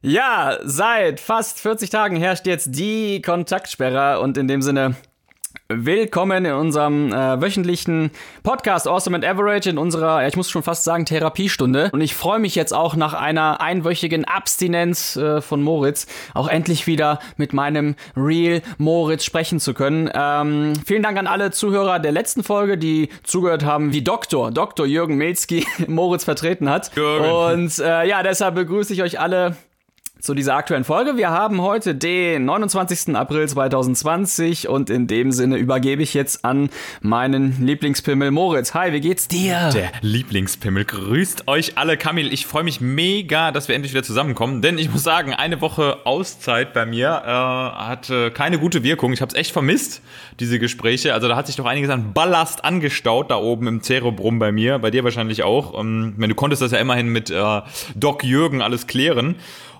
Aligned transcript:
Ja, 0.00 0.58
seit 0.62 1.18
fast 1.18 1.58
40 1.58 1.90
Tagen 1.90 2.14
herrscht 2.14 2.46
jetzt 2.46 2.68
die 2.78 3.20
Kontaktsperre 3.20 4.20
und 4.20 4.38
in 4.38 4.46
dem 4.46 4.62
Sinne 4.62 4.94
willkommen 5.68 6.44
in 6.44 6.52
unserem 6.52 7.12
äh, 7.12 7.40
wöchentlichen 7.42 8.12
Podcast 8.44 8.86
Awesome 8.86 9.16
and 9.16 9.24
Average 9.24 9.68
in 9.68 9.76
unserer, 9.76 10.22
ja, 10.22 10.28
ich 10.28 10.36
muss 10.36 10.50
schon 10.50 10.62
fast 10.62 10.84
sagen, 10.84 11.04
Therapiestunde. 11.04 11.90
Und 11.92 12.00
ich 12.00 12.14
freue 12.14 12.38
mich 12.38 12.54
jetzt 12.54 12.72
auch 12.72 12.94
nach 12.94 13.12
einer 13.12 13.60
einwöchigen 13.60 14.24
Abstinenz 14.24 15.16
äh, 15.16 15.40
von 15.40 15.64
Moritz 15.64 16.06
auch 16.32 16.46
endlich 16.46 16.86
wieder 16.86 17.18
mit 17.36 17.52
meinem 17.52 17.96
Real 18.16 18.62
Moritz 18.78 19.24
sprechen 19.24 19.58
zu 19.58 19.74
können. 19.74 20.08
Ähm, 20.14 20.74
vielen 20.86 21.02
Dank 21.02 21.18
an 21.18 21.26
alle 21.26 21.50
Zuhörer 21.50 21.98
der 21.98 22.12
letzten 22.12 22.44
Folge, 22.44 22.78
die 22.78 23.08
zugehört 23.24 23.64
haben, 23.64 23.92
wie 23.92 24.02
Doktor, 24.02 24.52
Dr. 24.52 24.86
Jürgen 24.86 25.16
Milzki 25.16 25.66
Moritz 25.88 26.22
vertreten 26.22 26.70
hat. 26.70 26.94
Jürgen. 26.94 27.28
Und 27.28 27.78
äh, 27.80 28.06
ja, 28.06 28.22
deshalb 28.22 28.54
begrüße 28.54 28.92
ich 28.92 29.02
euch 29.02 29.18
alle 29.18 29.56
zu 30.20 30.34
dieser 30.34 30.56
aktuellen 30.56 30.84
Folge. 30.84 31.16
Wir 31.16 31.30
haben 31.30 31.62
heute 31.62 31.94
den 31.94 32.44
29. 32.44 33.14
April 33.14 33.48
2020 33.48 34.68
und 34.68 34.90
in 34.90 35.06
dem 35.06 35.30
Sinne 35.30 35.56
übergebe 35.56 36.02
ich 36.02 36.12
jetzt 36.12 36.44
an 36.44 36.70
meinen 37.00 37.64
Lieblingspimmel 37.64 38.30
Moritz. 38.30 38.74
Hi, 38.74 38.92
wie 38.92 39.00
geht's 39.00 39.28
dir? 39.28 39.70
Der 39.72 39.92
Lieblingspimmel 40.00 40.84
grüßt 40.84 41.46
euch 41.46 41.78
alle. 41.78 41.96
Kamil, 41.96 42.32
ich 42.32 42.46
freue 42.46 42.64
mich 42.64 42.80
mega, 42.80 43.52
dass 43.52 43.68
wir 43.68 43.76
endlich 43.76 43.92
wieder 43.92 44.02
zusammenkommen, 44.02 44.60
denn 44.60 44.78
ich 44.78 44.90
muss 44.90 45.04
sagen, 45.04 45.34
eine 45.34 45.60
Woche 45.60 45.98
Auszeit 46.04 46.72
bei 46.72 46.84
mir 46.84 47.22
äh, 47.24 47.28
hatte 47.28 48.32
keine 48.32 48.58
gute 48.58 48.82
Wirkung. 48.82 49.12
Ich 49.12 49.20
habe 49.20 49.30
es 49.30 49.38
echt 49.38 49.52
vermisst, 49.52 50.02
diese 50.40 50.58
Gespräche. 50.58 51.14
Also 51.14 51.28
da 51.28 51.36
hat 51.36 51.46
sich 51.46 51.56
doch 51.56 51.66
einiges 51.66 51.90
an 51.90 52.12
Ballast 52.12 52.64
angestaut 52.64 53.30
da 53.30 53.36
oben 53.36 53.68
im 53.68 53.82
Cerebrum 53.82 54.38
bei 54.40 54.50
mir, 54.50 54.80
bei 54.80 54.90
dir 54.90 55.04
wahrscheinlich 55.04 55.44
auch. 55.44 55.78
Ähm, 55.78 56.14
du 56.18 56.34
konntest 56.34 56.60
das 56.60 56.72
ja 56.72 56.78
immerhin 56.78 57.08
mit 57.08 57.30
äh, 57.30 57.60
Doc 57.94 58.24
Jürgen 58.24 58.62
alles 58.62 58.88
klären. 58.88 59.36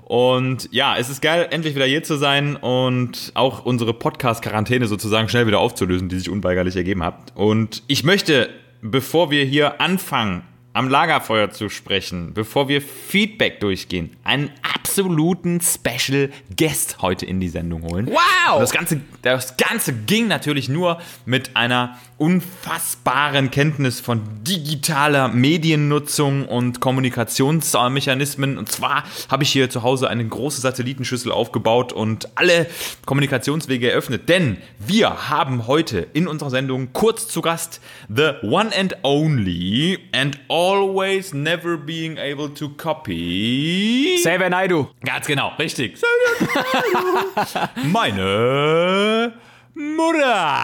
Und 0.08 0.70
ja, 0.72 0.96
es 0.96 1.10
ist 1.10 1.20
geil, 1.20 1.48
endlich 1.50 1.74
wieder 1.74 1.84
hier 1.84 2.02
zu 2.02 2.16
sein 2.16 2.56
und 2.56 3.30
auch 3.34 3.66
unsere 3.66 3.92
Podcast-Quarantäne 3.92 4.86
sozusagen 4.86 5.28
schnell 5.28 5.46
wieder 5.46 5.58
aufzulösen, 5.58 6.08
die 6.08 6.16
sich 6.16 6.30
unweigerlich 6.30 6.76
ergeben 6.76 7.02
hat. 7.02 7.32
Und 7.34 7.82
ich 7.88 8.04
möchte, 8.04 8.48
bevor 8.80 9.30
wir 9.30 9.44
hier 9.44 9.82
anfangen, 9.82 10.44
am 10.78 10.88
Lagerfeuer 10.88 11.50
zu 11.50 11.70
sprechen, 11.70 12.34
bevor 12.34 12.68
wir 12.68 12.80
Feedback 12.80 13.58
durchgehen, 13.58 14.16
einen 14.22 14.52
absoluten 14.62 15.60
Special 15.60 16.30
Guest 16.56 17.02
heute 17.02 17.26
in 17.26 17.40
die 17.40 17.48
Sendung 17.48 17.82
holen. 17.82 18.06
Wow! 18.06 18.54
Und 18.54 18.60
das 18.60 18.70
Ganze, 18.70 19.00
das 19.22 19.56
Ganze 19.56 19.92
ging 19.92 20.28
natürlich 20.28 20.68
nur 20.68 21.00
mit 21.26 21.56
einer 21.56 21.98
unfassbaren 22.16 23.50
Kenntnis 23.50 23.98
von 23.98 24.22
digitaler 24.44 25.28
Mediennutzung 25.28 26.46
und 26.46 26.80
Kommunikationsmechanismen. 26.80 28.56
Und 28.56 28.70
zwar 28.70 29.04
habe 29.28 29.42
ich 29.42 29.50
hier 29.50 29.70
zu 29.70 29.82
Hause 29.82 30.08
eine 30.08 30.26
große 30.26 30.60
Satellitenschüssel 30.60 31.32
aufgebaut 31.32 31.92
und 31.92 32.28
alle 32.36 32.66
Kommunikationswege 33.04 33.90
eröffnet. 33.90 34.28
Denn 34.28 34.58
wir 34.78 35.28
haben 35.28 35.66
heute 35.66 36.06
in 36.12 36.28
unserer 36.28 36.50
Sendung 36.50 36.92
kurz 36.92 37.26
zu 37.26 37.40
Gast 37.40 37.80
The 38.08 38.32
One 38.42 38.70
and 38.76 38.96
Only 39.02 39.98
and 40.12 40.38
Always 40.68 41.32
Never 41.32 41.78
Being 41.78 42.18
Able 42.18 42.50
to 42.50 42.68
Copy. 42.68 44.18
Xavier 44.22 44.50
Naidu. 44.50 44.88
Ganz 45.02 45.26
genau, 45.26 45.52
richtig. 45.58 45.98
Meine 47.84 49.32
Mutter. 49.74 50.58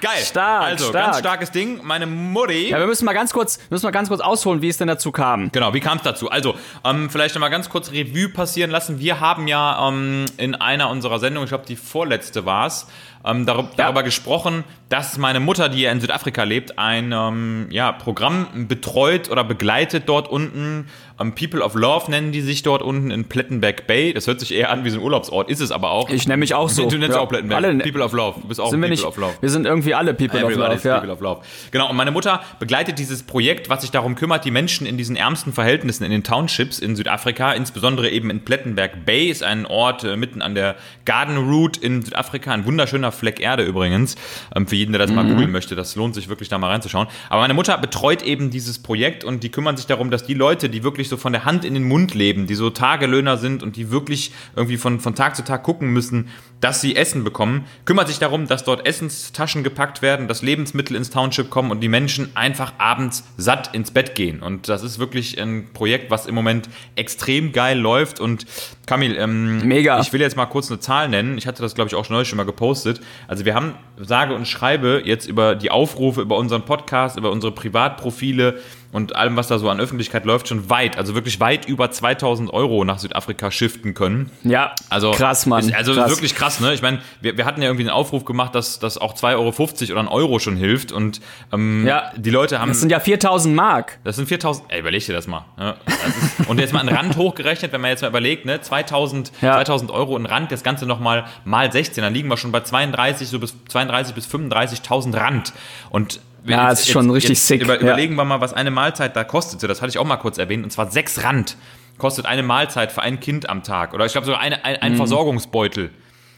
Geil. 0.00 0.22
Stark, 0.24 0.62
Also, 0.64 0.88
stark. 0.88 1.04
ganz 1.04 1.18
starkes 1.18 1.50
Ding. 1.50 1.80
Meine 1.82 2.06
Mutti. 2.06 2.70
Ja, 2.70 2.78
wir 2.78 2.86
müssen 2.86 3.04
mal 3.04 3.12
ganz 3.12 3.34
kurz, 3.34 3.58
müssen 3.68 3.84
mal 3.84 3.90
ganz 3.90 4.08
kurz 4.08 4.22
ausholen, 4.22 4.62
wie 4.62 4.68
es 4.68 4.78
denn 4.78 4.88
dazu 4.88 5.12
kam. 5.12 5.52
Genau, 5.52 5.74
wie 5.74 5.80
kam 5.80 5.98
es 5.98 6.02
dazu? 6.04 6.30
Also, 6.30 6.54
ähm, 6.84 7.10
vielleicht 7.10 7.34
nochmal 7.34 7.50
ganz 7.50 7.68
kurz 7.68 7.90
Revue 7.92 8.30
passieren 8.30 8.70
lassen. 8.70 9.00
Wir 9.00 9.20
haben 9.20 9.46
ja 9.48 9.86
ähm, 9.88 10.24
in 10.38 10.54
einer 10.54 10.88
unserer 10.88 11.18
Sendungen, 11.18 11.44
ich 11.44 11.50
glaube, 11.50 11.66
die 11.66 11.76
vorletzte 11.76 12.46
war 12.46 12.66
es, 12.68 12.86
ähm, 13.24 13.46
darüber, 13.46 13.70
darüber 13.76 14.02
gesprochen, 14.02 14.64
dass 14.88 15.18
meine 15.18 15.40
Mutter, 15.40 15.68
die 15.68 15.82
ja 15.82 15.92
in 15.92 16.00
Südafrika 16.00 16.44
lebt, 16.44 16.78
ein 16.78 17.12
ähm, 17.12 17.66
ja, 17.70 17.92
Programm 17.92 18.66
betreut 18.68 19.30
oder 19.30 19.44
begleitet 19.44 20.08
dort 20.08 20.28
unten. 20.28 20.88
Ähm, 21.20 21.34
People 21.34 21.62
of 21.62 21.74
Love 21.74 22.10
nennen 22.10 22.32
die 22.32 22.40
sich 22.40 22.62
dort 22.62 22.82
unten 22.82 23.10
in 23.10 23.24
Plettenberg 23.26 23.86
Bay. 23.86 24.12
Das 24.12 24.26
hört 24.26 24.40
sich 24.40 24.52
eher 24.54 24.70
an 24.70 24.84
wie 24.84 24.90
so 24.90 24.98
ein 24.98 25.02
Urlaubsort, 25.04 25.50
ist 25.50 25.60
es 25.60 25.70
aber 25.70 25.90
auch. 25.90 26.08
Ich 26.10 26.26
nenne 26.26 26.38
mich 26.38 26.54
auch 26.54 26.68
so. 26.68 26.88
Du 26.88 26.96
nennst 26.98 27.14
Ja, 27.16 27.20
auch 27.22 27.28
Plettenberg. 27.28 27.62
alle- 27.64 27.78
People 27.78 28.02
of 28.02 28.12
Love. 28.12 28.40
Du 28.40 28.48
bist 28.48 28.60
auch 28.60 28.70
Sind 28.70 28.80
wir 28.80 28.88
People 28.88 28.90
nicht, 28.90 29.04
of 29.04 29.16
Love. 29.16 29.34
wir 29.40 29.50
sind 29.50 29.66
irgendwie 29.66 29.94
alle 29.94 30.14
People 30.14 30.44
of 30.44 30.54
Love, 30.56 30.80
ja. 30.82 30.98
People 30.98 31.12
of 31.12 31.20
Love. 31.20 31.40
Genau, 31.70 31.90
und 31.90 31.96
meine 31.96 32.10
Mutter 32.10 32.40
begleitet 32.58 32.98
dieses 32.98 33.22
Projekt, 33.22 33.68
was 33.68 33.82
sich 33.82 33.90
darum 33.90 34.14
kümmert, 34.14 34.44
die 34.44 34.50
Menschen 34.50 34.86
in 34.86 34.96
diesen 34.96 35.16
ärmsten 35.16 35.52
Verhältnissen 35.52 36.04
in 36.04 36.10
den 36.10 36.24
Townships 36.24 36.78
in 36.78 36.96
Südafrika, 36.96 37.52
insbesondere 37.52 38.08
eben 38.10 38.30
in 38.30 38.44
Plettenberg 38.44 39.04
Bay, 39.04 39.26
ist 39.28 39.42
ein 39.42 39.66
Ort 39.66 40.04
äh, 40.04 40.16
mitten 40.16 40.40
an 40.42 40.54
der 40.54 40.76
Garden 41.04 41.36
Route 41.36 41.80
in 41.80 42.02
Südafrika, 42.02 42.52
ein 42.52 42.64
wunderschöner 42.64 43.12
Fleck 43.12 43.40
Erde 43.40 43.64
übrigens. 43.64 44.16
Ähm, 44.56 44.66
für 44.66 44.76
jeden, 44.76 44.92
der 44.92 45.00
das 45.00 45.10
mal 45.10 45.26
googeln 45.26 45.50
möchte, 45.50 45.74
das 45.76 45.96
lohnt 45.96 46.14
sich 46.14 46.28
wirklich 46.28 46.48
da 46.48 46.56
mal 46.58 46.68
reinzuschauen. 46.70 47.08
Aber 47.28 47.42
meine 47.42 47.54
Mutter 47.54 47.76
betreut 47.78 48.22
eben 48.22 48.50
dieses 48.50 48.78
Projekt 48.82 49.24
und 49.24 49.42
die 49.42 49.50
kümmern 49.50 49.76
sich 49.76 49.86
darum, 49.86 50.10
dass 50.10 50.24
die 50.24 50.34
Leute, 50.34 50.68
die 50.70 50.82
wirklich 50.82 51.09
so 51.10 51.16
von 51.16 51.32
der 51.32 51.44
Hand 51.44 51.64
in 51.64 51.74
den 51.74 51.84
Mund 51.84 52.14
leben, 52.14 52.46
die 52.46 52.54
so 52.54 52.70
Tagelöhner 52.70 53.36
sind 53.36 53.62
und 53.62 53.76
die 53.76 53.90
wirklich 53.90 54.32
irgendwie 54.56 54.78
von, 54.78 55.00
von 55.00 55.14
Tag 55.14 55.36
zu 55.36 55.44
Tag 55.44 55.62
gucken 55.62 55.92
müssen, 55.92 56.28
dass 56.60 56.80
sie 56.80 56.96
Essen 56.96 57.24
bekommen, 57.24 57.64
kümmert 57.84 58.08
sich 58.08 58.18
darum, 58.18 58.46
dass 58.46 58.64
dort 58.64 58.86
Essenstaschen 58.86 59.64
gepackt 59.64 60.02
werden, 60.02 60.28
dass 60.28 60.42
Lebensmittel 60.42 60.94
ins 60.96 61.10
Township 61.10 61.50
kommen 61.50 61.70
und 61.70 61.80
die 61.80 61.88
Menschen 61.88 62.34
einfach 62.36 62.74
abends 62.78 63.24
satt 63.36 63.74
ins 63.74 63.90
Bett 63.90 64.14
gehen. 64.14 64.42
Und 64.42 64.68
das 64.68 64.82
ist 64.82 64.98
wirklich 64.98 65.40
ein 65.40 65.68
Projekt, 65.72 66.10
was 66.10 66.26
im 66.26 66.34
Moment 66.34 66.68
extrem 66.96 67.52
geil 67.52 67.78
läuft. 67.78 68.20
Und 68.20 68.46
Kamil, 68.86 69.16
ähm, 69.16 69.66
Mega. 69.66 70.00
ich 70.00 70.12
will 70.12 70.20
jetzt 70.20 70.36
mal 70.36 70.46
kurz 70.46 70.70
eine 70.70 70.80
Zahl 70.80 71.08
nennen. 71.08 71.38
Ich 71.38 71.46
hatte 71.46 71.62
das, 71.62 71.74
glaube 71.74 71.88
ich, 71.88 71.94
auch 71.94 72.04
schon 72.04 72.14
neulich 72.14 72.28
schon 72.28 72.36
mal 72.36 72.44
gepostet. 72.44 73.00
Also 73.26 73.44
wir 73.44 73.54
haben, 73.54 73.74
sage 73.98 74.34
und 74.34 74.46
schreibe, 74.46 75.02
jetzt 75.04 75.26
über 75.26 75.54
die 75.54 75.70
Aufrufe, 75.70 76.20
über 76.20 76.36
unseren 76.36 76.62
Podcast, 76.64 77.16
über 77.16 77.30
unsere 77.30 77.52
Privatprofile 77.52 78.60
und 78.92 79.14
allem, 79.14 79.36
was 79.36 79.46
da 79.46 79.58
so 79.58 79.68
an 79.68 79.78
Öffentlichkeit 79.80 80.24
läuft, 80.24 80.48
schon 80.48 80.68
weit, 80.68 80.98
also 80.98 81.14
wirklich 81.14 81.38
weit 81.38 81.66
über 81.66 81.90
2000 81.90 82.52
Euro 82.52 82.84
nach 82.84 82.98
Südafrika 82.98 83.50
shiften 83.50 83.94
können. 83.94 84.30
Ja, 84.42 84.74
Also 84.88 85.12
krass, 85.12 85.46
Mann. 85.46 85.60
Ist, 85.68 85.74
also 85.74 85.94
krass. 85.94 86.10
wirklich 86.10 86.34
krass, 86.34 86.49
ne? 86.58 86.74
Ich 86.74 86.82
meine, 86.82 86.98
wir, 87.20 87.36
wir 87.36 87.44
hatten 87.44 87.62
ja 87.62 87.68
irgendwie 87.68 87.84
einen 87.84 87.90
Aufruf 87.90 88.24
gemacht, 88.24 88.54
dass, 88.56 88.80
dass 88.80 88.98
auch 88.98 89.14
2,50 89.14 89.32
Euro 89.36 89.92
oder 89.92 90.00
ein 90.00 90.08
Euro 90.08 90.38
schon 90.40 90.56
hilft. 90.56 90.90
Und 90.90 91.20
ähm, 91.52 91.86
Ja. 91.86 92.10
die 92.16 92.30
Leute 92.30 92.58
haben. 92.58 92.70
Das 92.70 92.80
sind 92.80 92.90
ja 92.90 92.98
4000 92.98 93.54
Mark. 93.54 93.98
Das 94.02 94.16
sind 94.16 94.26
4000. 94.26 94.66
Ey, 94.72 94.80
überleg 94.80 95.04
dir 95.06 95.12
das 95.12 95.28
mal. 95.28 95.44
Ja, 95.58 95.76
das 95.84 95.96
ist, 96.40 96.48
und 96.48 96.58
jetzt 96.58 96.72
mal 96.72 96.80
einen 96.80 96.88
Rand 96.96 97.16
hochgerechnet, 97.16 97.72
wenn 97.72 97.80
man 97.82 97.90
jetzt 97.90 98.00
mal 98.02 98.08
überlegt, 98.08 98.46
ne, 98.46 98.60
2000, 98.60 99.30
Ja. 99.42 99.52
2000 99.52 99.90
Euro 99.92 100.16
in 100.16 100.26
Rand, 100.26 100.50
das 100.50 100.64
Ganze 100.64 100.86
nochmal 100.86 101.26
mal 101.44 101.70
16, 101.70 102.02
dann 102.02 102.14
liegen 102.14 102.28
wir 102.28 102.36
schon 102.38 102.50
bei 102.50 102.60
32, 102.60 103.28
so 103.28 103.38
bis 103.38 103.54
32 103.68 104.14
bis 104.14 104.26
35.000 104.26 105.16
Rand. 105.16 105.52
Und 105.90 106.20
wenn 106.42 106.52
Ja, 106.56 106.70
das 106.70 106.80
ist 106.80 106.88
schon 106.90 107.10
richtig 107.10 107.30
jetzt 107.30 107.46
sick, 107.46 107.60
Über, 107.62 107.74
ja. 107.74 107.80
Überlegen 107.80 108.14
wir 108.14 108.24
mal, 108.24 108.40
was 108.40 108.54
eine 108.54 108.70
Mahlzeit 108.70 109.14
da 109.14 109.24
kostete. 109.24 109.68
Das 109.68 109.82
hatte 109.82 109.90
ich 109.90 109.98
auch 109.98 110.06
mal 110.06 110.16
kurz 110.16 110.38
erwähnt, 110.38 110.64
und 110.64 110.70
zwar 110.70 110.90
6 110.90 111.22
Rand 111.22 111.56
kostet 111.98 112.24
eine 112.24 112.42
Mahlzeit 112.42 112.92
für 112.92 113.02
ein 113.02 113.20
Kind 113.20 113.50
am 113.50 113.62
Tag. 113.62 113.92
Oder 113.92 114.06
ich 114.06 114.12
glaube 114.12 114.24
sogar 114.24 114.40
eine, 114.40 114.64
ein, 114.64 114.72
Mhm. 114.76 114.78
ein 114.80 114.96
Versorgungsbeutel. 114.96 115.90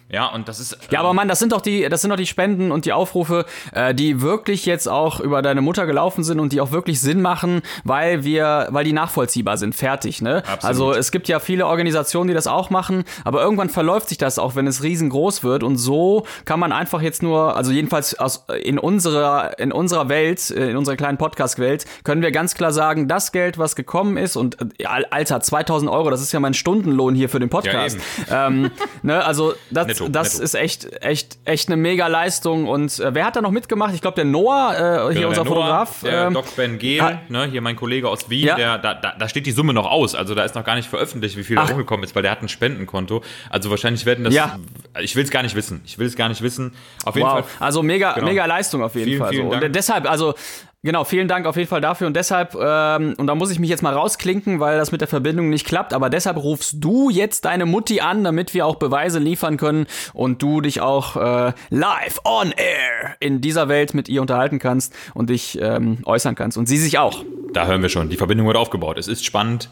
Ja, 0.09 0.27
und 0.27 0.47
das 0.47 0.61
ist. 0.61 0.77
Ja, 0.91 1.01
aber 1.01 1.15
Mann, 1.15 1.27
das 1.27 1.39
sind 1.39 1.53
doch 1.53 1.63
die, 1.63 1.89
das 1.89 2.03
sind 2.03 2.11
doch 2.11 2.19
die 2.19 2.27
Spenden 2.27 2.71
und 2.71 2.85
die 2.85 2.93
Aufrufe, 2.93 3.47
äh, 3.73 3.95
die 3.95 4.21
wirklich 4.21 4.67
jetzt 4.67 4.87
auch 4.87 5.21
über 5.21 5.41
deine 5.41 5.63
Mutter 5.63 5.87
gelaufen 5.87 6.23
sind 6.23 6.39
und 6.39 6.53
die 6.53 6.61
auch 6.61 6.71
wirklich 6.71 7.01
Sinn 7.01 7.23
machen, 7.23 7.63
weil 7.85 8.23
wir, 8.23 8.69
weil 8.71 8.85
die 8.85 8.93
nachvollziehbar 8.93 9.57
sind, 9.57 9.75
fertig, 9.75 10.21
ne? 10.21 10.43
Absolut. 10.47 10.65
Also 10.65 10.93
es 10.93 11.13
gibt 11.13 11.29
ja 11.29 11.41
viele 11.41 11.67
Organisationen, 11.67 12.29
die 12.29 12.35
das 12.35 12.47
auch 12.47 12.69
machen, 12.69 13.05
aber 13.25 13.43
irgendwann 13.43 13.71
verläuft 13.71 14.11
sich 14.11 14.19
das 14.19 14.39
auch, 14.39 14.55
wenn 14.55 14.67
es 14.67 14.83
riesengroß 14.83 15.45
wird 15.45 15.63
und 15.63 15.77
so 15.79 16.27
kann 16.45 16.61
man 16.61 16.73
einfach 16.73 17.01
jetzt 17.01 17.23
nur, 17.23 17.57
also 17.57 17.73
jedenfalls 17.73 18.19
aus, 18.19 18.45
in 18.63 18.79
unserer, 18.79 19.59
in 19.59 19.73
unserer 19.73 20.11
Welt, 20.11 20.51
äh, 20.51 20.71
in 20.71 20.77
unserer 20.77 20.97
kleinen 20.97 21.17
Podcast-Welt, 21.17 21.87
können 22.05 22.21
wir 22.21 22.33
ganz 22.33 22.55
klar 22.55 22.73
sagen, 22.73 23.09
das 23.09 23.33
Geld, 23.33 23.57
was 23.57 23.77
gekommen 23.77 24.19
ist 24.19 24.37
und 24.37 24.59
äh, 24.79 24.85
Alter, 24.85 25.41
2000 25.41 25.91
Euro, 25.91 26.11
das 26.11 26.21
ist 26.21 26.33
ja 26.33 26.41
mein 26.41 26.53
Stundenlohn 26.53 27.15
hier 27.15 27.31
für 27.31 27.41
den 27.41 27.49
Podcast. 27.49 27.97
ähm, 28.31 28.71
ne, 29.03 29.25
also 29.25 29.55
das, 29.71 29.92
Netto, 30.01 30.09
das 30.09 30.35
netto. 30.35 30.45
ist 30.45 30.55
echt, 30.55 31.03
echt, 31.03 31.39
echt 31.45 31.69
eine 31.69 31.77
mega 31.77 32.07
Leistung. 32.07 32.67
Und 32.69 32.99
äh, 33.01 33.15
wer 33.15 33.25
hat 33.27 33.37
da 33.37 33.41
noch 33.43 33.51
mitgemacht? 33.51 33.95
Ich 33.95 34.01
glaube, 34.01 34.15
der 34.17 34.25
Noah, 34.25 35.09
äh, 35.11 35.13
hier 35.13 35.23
Ja, 35.23 35.29
unser 35.29 35.45
der 35.45 35.53
Noah, 35.53 35.87
Fotograf. 35.87 36.01
Der 36.03 36.27
ähm, 36.27 36.35
Doc 36.35 36.57
Ben 36.57 36.79
Gehl, 36.79 37.01
ah. 37.01 37.21
ne, 37.29 37.47
hier 37.47 37.61
mein 37.61 37.77
Kollege 37.77 38.09
aus 38.09 38.29
Wien, 38.31 38.47
Ja. 38.47 38.57
der, 38.57 38.79
da, 38.79 38.95
da, 38.95 39.15
da 39.19 39.29
steht 39.29 39.47
die 39.47 39.53
Summe 39.53 39.73
noch 39.73 39.91
aus. 39.91 40.15
Also 40.15 40.35
da 40.35 40.45
ist 40.45 40.55
noch 40.55 40.65
gar 40.65 40.75
nicht 40.77 40.89
veröffentlicht, 40.89 41.37
wie 41.37 41.45
viel 41.45 41.57
da 41.57 41.63
Ach. 41.65 41.71
rumgekommen 41.71 42.05
ist, 42.05 42.15
weil 42.15 42.23
der 42.23 42.31
hat 42.31 42.43
ein 42.43 42.49
Spendenkonto. 42.49 43.23
Also 43.51 43.71
wahrscheinlich 43.71 44.07
werden 44.07 44.25
das. 44.25 44.35
Ja. 44.35 44.59
Ich 45.01 45.17
will 45.17 45.25
es 45.25 45.31
gar 45.31 45.43
nicht 45.43 45.55
wissen. 45.55 45.81
Ich 45.85 45.99
will 45.99 46.07
es 46.07 46.17
gar 46.17 46.29
nicht 46.29 46.43
wissen. 46.43 46.75
Auf 47.05 47.17
jeden 47.17 47.27
wow. 47.29 47.35
Fall. 47.49 47.67
Also 47.67 47.83
mega, 47.83 48.13
Genau. 48.13 48.27
mega 48.27 48.45
Leistung 48.47 48.83
auf 48.83 48.95
jeden 48.95 49.07
Vielen, 49.07 49.19
Fall. 49.21 49.31
vielen 49.31 49.51
so. 49.51 49.57
Und 49.57 49.75
deshalb, 49.75 50.09
also 50.11 50.35
Genau, 50.85 51.05
vielen 51.05 51.29
Dank 51.29 51.47
auf 51.47 51.57
jeden 51.57 51.69
Fall 51.69 51.81
dafür 51.81 52.09
und 52.09 52.17
deshalb, 52.17 52.57
ähm, 52.61 53.15
und 53.17 53.29
da 53.29 53.37
muss 53.37 53.53
ich 53.53 53.61
mich 53.61 53.71
jetzt 53.71 53.85
mal 53.85 53.95
rausklinken, 53.95 54.59
weil 54.59 54.79
das 54.79 54.91
mit 54.91 55.01
der 55.01 55.07
Verbindung 55.07 55.49
nicht 55.49 55.65
klappt, 55.65 55.95
aber 55.95 56.11
deshalb 56.11 56.39
rufst 56.39 56.75
du 56.81 57.09
jetzt 57.09 57.45
deine 57.45 57.67
Mutti 57.67 58.01
an, 58.01 58.25
damit 58.25 58.53
wir 58.53 58.67
auch 58.67 58.75
Beweise 58.75 59.21
liefern 59.21 59.59
können 59.59 59.87
und 60.13 60.43
du 60.43 60.61
dich 60.61 60.81
auch 60.81 61.15
äh, 61.15 61.53
live 61.71 62.19
on 62.25 62.51
air 62.51 63.15
in 63.21 63.41
dieser 63.41 63.69
Welt 63.69 63.95
mit 63.95 64.09
ihr 64.09 64.21
unterhalten 64.23 64.59
kannst 64.59 64.93
und 65.15 65.31
dich 65.31 65.57
ähm, 65.63 65.99
äußern 66.05 66.35
kannst 66.35 66.59
und 66.59 66.67
sie 66.67 66.79
sich 66.79 66.99
auch. 66.99 67.25
Da 67.53 67.67
hören 67.67 67.83
wir 67.83 67.89
schon. 67.89 68.09
Die 68.09 68.17
Verbindung 68.17 68.49
wird 68.49 68.57
aufgebaut. 68.57 68.99
Es 68.99 69.07
ist 69.07 69.25
spannend. 69.25 69.71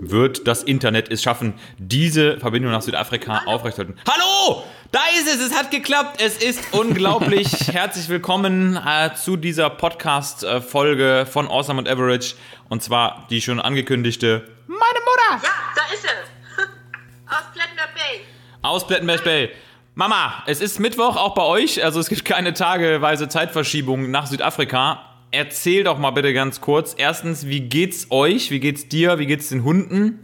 wird 0.00 0.46
das 0.46 0.62
Internet 0.62 1.10
es 1.10 1.22
schaffen, 1.22 1.54
diese 1.78 2.38
Verbindung 2.38 2.72
nach 2.72 2.82
Südafrika 2.82 3.42
aufrechtzuerhalten. 3.46 4.00
Hallo! 4.08 4.62
Da 4.96 5.02
ist 5.14 5.28
es, 5.28 5.46
es 5.48 5.54
hat 5.54 5.70
geklappt, 5.70 6.22
es 6.22 6.38
ist 6.38 6.72
unglaublich. 6.72 7.46
Herzlich 7.70 8.08
willkommen 8.08 8.76
äh, 8.82 9.10
zu 9.14 9.36
dieser 9.36 9.68
Podcast-Folge 9.68 11.26
von 11.30 11.48
Awesome 11.48 11.80
und 11.80 11.86
Average. 11.86 12.34
Und 12.70 12.82
zwar 12.82 13.26
die 13.28 13.42
schon 13.42 13.60
angekündigte 13.60 14.48
Meine 14.66 14.80
Mutter! 14.80 15.44
Ja, 15.46 15.50
da 15.74 15.92
ist 15.92 16.00
sie. 16.00 16.08
Aus 17.28 17.44
Plettenberg 17.52 17.94
Bay. 17.94 18.20
Aus 18.62 18.86
Plettenberg 18.86 19.22
Bay. 19.22 19.50
Mama, 19.96 20.42
es 20.46 20.62
ist 20.62 20.80
Mittwoch 20.80 21.18
auch 21.18 21.34
bei 21.34 21.42
euch, 21.42 21.84
also 21.84 22.00
es 22.00 22.08
gibt 22.08 22.24
keine 22.24 22.54
tageweise 22.54 23.28
Zeitverschiebung 23.28 24.10
nach 24.10 24.26
Südafrika. 24.26 25.00
Erzähl 25.30 25.84
doch 25.84 25.98
mal 25.98 26.12
bitte 26.12 26.32
ganz 26.32 26.62
kurz. 26.62 26.94
Erstens, 26.96 27.44
wie 27.44 27.60
geht's 27.60 28.06
euch? 28.08 28.50
Wie 28.50 28.60
geht's 28.60 28.88
dir? 28.88 29.18
Wie 29.18 29.26
geht's 29.26 29.50
den 29.50 29.62
Hunden? 29.62 30.20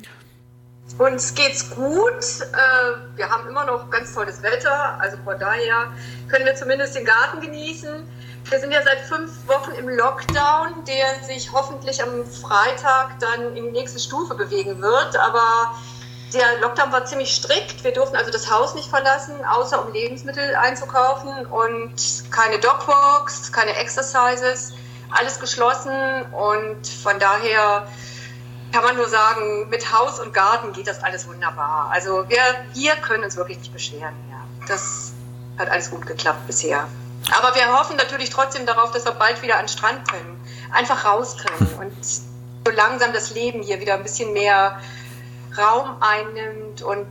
Uns 0.99 1.35
geht's 1.35 1.71
gut. 1.71 2.23
Äh, 2.53 3.17
wir 3.17 3.29
haben 3.29 3.49
immer 3.49 3.65
noch 3.65 3.91
ganz 3.91 4.15
tolles 4.15 4.43
Wetter. 4.43 5.01
Also 5.01 5.17
von 5.25 5.39
daher 5.39 5.93
können 6.29 6.45
wir 6.45 6.55
zumindest 6.55 6.95
den 6.95 7.05
Garten 7.05 7.41
genießen. 7.41 8.07
Wir 8.51 8.61
sind 8.61 8.73
ja 8.73 8.83
seit 8.83 9.01
fünf 9.01 9.31
Wochen 9.49 9.73
im 9.73 9.89
Lockdown, 9.89 10.85
der 10.87 11.25
sich 11.25 11.51
hoffentlich 11.53 12.03
am 12.03 12.27
Freitag 12.27 13.19
dann 13.21 13.57
in 13.57 13.65
die 13.65 13.71
nächste 13.71 13.99
Stufe 13.99 14.35
bewegen 14.35 14.83
wird. 14.83 15.17
Aber 15.17 15.75
der 16.33 16.61
Lockdown 16.61 16.93
war 16.93 17.05
ziemlich 17.05 17.35
strikt. 17.35 17.85
Wir 17.85 17.93
durften 17.93 18.17
also 18.17 18.31
das 18.31 18.51
Haus 18.51 18.75
nicht 18.75 18.89
verlassen, 18.89 19.35
außer 19.45 19.85
um 19.87 19.93
Lebensmittel 19.93 20.55
einzukaufen 20.55 21.47
und 21.47 21.95
keine 22.31 22.59
Dogwalks, 22.59 23.53
keine 23.53 23.75
Exercises, 23.77 24.73
alles 25.11 25.39
geschlossen 25.41 26.23
und 26.33 26.87
von 26.87 27.19
daher 27.19 27.87
kann 28.73 28.85
man 28.85 28.97
nur 28.97 29.09
sagen, 29.09 29.69
mit 29.69 29.93
Haus 29.93 30.19
und 30.19 30.33
Garten 30.33 30.73
geht 30.73 30.87
das 30.87 31.03
alles 31.03 31.29
wunderbar. 31.29 31.91
Also 31.93 32.29
wir, 32.29 32.39
wir 32.73 32.93
können 32.97 33.25
uns 33.25 33.37
wirklich 33.37 33.59
nicht 33.59 33.73
beschweren. 33.73 34.15
Ja. 34.31 34.43
Das 34.67 35.13
hat 35.59 35.71
alles 35.71 35.91
gut 35.91 36.07
geklappt 36.07 36.47
bisher. 36.47 36.89
Aber 37.31 37.55
wir 37.55 37.79
hoffen 37.79 37.97
natürlich 37.97 38.31
trotzdem 38.31 38.67
darauf, 38.67 38.91
dass 38.91 39.05
wir 39.05 39.13
bald 39.13 39.43
wieder 39.43 39.55
an 39.57 39.65
den 39.65 39.69
Strand 39.69 40.09
können, 40.11 40.41
einfach 40.73 41.05
raus 41.05 41.37
können 41.37 41.69
und 41.81 41.93
so 42.05 42.73
langsam 42.75 43.13
das 43.13 43.35
Leben 43.35 43.63
hier 43.63 43.81
wieder 43.81 43.95
ein 43.95 44.03
bisschen 44.03 44.33
mehr 44.33 44.81
Raum 45.59 45.97
einnimmt 46.01 46.81
und 46.83 47.07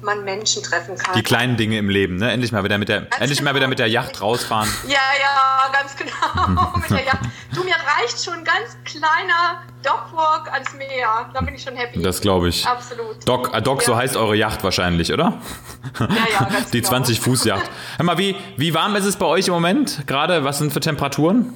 man 0.00 0.24
Menschen 0.24 0.62
treffen 0.62 0.96
kann. 0.96 1.14
Die 1.14 1.22
kleinen 1.22 1.58
Dinge 1.58 1.76
im 1.76 1.90
Leben, 1.90 2.16
ne? 2.16 2.32
Endlich 2.32 2.50
mal 2.50 2.64
wieder 2.64 2.78
mit 2.78 2.88
der, 2.88 3.06
endlich 3.20 3.38
genau. 3.38 3.50
mal 3.50 3.54
wieder 3.54 3.68
mit 3.68 3.78
der 3.78 3.88
Yacht 3.88 4.20
rausfahren. 4.22 4.72
Ja, 4.86 4.98
ja, 5.20 5.72
ganz 5.72 5.94
genau. 5.96 6.72
mit 6.76 6.90
der 6.90 7.04
Yacht. 7.04 7.20
Du, 7.54 7.62
mir 7.64 7.74
reicht 7.98 8.24
schon 8.24 8.34
ein 8.34 8.44
ganz 8.44 8.76
kleiner 8.84 9.62
Dogwalk 9.82 10.52
ans 10.52 10.72
Meer. 10.74 11.30
Da 11.32 11.40
bin 11.40 11.54
ich 11.54 11.62
schon 11.62 11.76
happy. 11.76 12.02
Das 12.02 12.20
glaube 12.20 12.48
ich. 12.48 12.66
Absolut. 12.66 13.16
Doc, 13.26 13.52
äh, 13.52 13.62
Doc, 13.62 13.82
so 13.82 13.96
heißt 13.96 14.16
eure 14.16 14.36
Yacht 14.36 14.62
wahrscheinlich, 14.64 15.12
oder? 15.12 15.34
Ja, 15.98 16.06
ja, 16.08 16.44
ganz 16.52 16.70
Die 16.70 16.80
genau. 16.80 16.96
20-Fuß-Yacht. 16.96 17.70
Hör 17.96 18.04
mal, 18.04 18.18
wie, 18.18 18.36
wie 18.56 18.74
warm 18.74 18.96
ist 18.96 19.04
es 19.04 19.16
bei 19.16 19.26
euch 19.26 19.48
im 19.48 19.54
Moment? 19.54 20.06
Gerade, 20.06 20.44
was 20.44 20.58
sind 20.58 20.72
für 20.72 20.80
Temperaturen? 20.80 21.52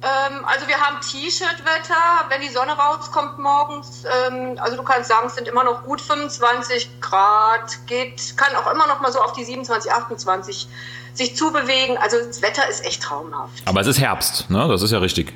Ähm, 0.00 0.44
also 0.44 0.68
wir 0.68 0.76
haben 0.76 1.00
T-Shirt-Wetter, 1.00 2.28
wenn 2.28 2.40
die 2.40 2.48
Sonne 2.48 2.72
rauskommt 2.72 3.38
morgens. 3.38 4.04
Ähm, 4.28 4.56
also 4.60 4.76
du 4.76 4.82
kannst 4.84 5.08
sagen, 5.08 5.26
es 5.26 5.34
sind 5.34 5.48
immer 5.48 5.64
noch 5.64 5.82
gut 5.82 6.00
25 6.00 7.00
Grad, 7.00 7.78
geht, 7.86 8.36
kann 8.36 8.54
auch 8.54 8.70
immer 8.72 8.86
noch 8.86 9.00
mal 9.00 9.10
so 9.12 9.20
auf 9.20 9.32
die 9.32 9.44
27, 9.44 9.90
28 9.90 10.68
sich 11.14 11.36
zubewegen. 11.36 11.98
Also 11.98 12.16
das 12.24 12.42
Wetter 12.42 12.68
ist 12.68 12.84
echt 12.86 13.02
traumhaft. 13.02 13.62
Aber 13.64 13.80
es 13.80 13.88
ist 13.88 13.98
Herbst, 13.98 14.48
ne? 14.50 14.68
Das 14.68 14.82
ist 14.82 14.92
ja 14.92 14.98
richtig. 14.98 15.34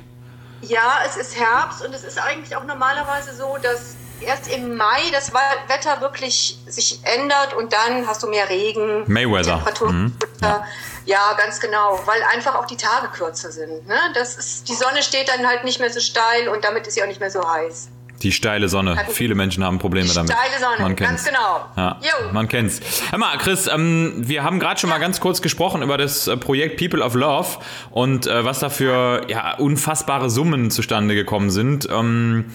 Ja, 0.63 0.99
es 1.05 1.17
ist 1.17 1.37
Herbst 1.37 1.85
und 1.85 1.93
es 1.93 2.03
ist 2.03 2.17
eigentlich 2.17 2.55
auch 2.55 2.63
normalerweise 2.63 3.35
so, 3.35 3.57
dass 3.61 3.95
erst 4.21 4.47
im 4.47 4.75
Mai 4.77 5.01
das 5.11 5.31
Wetter 5.67 6.01
wirklich 6.01 6.57
sich 6.67 7.01
ändert 7.03 7.53
und 7.53 7.73
dann 7.73 8.07
hast 8.07 8.23
du 8.23 8.27
mehr 8.27 8.49
Regen. 8.49 9.03
Mayweather. 9.07 9.55
Temperatur. 9.55 9.91
Mhm. 9.91 10.17
Ja. 10.41 10.65
ja, 11.05 11.33
ganz 11.37 11.59
genau, 11.59 11.99
weil 12.05 12.21
einfach 12.33 12.55
auch 12.55 12.65
die 12.65 12.77
Tage 12.77 13.09
kürzer 13.09 13.51
sind. 13.51 13.87
Ne? 13.87 13.97
Das 14.13 14.35
ist, 14.35 14.69
die 14.69 14.75
Sonne 14.75 15.03
steht 15.03 15.29
dann 15.29 15.45
halt 15.47 15.63
nicht 15.63 15.79
mehr 15.79 15.91
so 15.91 15.99
steil 15.99 16.47
und 16.49 16.63
damit 16.63 16.87
ist 16.87 16.93
sie 16.93 17.03
auch 17.03 17.07
nicht 17.07 17.19
mehr 17.19 17.31
so 17.31 17.47
heiß. 17.47 17.89
Die 18.23 18.31
steile 18.31 18.69
Sonne. 18.69 18.97
Viele 19.11 19.35
Menschen 19.35 19.63
haben 19.63 19.79
Probleme 19.79 20.07
Die 20.07 20.15
damit. 20.15 20.31
steile 20.31 20.59
Sonne, 20.59 20.81
man 20.81 20.95
ganz 20.95 21.23
kennt's. 21.23 21.25
genau. 21.25 21.65
Ja, 21.75 21.97
man 22.31 22.47
kennt's. 22.47 22.79
Hör 23.09 23.19
mal, 23.19 23.37
Chris, 23.37 23.67
ähm, 23.67 24.13
wir 24.17 24.43
haben 24.43 24.59
gerade 24.59 24.79
schon 24.79 24.89
mal 24.89 24.99
ganz 24.99 25.19
kurz 25.19 25.41
gesprochen 25.41 25.81
über 25.81 25.97
das 25.97 26.27
äh, 26.27 26.37
Projekt 26.37 26.77
People 26.79 27.03
of 27.03 27.15
Love 27.15 27.49
und 27.91 28.25
äh, 28.27 28.45
was 28.45 28.59
da 28.59 28.69
für 28.69 29.29
ja, 29.29 29.55
unfassbare 29.57 30.29
Summen 30.29 30.71
zustande 30.71 31.15
gekommen 31.15 31.51
sind. 31.51 31.87
Ähm, 31.91 32.45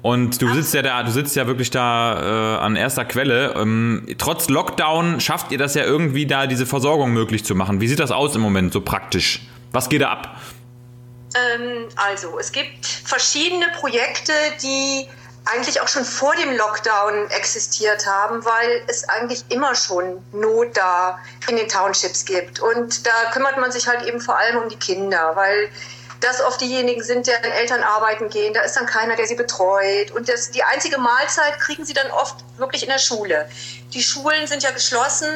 und 0.00 0.40
du 0.40 0.54
sitzt 0.54 0.72
ja 0.74 0.82
da, 0.82 1.02
du 1.02 1.10
sitzt 1.10 1.36
ja 1.36 1.46
wirklich 1.46 1.70
da 1.70 2.56
äh, 2.56 2.64
an 2.64 2.76
erster 2.76 3.04
Quelle. 3.04 3.54
Ähm, 3.56 4.06
trotz 4.16 4.48
Lockdown 4.48 5.20
schafft 5.20 5.52
ihr 5.52 5.58
das 5.58 5.74
ja 5.74 5.84
irgendwie 5.84 6.24
da, 6.24 6.46
diese 6.46 6.66
Versorgung 6.66 7.12
möglich 7.12 7.44
zu 7.44 7.54
machen. 7.54 7.80
Wie 7.80 7.88
sieht 7.88 7.98
das 7.98 8.12
aus 8.12 8.34
im 8.34 8.40
Moment 8.40 8.72
so 8.72 8.80
praktisch? 8.80 9.40
Was 9.72 9.88
geht 9.88 10.00
da 10.00 10.10
ab? 10.10 10.40
Ähm, 11.34 11.88
also, 11.96 12.38
es 12.38 12.52
gibt 12.52 12.86
verschiedene 12.86 13.66
Projekte, 13.78 14.32
die 14.62 15.06
eigentlich 15.48 15.80
auch 15.80 15.88
schon 15.88 16.04
vor 16.04 16.34
dem 16.36 16.56
Lockdown 16.56 17.30
existiert 17.30 18.06
haben, 18.06 18.44
weil 18.44 18.82
es 18.86 19.08
eigentlich 19.08 19.44
immer 19.48 19.74
schon 19.74 20.22
Not 20.32 20.76
da 20.76 21.18
in 21.48 21.56
den 21.56 21.68
Townships 21.68 22.24
gibt. 22.24 22.60
Und 22.60 23.06
da 23.06 23.30
kümmert 23.32 23.58
man 23.58 23.72
sich 23.72 23.88
halt 23.88 24.02
eben 24.06 24.20
vor 24.20 24.38
allem 24.38 24.58
um 24.58 24.68
die 24.68 24.78
Kinder, 24.78 25.32
weil 25.34 25.70
das 26.20 26.42
oft 26.42 26.60
diejenigen 26.60 27.02
sind, 27.02 27.26
deren 27.26 27.50
Eltern 27.52 27.82
arbeiten 27.82 28.28
gehen. 28.28 28.52
Da 28.52 28.62
ist 28.62 28.76
dann 28.76 28.86
keiner, 28.86 29.16
der 29.16 29.26
sie 29.26 29.36
betreut. 29.36 30.10
Und 30.10 30.28
das, 30.28 30.50
die 30.50 30.64
einzige 30.64 30.98
Mahlzeit 30.98 31.58
kriegen 31.60 31.84
sie 31.84 31.94
dann 31.94 32.10
oft 32.10 32.36
wirklich 32.56 32.82
in 32.82 32.88
der 32.88 32.98
Schule. 32.98 33.48
Die 33.94 34.02
Schulen 34.02 34.46
sind 34.46 34.62
ja 34.62 34.70
geschlossen 34.70 35.28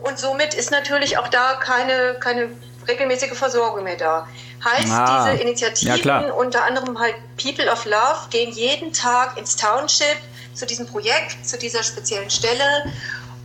und 0.00 0.18
somit 0.18 0.54
ist 0.54 0.70
natürlich 0.70 1.18
auch 1.18 1.28
da 1.28 1.54
keine, 1.54 2.16
keine 2.20 2.50
regelmäßige 2.88 3.36
Versorgung 3.36 3.84
mehr 3.84 3.96
da. 3.96 4.28
Heißt, 4.64 4.88
Ah, 4.90 5.24
diese 5.30 5.36
ja, 5.36 5.42
Initiativen, 5.42 6.00
klar. 6.00 6.34
unter 6.36 6.64
anderem 6.64 6.98
halt 6.98 7.16
People 7.36 7.70
of 7.70 7.84
Love, 7.84 8.28
gehen 8.30 8.50
jeden 8.52 8.92
Tag 8.92 9.36
ins 9.36 9.56
Township 9.56 10.16
zu 10.54 10.64
diesem 10.66 10.86
Projekt, 10.86 11.46
zu 11.46 11.58
dieser 11.58 11.82
speziellen 11.82 12.30
Stelle 12.30 12.92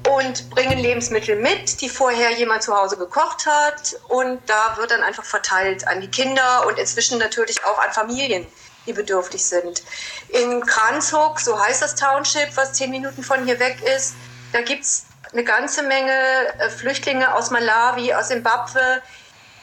und 0.10 0.50
bringen 0.50 0.80
Lebensmittel 0.80 1.36
mit, 1.36 1.82
die 1.82 1.90
vorher 1.90 2.32
jemand 2.32 2.64
zu 2.64 2.74
Hause 2.76 2.96
gekocht 2.98 3.46
hat. 3.46 3.96
Und 4.08 4.40
da 4.48 4.78
wird 4.78 4.92
dann 4.92 5.04
einfach 5.04 5.26
verteilt 5.26 5.88
an 5.88 6.00
die 6.02 6.08
Kinder 6.08 6.66
und 6.68 6.80
inzwischen 6.80 7.18
natürlich 7.18 7.64
auch 7.66 7.78
an 7.80 7.92
Familien, 7.92 8.48
die 8.86 8.94
bedürftig 8.94 9.44
sind. 9.46 9.84
In 10.30 10.66
Kranzhoek, 10.66 11.40
so 11.40 11.60
heißt 11.60 11.82
das 11.82 11.96
Township, 11.96 12.56
was 12.56 12.74
zehn 12.74 12.92
Minuten 12.92 13.24
von 13.24 13.44
hier 13.46 13.60
weg 13.60 13.78
ist, 13.98 14.14
da 14.54 14.62
gibt 14.62 14.84
es 14.84 15.06
eine 15.32 15.44
ganze 15.44 15.84
Menge 15.84 16.12
äh, 16.60 16.70
Flüchtlinge 16.70 17.36
aus 17.36 17.52
Malawi, 17.52 18.14
aus 18.14 18.30
Simbabwe, 18.30 19.02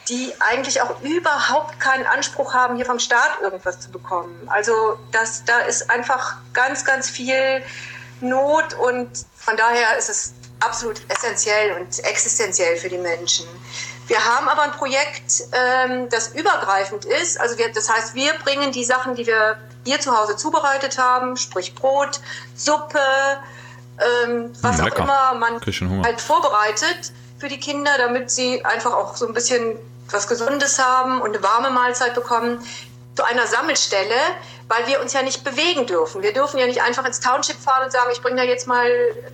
die 0.09 0.33
eigentlich 0.39 0.81
auch 0.81 1.01
überhaupt 1.01 1.79
keinen 1.79 2.05
Anspruch 2.05 2.53
haben, 2.53 2.75
hier 2.77 2.85
vom 2.85 2.99
Staat 2.99 3.41
irgendwas 3.41 3.79
zu 3.79 3.89
bekommen. 3.91 4.35
Also 4.47 4.97
das, 5.11 5.43
da 5.45 5.59
ist 5.59 5.89
einfach 5.89 6.35
ganz, 6.53 6.85
ganz 6.85 7.09
viel 7.09 7.61
Not 8.21 8.73
und 8.75 9.09
von 9.35 9.57
daher 9.57 9.97
ist 9.97 10.09
es 10.09 10.33
absolut 10.59 10.99
essentiell 11.09 11.73
und 11.73 11.99
existenziell 12.03 12.77
für 12.77 12.89
die 12.89 12.97
Menschen. 12.97 13.45
Wir 14.07 14.23
haben 14.23 14.47
aber 14.47 14.63
ein 14.63 14.71
Projekt, 14.71 15.43
ähm, 15.51 16.09
das 16.09 16.29
übergreifend 16.29 17.05
ist. 17.05 17.39
Also 17.39 17.57
wir, 17.57 17.71
das 17.73 17.89
heißt, 17.93 18.15
wir 18.15 18.33
bringen 18.43 18.71
die 18.71 18.85
Sachen, 18.85 19.15
die 19.15 19.27
wir 19.27 19.57
hier 19.83 19.99
zu 19.99 20.17
Hause 20.17 20.35
zubereitet 20.37 20.97
haben, 20.97 21.37
sprich 21.37 21.75
Brot, 21.75 22.21
Suppe, 22.55 22.99
ähm, 24.25 24.53
was 24.61 24.77
Hm, 24.77 24.81
auch 24.81 24.85
lecker. 24.85 25.03
immer 25.03 25.33
man 25.35 25.61
halt 26.03 26.21
vorbereitet 26.21 27.11
für 27.39 27.49
die 27.49 27.59
Kinder, 27.59 27.91
damit 27.97 28.31
sie 28.31 28.63
einfach 28.65 28.93
auch 28.93 29.15
so 29.15 29.27
ein 29.27 29.33
bisschen 29.33 29.77
was 30.11 30.27
Gesundes 30.27 30.79
haben 30.79 31.21
und 31.21 31.35
eine 31.35 31.43
warme 31.43 31.69
Mahlzeit 31.69 32.15
bekommen, 32.15 32.65
zu 33.17 33.23
einer 33.23 33.47
Sammelstelle, 33.47 34.15
weil 34.67 34.85
wir 34.85 35.01
uns 35.01 35.11
ja 35.13 35.23
nicht 35.23 35.43
bewegen 35.43 35.87
dürfen. 35.87 36.21
Wir 36.21 36.33
dürfen 36.33 36.59
ja 36.59 36.67
nicht 36.67 36.83
einfach 36.83 37.03
ins 37.05 37.19
Township 37.19 37.57
fahren 37.57 37.85
und 37.85 37.91
sagen, 37.91 38.09
ich 38.11 38.21
bringe 38.21 38.37
da 38.37 38.43
jetzt 38.43 38.67
mal 38.67 38.87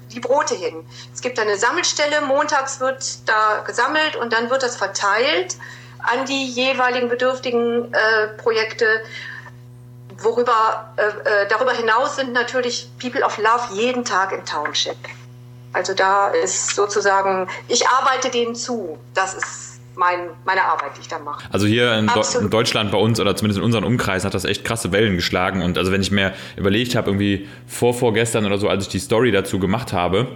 die 0.09 0.21
Brote 0.21 0.55
hin. 0.55 0.85
Es 1.13 1.19
gibt 1.19 1.37
eine 1.37 1.57
Sammelstelle, 1.57 2.21
montags 2.21 2.79
wird 2.79 3.27
da 3.27 3.61
gesammelt 3.65 4.15
und 4.15 4.31
dann 4.31 4.49
wird 4.49 4.63
das 4.63 4.77
verteilt 4.77 5.57
an 5.99 6.25
die 6.25 6.47
jeweiligen 6.47 7.09
bedürftigen 7.09 7.93
äh, 7.93 8.27
Projekte. 8.37 9.03
Worüber, 10.19 10.93
äh, 10.95 11.41
äh, 11.43 11.47
darüber 11.49 11.73
hinaus 11.73 12.15
sind 12.15 12.31
natürlich 12.31 12.89
People 13.01 13.23
of 13.23 13.37
Love 13.37 13.73
jeden 13.73 14.05
Tag 14.05 14.31
im 14.31 14.45
Township. 14.45 14.97
Also 15.73 15.93
da 15.93 16.27
ist 16.29 16.75
sozusagen, 16.75 17.49
ich 17.67 17.87
arbeite 17.87 18.29
denen 18.29 18.55
zu. 18.55 18.97
Das 19.13 19.33
ist 19.33 19.72
mein, 19.95 20.29
meine 20.45 20.63
Arbeit, 20.63 20.91
die 20.97 21.01
ich 21.01 21.07
da 21.07 21.19
mache. 21.19 21.43
Also 21.51 21.67
hier 21.67 21.93
in, 21.97 22.09
in 22.41 22.49
Deutschland 22.49 22.91
bei 22.91 22.97
uns 22.97 23.19
oder 23.19 23.35
zumindest 23.35 23.59
in 23.59 23.63
unseren 23.63 23.83
Umkreisen 23.83 24.25
hat 24.25 24.33
das 24.33 24.45
echt 24.45 24.63
krasse 24.63 24.91
Wellen 24.91 25.15
geschlagen. 25.15 25.61
Und 25.61 25.77
also 25.77 25.91
wenn 25.91 26.01
ich 26.01 26.11
mir 26.11 26.33
überlegt 26.55 26.95
habe, 26.95 27.09
irgendwie 27.09 27.47
vor, 27.67 27.93
vorgestern 27.93 28.45
oder 28.45 28.57
so, 28.57 28.67
als 28.69 28.85
ich 28.85 28.89
die 28.89 28.99
Story 28.99 29.31
dazu 29.31 29.59
gemacht 29.59 29.93
habe, 29.93 30.27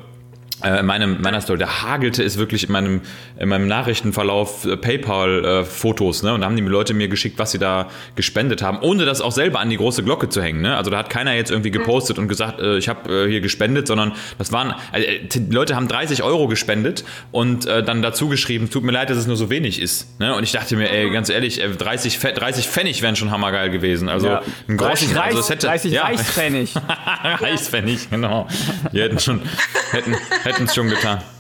äh, 0.64 0.80
in 0.80 0.86
meinem, 0.86 1.22
meiner 1.22 1.42
Story, 1.42 1.60
da 1.60 1.84
hagelte 1.84 2.24
es 2.24 2.38
wirklich 2.38 2.64
in 2.66 2.72
meinem, 2.72 3.02
in 3.40 3.50
meinem 3.50 3.68
Nachrichtenverlauf 3.68 4.66
äh, 4.66 4.78
PayPal-Fotos, 4.78 6.24
ne? 6.24 6.34
Und 6.34 6.42
da 6.42 6.48
haben 6.48 6.56
die 6.56 6.64
Leute 6.64 6.94
mir 6.94 7.08
geschickt, 7.08 7.38
was 7.40 7.52
sie 7.52 7.60
da 7.60 7.88
gespendet 8.16 8.62
haben, 8.62 8.80
ohne 8.82 9.06
das 9.06 9.22
auch 9.22 9.32
selber 9.32 9.60
an 9.60 9.70
die 9.70 9.78
große 9.78 10.04
Glocke 10.04 10.30
zu 10.30 10.42
hängen, 10.42 10.62
ne? 10.62 10.76
Also 10.78 10.92
da 10.92 10.98
hat 10.98 11.10
keiner 11.10 11.34
jetzt 11.34 11.52
irgendwie 11.52 11.72
gepostet 11.72 12.18
und 12.20 12.28
gesagt, 12.28 12.60
äh, 12.60 12.78
ich 12.78 12.90
habe 12.90 13.26
äh, 13.26 13.30
hier 13.30 13.42
gespendet, 13.42 13.88
sondern 13.88 14.14
das 14.38 14.52
waren, 14.52 14.74
äh, 14.94 15.20
die 15.28 15.54
Leute 15.54 15.76
haben 15.76 15.88
30 15.88 16.24
Euro 16.24 16.48
gespendet 16.48 17.04
und 17.32 17.66
äh, 17.66 17.84
dann 17.84 18.02
dazu 18.02 18.28
geschrieben, 18.30 18.70
tut 18.70 18.84
mir 18.84 18.92
leid, 18.92 19.10
dass 19.10 19.18
es 19.18 19.28
nur 19.28 19.38
so 19.38 19.50
wenig 19.50 19.82
ist, 19.82 20.20
ne? 20.20 20.36
Und 20.36 20.44
ich 20.44 20.52
dachte 20.52 20.76
mir, 20.76 20.90
ey, 20.92 21.10
ganz 21.12 21.30
ehrlich, 21.30 21.62
30, 21.78 22.20
30 22.20 22.68
Pfennig 22.68 23.02
wären 23.02 23.16
schon 23.16 23.32
hammergeil 23.32 23.70
gewesen. 23.70 24.10
Also 24.10 24.28
Ja. 24.28 24.42
ein 24.68 24.78
Groschen, 24.78 25.14
30 25.14 25.18
also 25.18 25.40
es 25.40 25.50
hätte, 25.50 25.68
30 25.68 25.92
ja. 25.92 26.04
Reichspfennig. 26.04 26.74
Reichspfennig, 27.24 28.10
genau. 28.10 28.48
Die 28.92 29.02
hätten 29.02 29.20
schon, 29.20 29.42
hätten, 29.92 30.16
hätten 30.48 30.66
es 30.66 30.76
schon 30.76 30.90
getan. 30.90 31.24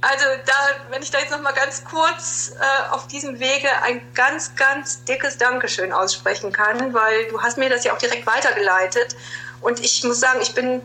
Also 0.00 0.24
da, 0.46 0.52
wenn 0.90 1.00
ich 1.00 1.12
da 1.12 1.18
jetzt 1.20 1.30
noch 1.30 1.40
mal 1.42 1.52
ganz 1.52 1.84
kurz 1.84 2.50
äh, 2.58 2.90
auf 2.92 3.06
diesem 3.06 3.38
Wege 3.38 3.68
ein 3.84 4.00
ganz, 4.14 4.56
ganz 4.56 5.04
dickes 5.04 5.38
Dankeschön 5.38 5.92
aussprechen 5.92 6.52
kann, 6.52 6.92
weil 6.92 7.26
du 7.30 7.40
hast 7.40 7.56
mir 7.56 7.70
das 7.70 7.84
ja 7.84 7.92
auch 7.92 7.98
direkt 7.98 8.26
weitergeleitet 8.26 9.14
und 9.60 9.78
ich 9.78 10.02
muss 10.02 10.18
sagen, 10.18 10.40
ich 10.42 10.54
bin 10.54 10.82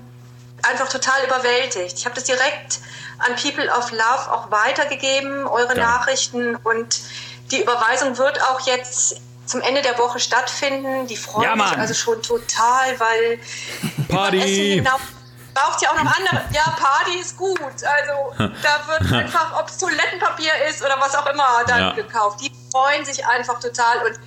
einfach 0.62 0.88
total 0.88 1.16
überwältigt. 1.26 1.98
Ich 1.98 2.06
habe 2.06 2.14
das 2.14 2.26
direkt 2.26 2.80
an 3.20 3.36
People 3.42 3.68
of 3.76 3.90
Love 3.92 4.32
auch 4.32 4.52
weitergegeben, 4.52 5.48
eure 5.48 5.70
Geil. 5.70 5.78
Nachrichten 5.78 6.56
und 6.58 7.00
die 7.50 7.64
Überweisung 7.64 8.18
wird 8.20 8.40
auch 8.44 8.60
jetzt 8.68 9.16
zum 9.48 9.62
Ende 9.62 9.82
der 9.82 9.98
Woche 9.98 10.20
stattfinden. 10.20 11.08
Die 11.08 11.18
freuen 11.18 11.44
Ja, 11.44 11.52
sich 11.54 11.58
Mann. 11.72 11.80
also 11.80 11.94
schon 11.96 12.22
total, 12.22 13.00
weil 13.00 13.40
Party! 14.10 14.76
Genau 14.78 14.98
braucht 15.56 15.82
ja 15.82 15.90
auch 15.90 15.96
noch 16.04 16.16
andere. 16.16 16.42
Ja, 16.54 16.64
Party 16.78 17.20
ist 17.20 17.36
gut. 17.38 17.60
Also 17.68 18.34
da 18.38 18.88
wird 18.88 19.12
einfach, 19.24 19.60
ob 19.60 19.68
es 19.70 19.78
Toilettenpapier 19.80 20.52
ist 20.70 20.84
oder 20.84 20.98
was 21.00 21.16
auch 21.16 21.26
immer, 21.32 21.48
dann 21.68 21.80
Ja. 21.80 21.92
gekauft. 21.94 22.42
Die 22.42 22.52
freuen 22.72 23.04
sich 23.06 23.26
einfach 23.26 23.60
total 23.60 24.06
und 24.06 24.20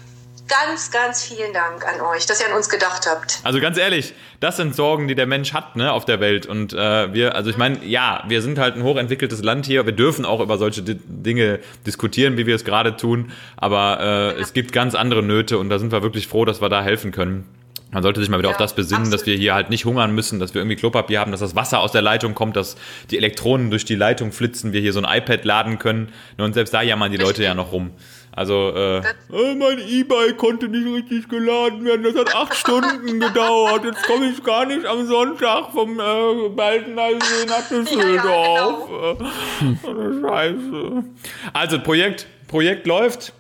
ganz, 0.48 0.90
ganz 0.90 1.22
vielen 1.22 1.52
Dank 1.52 1.86
an 1.86 2.00
euch, 2.00 2.24
dass 2.24 2.40
ihr 2.40 2.46
an 2.46 2.54
uns 2.54 2.70
gedacht 2.70 3.06
habt. 3.06 3.38
Also 3.44 3.60
ganz 3.60 3.76
ehrlich, 3.76 4.14
das 4.40 4.56
sind 4.56 4.74
Sorgen, 4.74 5.06
die 5.06 5.14
der 5.14 5.26
Mensch 5.26 5.52
hat, 5.52 5.76
ne, 5.76 5.92
auf 5.92 6.06
der 6.06 6.20
Welt. 6.20 6.46
Und 6.46 6.72
äh, 6.72 7.12
wir, 7.12 7.34
also 7.36 7.50
ich 7.50 7.58
meine, 7.58 7.84
ja, 7.84 8.24
wir 8.26 8.40
sind 8.40 8.58
halt 8.58 8.74
ein 8.76 8.82
hochentwickeltes 8.82 9.42
Land 9.42 9.66
hier. 9.66 9.84
Wir 9.84 9.92
dürfen 9.92 10.24
auch 10.24 10.40
über 10.40 10.56
solche 10.56 10.82
Di 10.82 10.98
Dinge 11.04 11.60
diskutieren, 11.86 12.38
wie 12.38 12.46
wir 12.46 12.54
es 12.56 12.64
gerade 12.64 12.96
tun. 12.96 13.30
Aber 13.58 14.00
äh, 14.00 14.40
es 14.40 14.54
gibt 14.54 14.72
ganz 14.72 14.94
andere 14.94 15.22
Nöte 15.22 15.58
und 15.58 15.68
da 15.68 15.78
sind 15.78 15.92
wir 15.92 16.02
wirklich 16.02 16.28
froh, 16.28 16.46
dass 16.46 16.62
wir 16.62 16.70
da 16.70 16.82
helfen 16.82 17.12
können. 17.12 17.46
Man 17.90 18.02
sollte 18.02 18.20
sich 18.20 18.28
mal 18.28 18.38
wieder 18.38 18.48
Ja, 18.50 18.54
auf 18.54 18.58
das 18.58 18.74
besinnen, 18.74 19.04
dass 19.10 19.20
absolut. 19.22 19.26
wir 19.26 19.36
hier 19.40 19.54
halt 19.54 19.70
nicht 19.70 19.84
hungern 19.86 20.14
müssen, 20.14 20.38
dass 20.38 20.52
wir 20.52 20.60
irgendwie 20.60 20.76
Klopapier 20.76 21.20
haben, 21.20 21.30
dass 21.30 21.40
das 21.40 21.56
Wasser 21.56 21.80
aus 21.80 21.90
der 21.92 22.02
Leitung 22.02 22.34
kommt, 22.34 22.54
dass 22.56 22.76
die 23.10 23.16
Elektronen 23.16 23.70
durch 23.70 23.84
die 23.86 23.94
Leitung 23.94 24.30
flitzen, 24.32 24.72
wir 24.72 24.80
hier 24.80 24.92
so 24.92 25.00
ein 25.02 25.18
iPad 25.18 25.44
laden 25.44 25.78
können. 25.78 26.12
Und 26.36 26.52
selbst 26.52 26.74
da 26.74 26.82
jammern 26.82 27.10
die 27.12 27.16
Leute 27.18 27.42
ja 27.42 27.54
noch 27.54 27.72
rum. 27.72 27.90
Also, 28.30 28.72
äh, 28.76 28.98
äh, 28.98 29.54
mein 29.58 29.80
E-Bike 29.80 30.36
konnte 30.36 30.68
nicht 30.68 30.86
richtig 30.86 31.28
geladen 31.28 31.84
werden. 31.84 32.04
Das 32.04 32.14
hat 32.14 32.36
acht 32.36 32.54
Stunden 32.54 33.18
gedauert. 33.20 33.84
Jetzt 33.84 34.02
komme 34.04 34.26
ich 34.30 34.44
gar 34.44 34.64
nicht 34.66 34.84
am 34.86 35.06
Sonntag 35.08 35.72
vom 35.72 35.98
äh, 35.98 36.48
Baldeneysee 36.54 37.46
nach 37.48 37.68
Düsseldorf. 37.70 38.88
Äh, 39.60 40.28
Scheiße. 40.28 41.04
Also, 41.52 41.80
Projekt, 41.80 42.26
Projekt 42.46 42.86
läuft. 42.86 43.32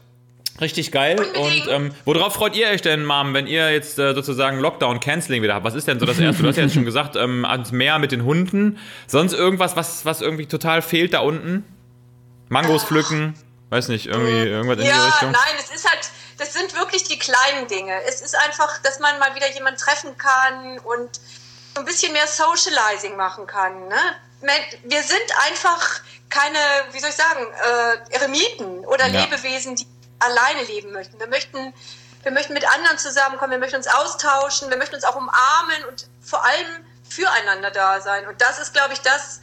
Richtig 0.60 0.90
geil. 0.90 1.20
Und 1.36 1.68
ähm, 1.68 1.94
worauf 2.04 2.34
freut 2.34 2.56
ihr 2.56 2.68
euch 2.68 2.82
denn, 2.82 3.04
Mom, 3.04 3.32
wenn 3.34 3.46
ihr 3.46 3.70
jetzt 3.72 3.98
äh, 3.98 4.12
sozusagen 4.14 4.58
Lockdown-Canceling 4.58 5.42
wieder 5.42 5.54
habt? 5.54 5.64
Was 5.64 5.74
ist 5.74 5.86
denn 5.86 6.00
so 6.00 6.06
das 6.06 6.18
Erste? 6.18 6.42
Du 6.42 6.48
hast 6.48 6.56
ja 6.56 6.64
jetzt 6.64 6.74
schon 6.74 6.84
gesagt, 6.84 7.14
ähm, 7.16 7.44
ans 7.44 7.70
Meer 7.70 7.98
mit 7.98 8.10
den 8.12 8.24
Hunden. 8.24 8.78
Sonst 9.06 9.34
irgendwas, 9.34 9.76
was, 9.76 10.04
was 10.04 10.20
irgendwie 10.20 10.46
total 10.46 10.82
fehlt 10.82 11.14
da 11.14 11.20
unten? 11.20 11.64
Mangos 12.48 12.84
pflücken? 12.84 13.34
Weiß 13.70 13.88
nicht, 13.88 14.06
irgendwie 14.06 14.48
irgendwas 14.48 14.78
in 14.78 14.84
die 14.84 14.88
Ja, 14.90 15.04
Richtung? 15.06 15.30
nein, 15.30 15.54
es 15.58 15.70
ist 15.74 15.88
halt, 15.88 16.00
das 16.38 16.54
sind 16.54 16.74
wirklich 16.76 17.04
die 17.04 17.18
kleinen 17.18 17.68
Dinge. 17.68 17.92
Es 18.08 18.20
ist 18.22 18.34
einfach, 18.46 18.82
dass 18.82 18.98
man 18.98 19.18
mal 19.18 19.34
wieder 19.34 19.52
jemanden 19.52 19.78
treffen 19.78 20.16
kann 20.16 20.78
und 20.78 21.10
so 21.74 21.80
ein 21.82 21.84
bisschen 21.84 22.12
mehr 22.14 22.26
Socializing 22.26 23.16
machen 23.16 23.46
kann. 23.46 23.88
Ne? 23.88 23.96
Wir 24.84 25.02
sind 25.02 25.20
einfach 25.50 26.00
keine, 26.30 26.58
wie 26.92 26.98
soll 26.98 27.10
ich 27.10 27.16
sagen, 27.16 27.46
äh, 28.10 28.14
Eremiten 28.16 28.84
oder 28.86 29.06
Ja. 29.08 29.20
Lebewesen, 29.24 29.76
die 29.76 29.86
alleine 30.18 30.62
leben 30.64 30.92
möchten. 30.92 31.18
Wir 31.18 31.28
möchten, 31.28 31.72
wir 32.22 32.32
möchten 32.32 32.54
mit 32.54 32.66
anderen 32.72 32.98
zusammenkommen, 32.98 33.52
wir 33.52 33.58
möchten 33.58 33.76
uns 33.76 33.88
austauschen, 33.88 34.70
wir 34.70 34.76
möchten 34.76 34.94
uns 34.94 35.04
auch 35.04 35.16
umarmen 35.16 35.84
und 35.88 36.06
vor 36.20 36.44
allem 36.44 36.84
füreinander 37.08 37.70
da 37.70 38.00
sein. 38.00 38.26
Und 38.26 38.40
das 38.40 38.58
ist, 38.58 38.72
glaube 38.72 38.92
ich, 38.92 39.00
das, 39.00 39.40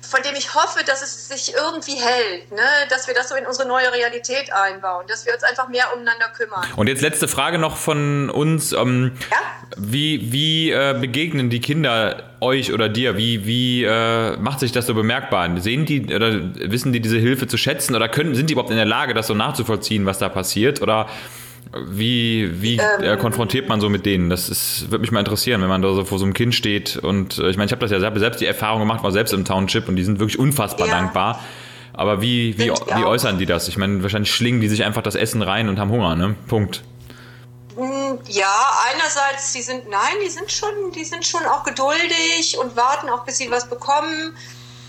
von 0.00 0.22
dem 0.22 0.34
ich 0.34 0.54
hoffe, 0.54 0.84
dass 0.84 1.02
es 1.02 1.28
sich 1.28 1.54
irgendwie 1.54 1.94
hält, 1.94 2.50
ne? 2.52 2.62
dass 2.88 3.06
wir 3.06 3.14
das 3.14 3.28
so 3.28 3.34
in 3.34 3.46
unsere 3.46 3.68
neue 3.68 3.92
Realität 3.92 4.52
einbauen, 4.52 5.06
dass 5.08 5.26
wir 5.26 5.34
uns 5.34 5.42
einfach 5.42 5.68
mehr 5.68 5.84
umeinander 5.94 6.28
kümmern. 6.36 6.66
Und 6.76 6.88
jetzt 6.88 7.02
letzte 7.02 7.28
Frage 7.28 7.58
noch 7.58 7.76
von 7.76 8.30
uns. 8.30 8.72
Ähm, 8.72 9.12
Ja? 9.30 9.36
Wie, 9.76 10.32
wie 10.32 10.70
äh, 10.70 10.96
begegnen 10.98 11.50
die 11.50 11.60
Kinder 11.60 12.30
euch 12.40 12.72
oder 12.72 12.88
dir? 12.88 13.16
Wie, 13.16 13.46
wie 13.46 13.84
äh, 13.84 14.36
macht 14.38 14.60
sich 14.60 14.72
das 14.72 14.86
so 14.86 14.94
bemerkbar? 14.94 15.48
Sehen 15.60 15.86
die 15.86 16.12
oder 16.12 16.32
wissen 16.32 16.92
die 16.92 17.00
diese 17.00 17.18
Hilfe 17.18 17.46
zu 17.46 17.56
schätzen 17.56 17.94
oder 17.94 18.08
können, 18.08 18.34
sind 18.34 18.48
die 18.48 18.54
überhaupt 18.54 18.70
in 18.70 18.76
der 18.76 18.86
Lage, 18.86 19.14
das 19.14 19.26
so 19.26 19.34
nachzuvollziehen, 19.34 20.06
was 20.06 20.18
da 20.18 20.28
passiert? 20.28 20.82
Oder 20.82 21.08
wie, 21.86 22.60
wie 22.62 22.78
äh, 22.78 23.16
konfrontiert 23.16 23.68
man 23.68 23.80
so 23.80 23.88
mit 23.88 24.04
denen? 24.04 24.28
Das 24.28 24.48
ist, 24.48 24.90
würde 24.90 25.02
mich 25.02 25.12
mal 25.12 25.20
interessieren, 25.20 25.62
wenn 25.62 25.68
man 25.68 25.82
da 25.82 25.92
so 25.94 26.04
vor 26.04 26.18
so 26.18 26.24
einem 26.24 26.34
Kind 26.34 26.54
steht. 26.54 26.96
Und 26.96 27.38
äh, 27.38 27.48
ich 27.50 27.56
meine, 27.56 27.66
ich 27.66 27.72
habe 27.72 27.80
das 27.80 27.90
ja 27.92 28.00
selbst 28.00 28.40
die 28.40 28.46
Erfahrung 28.46 28.80
gemacht, 28.80 29.02
war 29.04 29.12
selbst 29.12 29.32
im 29.32 29.44
Township 29.44 29.88
und 29.88 29.96
die 29.96 30.02
sind 30.02 30.18
wirklich 30.18 30.38
unfassbar 30.38 30.88
Ja. 30.88 30.94
dankbar. 30.94 31.40
Aber 31.92 32.22
wie, 32.22 32.56
wie, 32.58 32.64
Sind 32.68 32.80
wie 32.96 33.04
äußern 33.04 33.38
die 33.38 33.46
das? 33.46 33.68
Ich 33.68 33.76
meine, 33.76 34.02
wahrscheinlich 34.02 34.32
schlingen 34.32 34.60
die 34.60 34.68
sich 34.68 34.84
einfach 34.84 35.02
das 35.02 35.14
Essen 35.14 35.42
rein 35.42 35.68
und 35.68 35.78
haben 35.78 35.90
Hunger, 35.90 36.16
ne? 36.16 36.34
Punkt. 36.48 36.82
Hm, 37.76 38.18
Ja, 38.26 38.46
einerseits, 38.92 39.52
die 39.52 39.62
sind, 39.62 39.88
nein, 39.88 40.00
die 40.24 40.30
sind 40.30 40.50
schon, 40.50 40.70
die 40.94 41.04
sind 41.04 41.24
schon 41.24 41.44
auch 41.46 41.62
geduldig 41.62 42.56
und 42.60 42.76
warten 42.76 43.08
auch, 43.10 43.24
bis 43.24 43.38
sie 43.38 43.50
was 43.50 43.68
bekommen. 43.68 44.34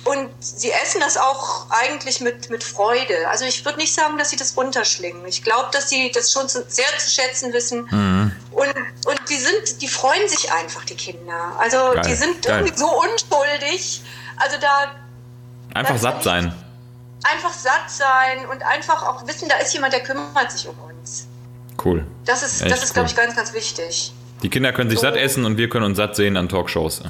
Und 0.04 0.30
sie 0.40 0.72
essen 0.72 1.00
das 1.00 1.16
auch 1.16 1.68
eigentlich 1.70 2.22
mit, 2.22 2.50
mit 2.50 2.64
Freude. 2.64 3.30
Also 3.30 3.46
ich 3.46 3.64
würde 3.66 3.78
nicht 3.78 3.94
sagen, 3.94 4.18
dass 4.18 4.32
sie 4.32 4.36
das 4.36 4.58
runterschlingen. 4.58 5.24
Ich 5.28 5.44
glaube, 5.44 5.70
dass 5.72 5.90
sie 5.90 6.12
das 6.12 6.32
schon 6.32 6.50
zu, 6.50 6.66
sehr 6.68 6.86
zu 6.98 7.12
schätzen 7.12 7.54
wissen. 7.54 7.82
Und, 8.52 8.68
und 9.06 9.20
die 9.30 9.38
sind, 9.38 9.80
die 9.82 9.88
freuen 9.88 10.28
sich 10.28 10.52
einfach, 10.52 10.86
die 10.86 10.96
Kinder. 10.96 11.56
Also 11.60 11.78
Geil, 11.94 12.04
die 12.08 12.16
sind 12.16 12.42
geil. 12.42 12.60
irgendwie 12.62 12.80
so 12.80 12.88
unschuldig. 12.90 14.02
Also 14.38 14.58
da 14.60 14.92
Einfach 15.76 15.98
satt 16.00 16.24
sein. 16.24 16.52
einfach 17.24 17.54
satt 17.54 17.90
sein 17.90 18.48
und 18.50 18.64
einfach 18.64 19.04
auch 19.08 19.28
wissen, 19.28 19.48
da 19.50 19.58
ist 19.58 19.72
jemand, 19.74 19.94
der 19.94 20.02
kümmert 20.02 20.52
sich 20.52 20.68
um 20.68 20.76
uns. 20.80 21.28
Cool. 21.86 22.06
Das 22.26 22.42
ist, 22.42 22.62
Echt 22.64 22.72
das 22.72 22.84
ist, 22.84 22.94
glaube 22.94 23.08
ich, 23.08 23.16
cool. 23.16 23.24
ganz, 23.26 23.36
ganz 23.36 23.54
wichtig. 23.54 24.14
Die 24.42 24.50
Kinder 24.50 24.74
können 24.74 24.90
sich 24.90 24.98
So. 25.00 25.04
satt 25.06 25.16
essen 25.16 25.46
und 25.46 25.58
wir 25.58 25.70
können 25.70 25.86
uns 25.86 25.98
satt 25.98 26.16
sehen 26.16 26.36
an 26.38 26.50
Talkshows. 26.50 27.04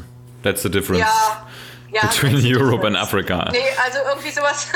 That's 0.43 0.61
the 0.61 0.69
difference 0.69 0.99
Ja, 1.05 1.47
ja. 1.91 2.01
between 2.01 2.41
Europe 2.43 2.85
and. 2.85 2.97
Africa. 2.97 3.49
Nee, 3.51 3.59
also 3.83 3.99
irgendwie 4.09 4.31
sowas. 4.31 4.67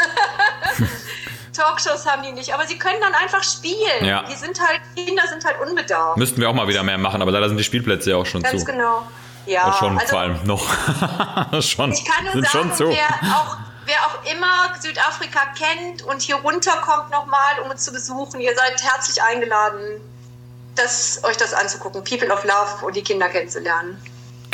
Talkshows 1.54 2.06
haben 2.06 2.24
die 2.24 2.32
nicht, 2.32 2.54
aber 2.54 2.66
sie 2.68 2.78
können 2.78 3.00
dann 3.00 3.14
einfach 3.14 3.44
spielen. 3.44 4.04
Ja. 4.04 4.24
Die 4.24 4.36
sind 4.36 4.60
halt, 4.60 4.82
Kinder 4.96 5.24
sind 5.28 5.44
halt 5.46 5.60
unbedarft. 5.62 6.18
Müssten 6.18 6.42
wir 6.42 6.50
auch 6.50 6.54
mal 6.54 6.68
wieder 6.68 6.84
mehr 6.84 6.98
machen, 6.98 7.22
aber 7.22 7.32
leider 7.32 7.48
sind 7.48 7.58
die 7.58 7.64
Spielplätze 7.64 8.12
ja 8.12 8.18
auch 8.18 8.26
schon 8.26 8.42
Ganz 8.42 8.60
zu. 8.60 8.66
genau. 8.66 9.08
Ja, 9.46 9.68
Und 9.68 9.76
schon 9.76 9.98
also 9.98 10.10
vor 10.10 10.20
allem 10.20 10.40
noch. 10.44 10.64
schon. 11.62 11.92
ich 11.92 12.04
kann 12.04 12.24
nur 12.26 12.34
sind 12.34 12.48
sagen, 12.48 12.70
schon 12.70 12.74
zu. 12.74 12.90
wer 12.90 13.32
auch, 13.38 13.58
wer 13.86 13.96
auch 14.08 14.32
immer 14.32 14.76
Südafrika 14.80 15.40
kennt 15.58 16.02
und 16.04 16.22
hier 16.22 16.36
runterkommt 16.38 17.12
nochmal, 17.12 17.60
um 17.64 17.70
uns 17.70 17.84
zu 17.86 17.92
besuchen, 17.94 18.42
ihr 18.42 18.56
seid 18.56 18.82
herzlich 18.84 19.22
eingeladen, 19.22 20.02
das, 20.76 21.24
euch 21.24 21.38
das 21.38 21.54
anzugucken. 21.54 22.04
People 22.04 22.34
of 22.34 22.44
Love 22.44 22.86
und 22.86 22.96
die 22.96 23.04
Kinder 23.04 23.30
kennenzulernen. 23.30 24.02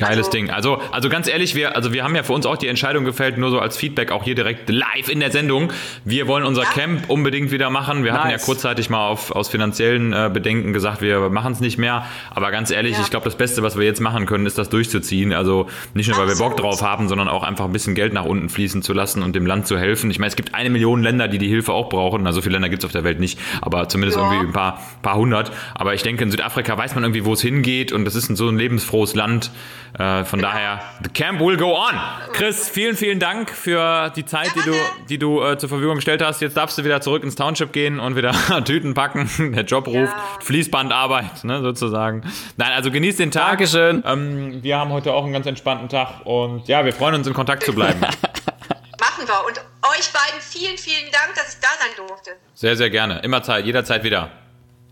Geiles 0.01 0.17
Also- 0.27 0.31
Ding. 0.31 0.49
Also, 0.49 0.81
also 0.91 1.09
ganz 1.09 1.27
ehrlich, 1.27 1.55
wir, 1.55 1.75
also 1.75 1.93
wir 1.93 2.03
haben 2.03 2.15
ja 2.15 2.23
für 2.23 2.33
uns 2.33 2.45
auch 2.45 2.57
die 2.57 2.67
Entscheidung 2.67 3.05
gefällt, 3.05 3.37
nur 3.37 3.51
so 3.51 3.59
als 3.59 3.77
Feedback 3.77 4.11
auch 4.11 4.23
hier 4.23 4.35
direkt 4.35 4.69
live 4.69 5.09
in 5.09 5.19
der 5.19 5.31
Sendung. 5.31 5.71
Wir 6.05 6.27
wollen 6.27 6.43
unser 6.43 6.63
Ja. 6.63 6.69
Camp 6.69 7.09
unbedingt 7.09 7.51
wieder 7.51 7.69
machen. 7.69 8.03
Wir 8.03 8.13
hatten 8.13 8.27
ja 8.27 8.33
Nice. 8.33 8.45
kurzzeitig 8.45 8.89
mal 8.89 9.07
auf, 9.07 9.31
aus 9.31 9.49
finanziellen 9.49 10.13
äh, 10.13 10.29
Bedenken 10.33 10.73
gesagt, 10.73 11.01
wir 11.01 11.29
machen 11.29 11.53
es 11.53 11.59
nicht 11.59 11.77
mehr. 11.77 12.05
Aber 12.31 12.51
ganz 12.51 12.71
ehrlich, 12.71 12.95
Ja. 12.97 13.01
ich 13.03 13.09
glaube, 13.09 13.25
das 13.25 13.35
Beste, 13.35 13.63
was 13.63 13.77
wir 13.77 13.85
jetzt 13.85 14.01
machen 14.01 14.25
können, 14.25 14.45
ist 14.45 14.57
das 14.57 14.69
durchzuziehen. 14.69 15.33
Also 15.33 15.67
nicht 15.93 16.07
nur, 16.09 16.17
weil 16.17 16.27
wir 16.27 16.35
Bock 16.35 16.51
Absolut. 16.53 16.59
drauf 16.73 16.81
haben, 16.81 17.07
sondern 17.07 17.27
auch 17.27 17.43
einfach 17.43 17.65
ein 17.65 17.71
bisschen 17.73 17.95
Geld 17.95 18.13
nach 18.13 18.25
unten 18.25 18.49
fließen 18.49 18.81
zu 18.81 18.93
lassen 18.93 19.23
und 19.23 19.35
dem 19.35 19.45
Land 19.45 19.67
zu 19.67 19.77
helfen. 19.77 20.09
Ich 20.11 20.19
meine, 20.19 20.29
es 20.29 20.35
gibt 20.35 20.53
eine 20.55 20.69
Million 20.69 21.01
Länder, 21.03 21.27
die 21.27 21.37
die 21.37 21.47
Hilfe 21.47 21.73
auch 21.73 21.89
brauchen. 21.89 22.25
Also 22.27 22.37
so 22.37 22.41
viele 22.43 22.53
Länder 22.53 22.69
gibt 22.69 22.81
es 22.83 22.85
auf 22.85 22.91
der 22.91 23.03
Welt 23.03 23.19
nicht, 23.19 23.39
aber 23.61 23.87
zumindest 23.89 24.17
Ja. 24.17 24.25
irgendwie 24.31 24.47
ein 24.47 24.53
paar, 24.53 24.79
paar 25.01 25.15
hundert. 25.15 25.51
Aber 25.75 25.93
ich 25.93 26.01
denke, 26.03 26.23
in 26.23 26.31
Südafrika 26.31 26.77
weiß 26.77 26.95
man 26.95 27.03
irgendwie, 27.03 27.25
wo 27.25 27.33
es 27.33 27.41
hingeht 27.41 27.91
und 27.91 28.05
das 28.05 28.15
ist 28.15 28.29
ein, 28.29 28.35
so 28.35 28.47
ein 28.47 28.57
lebensfrohes 28.57 29.15
Land. 29.15 29.51
Äh, 29.97 30.23
von 30.23 30.39
daher, 30.39 30.81
the 31.03 31.09
camp 31.09 31.39
will 31.39 31.57
go 31.57 31.75
on. 31.75 31.93
Chris, 32.33 32.69
vielen, 32.69 32.95
vielen 32.95 33.19
Dank 33.19 33.49
für 33.49 34.09
die 34.15 34.25
Zeit, 34.25 34.51
die 34.55 34.61
du, 34.61 34.73
die 35.09 35.17
du 35.17 35.43
äh, 35.43 35.57
zur 35.57 35.69
Verfügung 35.69 35.95
gestellt 35.95 36.21
hast. 36.21 36.41
Jetzt 36.41 36.55
darfst 36.55 36.77
du 36.77 36.83
wieder 36.83 37.01
zurück 37.01 37.23
ins 37.23 37.35
Township 37.35 37.73
gehen 37.73 37.99
und 37.99 38.15
wieder 38.15 38.31
Tüten 38.65 38.93
packen. 38.93 39.29
Der 39.55 39.63
Job 39.63 39.87
ruft, 39.87 40.13
Fließbandarbeit, 40.41 41.43
ne, 41.43 41.61
sozusagen. 41.61 42.23
Nein, 42.57 42.71
also 42.71 42.89
genieß 42.91 43.17
den 43.17 43.31
Tag. 43.31 43.49
Dankeschön. 43.49 44.03
Ähm, 44.05 44.63
wir 44.63 44.77
haben 44.77 44.91
heute 44.91 45.13
auch 45.13 45.23
einen 45.23 45.33
ganz 45.33 45.45
entspannten 45.45 45.89
Tag 45.89 46.25
und 46.25 46.67
ja, 46.67 46.85
wir 46.85 46.93
freuen 46.93 47.15
uns 47.15 47.27
in 47.27 47.33
Kontakt 47.33 47.63
zu 47.63 47.73
bleiben. 47.73 47.99
Machen 49.01 49.27
wir. 49.27 49.45
Und 49.47 49.57
euch 49.81 50.11
beiden 50.13 50.39
vielen, 50.39 50.77
vielen 50.77 51.11
Dank, 51.11 51.35
dass 51.35 51.55
ich 51.55 51.59
da 51.59 51.67
sein 51.79 52.07
durfte. 52.07 52.31
Sehr, 52.53 52.77
sehr 52.77 52.89
gerne. 52.89 53.19
Immer 53.23 53.43
Zeit, 53.43 53.65
jederzeit 53.65 54.03
wieder. 54.03 54.31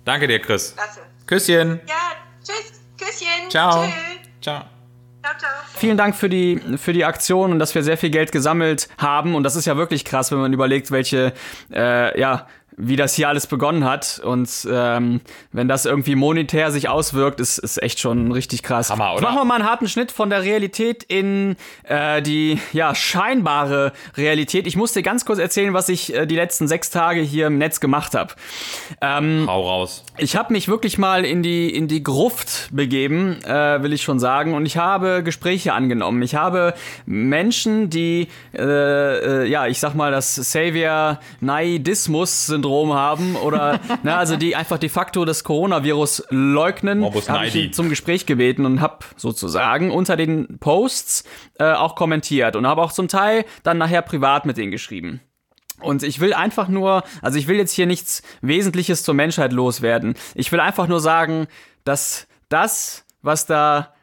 Danke 0.03 0.27
dir, 0.27 0.39
Chris. 0.39 0.75
Klasse. 0.75 1.01
Küsschen. 1.25 1.79
Ja, 1.87 1.95
tschüss. 2.43 2.81
Küsschen. 2.97 3.49
Ciao. 3.49 3.83
Tschüss. 3.83 3.93
Ciao. 4.41 4.78
Vielen 5.75 5.97
Dank 5.97 6.15
für 6.15 6.29
die, 6.29 6.61
für 6.77 6.93
die 6.93 7.05
Aktion 7.05 7.51
und 7.51 7.59
dass 7.59 7.73
wir 7.75 7.83
sehr 7.83 7.97
viel 7.97 8.09
Geld 8.09 8.31
gesammelt 8.31 8.89
haben. 8.97 9.35
Und 9.35 9.43
das 9.43 9.55
ist 9.55 9.65
ja 9.65 9.77
wirklich 9.77 10.05
krass, 10.05 10.31
wenn 10.31 10.39
man 10.39 10.53
überlegt, 10.53 10.91
welche, 10.91 11.33
äh, 11.71 12.19
ja, 12.19 12.47
wie 12.79 12.95
das 12.95 13.13
hier 13.13 13.27
alles 13.27 13.45
begonnen 13.45 13.83
hat. 13.83 14.21
Und 14.23 14.49
ähm, 14.71 15.19
wenn 15.51 15.67
das 15.67 15.85
irgendwie 15.85 16.15
monetär 16.15 16.71
sich 16.71 16.87
auswirkt, 16.87 17.41
ist, 17.41 17.57
ist 17.57 17.83
echt 17.83 17.99
schon 17.99 18.31
richtig 18.31 18.63
krass. 18.63 18.89
Hammer, 18.89 19.13
oder? 19.13 19.21
Machen 19.21 19.37
wir 19.37 19.45
mal 19.45 19.55
einen 19.55 19.69
harten 19.69 19.89
Schnitt 19.89 20.11
von 20.11 20.29
der 20.29 20.43
Realität 20.43 21.03
in 21.03 21.57
äh, 21.83 22.21
die 22.21 22.59
ja, 22.71 22.95
scheinbare 22.95 23.91
Realität. 24.15 24.65
Ich 24.65 24.77
muss 24.77 24.93
dir 24.93 25.03
ganz 25.03 25.25
kurz 25.25 25.39
erzählen, 25.39 25.73
was 25.73 25.89
ich 25.89 26.15
äh, 26.15 26.25
die 26.25 26.35
letzten 26.35 26.69
sechs 26.69 26.89
Tage 26.89 27.19
hier 27.21 27.47
im 27.47 27.57
Netz 27.57 27.81
gemacht 27.81 28.15
habe. 28.15 28.33
Ähm, 29.01 29.43
Hau 29.47 29.67
raus. 29.67 30.05
ich 30.17 30.37
habe 30.37 30.53
mich 30.53 30.69
wirklich 30.69 30.97
mal 30.97 31.25
in 31.25 31.43
die, 31.43 31.75
in 31.75 31.89
die 31.89 32.01
Gruft 32.01 32.69
begeben, 32.71 33.43
äh, 33.43 33.83
will 33.83 33.91
ich 33.91 34.03
schon 34.03 34.19
sagen. 34.19 34.53
Und 34.53 34.65
ich 34.65 34.77
habe 34.77 35.21
Gespräche 35.23 35.73
angenommen. 35.73 36.21
Ich 36.21 36.35
habe 36.35 36.73
Menschen, 37.05 37.89
die, 37.89 38.29
äh, 38.53 38.63
äh, 38.63 39.45
ja, 39.47 39.67
ich 39.67 39.79
sag 39.79 39.95
mal, 39.95 40.11
das 40.11 40.35
Savior-Naidismus-Syndrom 40.35 42.68
haben 42.93 43.35
oder, 43.35 43.79
na, 44.03 44.17
also 44.17 44.35
die 44.35 44.55
einfach 44.55 44.77
de 44.77 44.89
facto 44.89 45.25
das 45.25 45.43
Coronavirus 45.43 46.25
leugnen, 46.29 47.03
habe 47.03 47.47
ich 47.47 47.73
zum 47.73 47.89
Gespräch 47.89 48.25
gebeten 48.25 48.65
und 48.65 48.81
habe 48.81 49.05
sozusagen 49.15 49.91
unter 49.91 50.15
den 50.15 50.59
Posts 50.59 51.23
äh, 51.59 51.71
auch 51.71 51.95
kommentiert 51.95 52.55
und 52.55 52.67
habe 52.67 52.81
auch 52.81 52.91
zum 52.91 53.07
Teil 53.07 53.45
dann 53.63 53.77
nachher 53.77 54.01
privat 54.01 54.45
mit 54.45 54.57
denen 54.57 54.71
geschrieben. 54.71 55.21
Und 55.81 56.03
ich 56.03 56.19
will 56.19 56.33
einfach 56.33 56.67
nur, 56.67 57.03
also 57.21 57.39
ich 57.39 57.47
will 57.47 57.57
jetzt 57.57 57.71
hier 57.71 57.85
nichts 57.85 58.21
Wesentliches 58.41 59.03
zur 59.03 59.13
Menschheit 59.13 59.53
loswerden. 59.53 60.15
Ich 60.35 60.51
will 60.51 60.59
einfach 60.59 60.87
nur 60.87 60.99
sagen, 60.99 61.47
dass 61.83 62.27
das, 62.49 63.05
was 63.21 63.45
da 63.45 63.93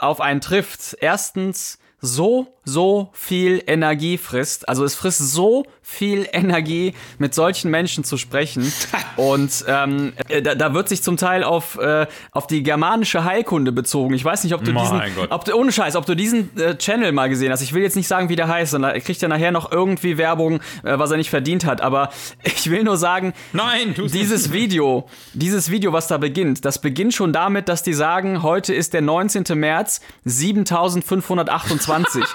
auf 0.00 0.20
einen 0.20 0.40
trifft, 0.40 0.96
erstens 1.00 1.78
so, 2.00 2.57
so 2.68 3.08
viel 3.12 3.62
Energie 3.66 4.18
frisst. 4.18 4.68
Also 4.68 4.84
es 4.84 4.94
frisst 4.94 5.18
so 5.32 5.64
viel 5.88 6.28
Energie, 6.32 6.94
mit 7.16 7.34
solchen 7.34 7.70
Menschen 7.70 8.04
zu 8.04 8.18
sprechen. 8.18 8.70
Und 9.16 9.64
ähm, 9.66 10.12
äh, 10.28 10.42
da, 10.42 10.54
da 10.54 10.74
wird 10.74 10.88
sich 10.88 11.02
zum 11.02 11.16
Teil 11.16 11.42
auf, 11.42 11.78
äh, 11.78 12.06
auf 12.30 12.46
die 12.46 12.62
germanische 12.62 13.24
Heilkunde 13.24 13.72
bezogen. 13.72 14.12
Ich 14.12 14.24
weiß 14.24 14.44
nicht, 14.44 14.52
ob 14.54 14.62
du 14.62 14.72
Mein 14.72 14.84
diesen, 14.84 15.14
Gott. 15.16 15.30
ob 15.30 15.46
du, 15.46 15.54
ohne 15.54 15.72
Scheiß, 15.72 15.96
ob 15.96 16.04
du 16.04 16.14
diesen 16.14 16.56
äh, 16.58 16.76
Channel 16.76 17.12
mal 17.12 17.30
gesehen 17.30 17.50
hast. 17.50 17.62
Ich 17.62 17.72
will 17.72 17.82
jetzt 17.82 17.96
nicht 17.96 18.06
sagen, 18.06 18.28
wie 18.28 18.36
der 18.36 18.48
heißt, 18.48 18.72
sondern 18.72 18.92
er 18.92 19.00
kriegt 19.00 19.22
ja 19.22 19.28
nachher 19.28 19.50
noch 19.50 19.72
irgendwie 19.72 20.18
Werbung, 20.18 20.60
äh, 20.84 20.98
was 20.98 21.10
er 21.10 21.16
nicht 21.16 21.30
verdient 21.30 21.64
hat. 21.64 21.80
Aber 21.80 22.10
ich 22.44 22.70
will 22.70 22.84
nur 22.84 22.98
sagen, 22.98 23.32
Nein, 23.54 23.94
dieses 23.96 24.52
Video, 24.52 25.08
dieses 25.32 25.70
Video, 25.70 25.94
was 25.94 26.06
da 26.06 26.18
beginnt, 26.18 26.66
das 26.66 26.82
beginnt 26.82 27.14
schon 27.14 27.32
damit, 27.32 27.68
dass 27.70 27.82
die 27.82 27.94
sagen, 27.94 28.42
heute 28.42 28.74
ist 28.74 28.92
der 28.92 29.00
19. 29.00 29.58
März, 29.58 30.02
7528. 30.26 32.24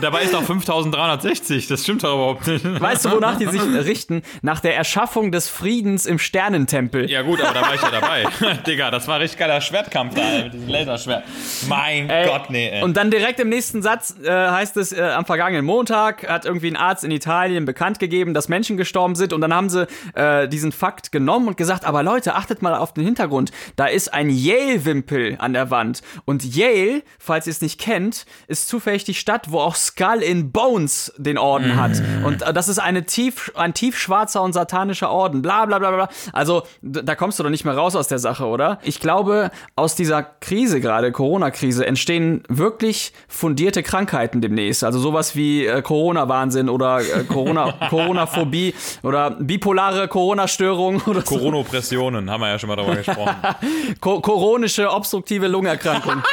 dabei 0.00 0.22
ist 0.22 0.34
auch 0.34 0.42
5360. 0.42 1.66
Das 1.66 1.82
stimmt 1.82 2.04
doch 2.04 2.14
überhaupt 2.14 2.46
nicht. 2.46 2.64
weißt 2.80 3.04
du, 3.04 3.12
wonach 3.12 3.38
die 3.38 3.46
sich 3.46 3.62
richten? 3.62 4.22
Nach 4.42 4.60
der 4.60 4.76
Erschaffung 4.76 5.32
des 5.32 5.48
Friedens 5.48 6.06
im 6.06 6.18
Sternentempel. 6.18 7.10
Ja 7.10 7.22
gut, 7.22 7.40
aber 7.40 7.54
da 7.54 7.62
war 7.62 7.74
ich 7.74 7.82
ja 7.82 7.90
dabei. 7.90 8.24
Digga, 8.66 8.90
das 8.90 9.08
war 9.08 9.20
richtig 9.20 9.38
geiler 9.38 9.60
Schwertkampf 9.60 10.14
da, 10.14 10.44
mit 10.44 10.54
diesem 10.54 10.68
Laserschwert. 10.68 11.24
Mein 11.68 12.08
Ey, 12.10 12.26
Gott, 12.26 12.50
nee, 12.50 12.68
ey. 12.68 12.82
Und 12.82 12.96
dann 12.96 13.10
direkt 13.10 13.40
im 13.40 13.48
nächsten 13.48 13.82
Satz 13.82 14.14
äh, 14.22 14.30
heißt 14.30 14.76
es, 14.76 14.92
äh, 14.92 15.02
am 15.02 15.24
vergangenen 15.24 15.64
Montag 15.64 16.28
hat 16.28 16.44
irgendwie 16.44 16.68
ein 16.68 16.76
Arzt 16.76 17.04
in 17.04 17.10
Italien 17.10 17.64
bekannt 17.64 17.98
gegeben, 17.98 18.34
dass 18.34 18.48
Menschen 18.48 18.76
gestorben 18.76 19.14
sind. 19.14 19.32
Und 19.32 19.40
dann 19.40 19.54
haben 19.54 19.68
sie 19.68 19.86
äh, 20.14 20.48
diesen 20.48 20.72
Fakt 20.72 21.12
genommen 21.12 21.48
und 21.48 21.56
gesagt, 21.56 21.84
aber 21.84 22.02
Leute, 22.02 22.34
achtet 22.34 22.62
mal 22.62 22.74
auf 22.74 22.92
den 22.94 23.04
Hintergrund. 23.04 23.52
Da 23.76 23.86
ist 23.86 24.12
ein 24.12 24.30
Yale-Wimpel 24.30 25.36
an 25.38 25.52
der 25.52 25.70
Wand. 25.70 26.02
Und 26.24 26.44
Yale, 26.44 27.02
falls 27.18 27.46
ihr 27.46 27.52
es 27.52 27.60
nicht 27.60 27.80
kennt, 27.80 28.26
ist 28.46 28.68
zufällig 28.68 29.04
die 29.04 29.14
Stadt, 29.14 29.50
wo 29.50 29.58
auch 29.58 29.71
Skull 29.76 30.22
in 30.22 30.52
Bones 30.52 31.12
den 31.16 31.38
Orden 31.38 31.76
hat. 31.76 32.02
Und 32.24 32.42
äh, 32.42 32.52
das 32.52 32.68
ist 32.68 32.78
eine 32.78 33.04
tief, 33.04 33.52
ein 33.54 33.74
tiefschwarzer 33.74 34.42
und 34.42 34.52
satanischer 34.52 35.10
Orden. 35.10 35.42
Bla 35.42 35.66
bla 35.66 35.78
bla 35.78 35.90
bla. 35.90 36.08
Also 36.32 36.62
da 36.82 37.14
kommst 37.14 37.38
du 37.38 37.42
doch 37.42 37.50
nicht 37.50 37.64
mehr 37.64 37.74
raus 37.74 37.96
aus 37.96 38.08
der 38.08 38.18
Sache, 38.18 38.46
oder? 38.46 38.78
Ich 38.82 39.00
glaube, 39.00 39.50
aus 39.76 39.94
dieser 39.94 40.22
Krise 40.22 40.80
gerade, 40.80 41.12
Corona-Krise, 41.12 41.86
entstehen 41.86 42.42
wirklich 42.48 43.12
fundierte 43.28 43.82
Krankheiten 43.82 44.40
demnächst. 44.40 44.84
Also 44.84 44.98
sowas 44.98 45.36
wie 45.36 45.66
äh, 45.66 45.82
Corona-Wahnsinn 45.82 46.68
oder 46.68 47.00
äh, 47.00 47.24
Corona, 47.24 47.72
Corona-Phobie 47.90 48.74
oder 49.02 49.30
bipolare 49.30 50.08
Corona-Störung 50.08 51.02
oder 51.06 51.22
so. 51.22 51.36
Coronopressionen, 51.36 52.30
haben 52.30 52.40
wir 52.40 52.48
ja 52.48 52.58
schon 52.58 52.68
mal 52.68 52.76
darüber 52.76 52.96
gesprochen. 52.96 53.36
Ko 54.00 54.20
koronische 54.20 54.90
obstruktive 54.90 55.48
Lungenerkrankung. 55.48 56.22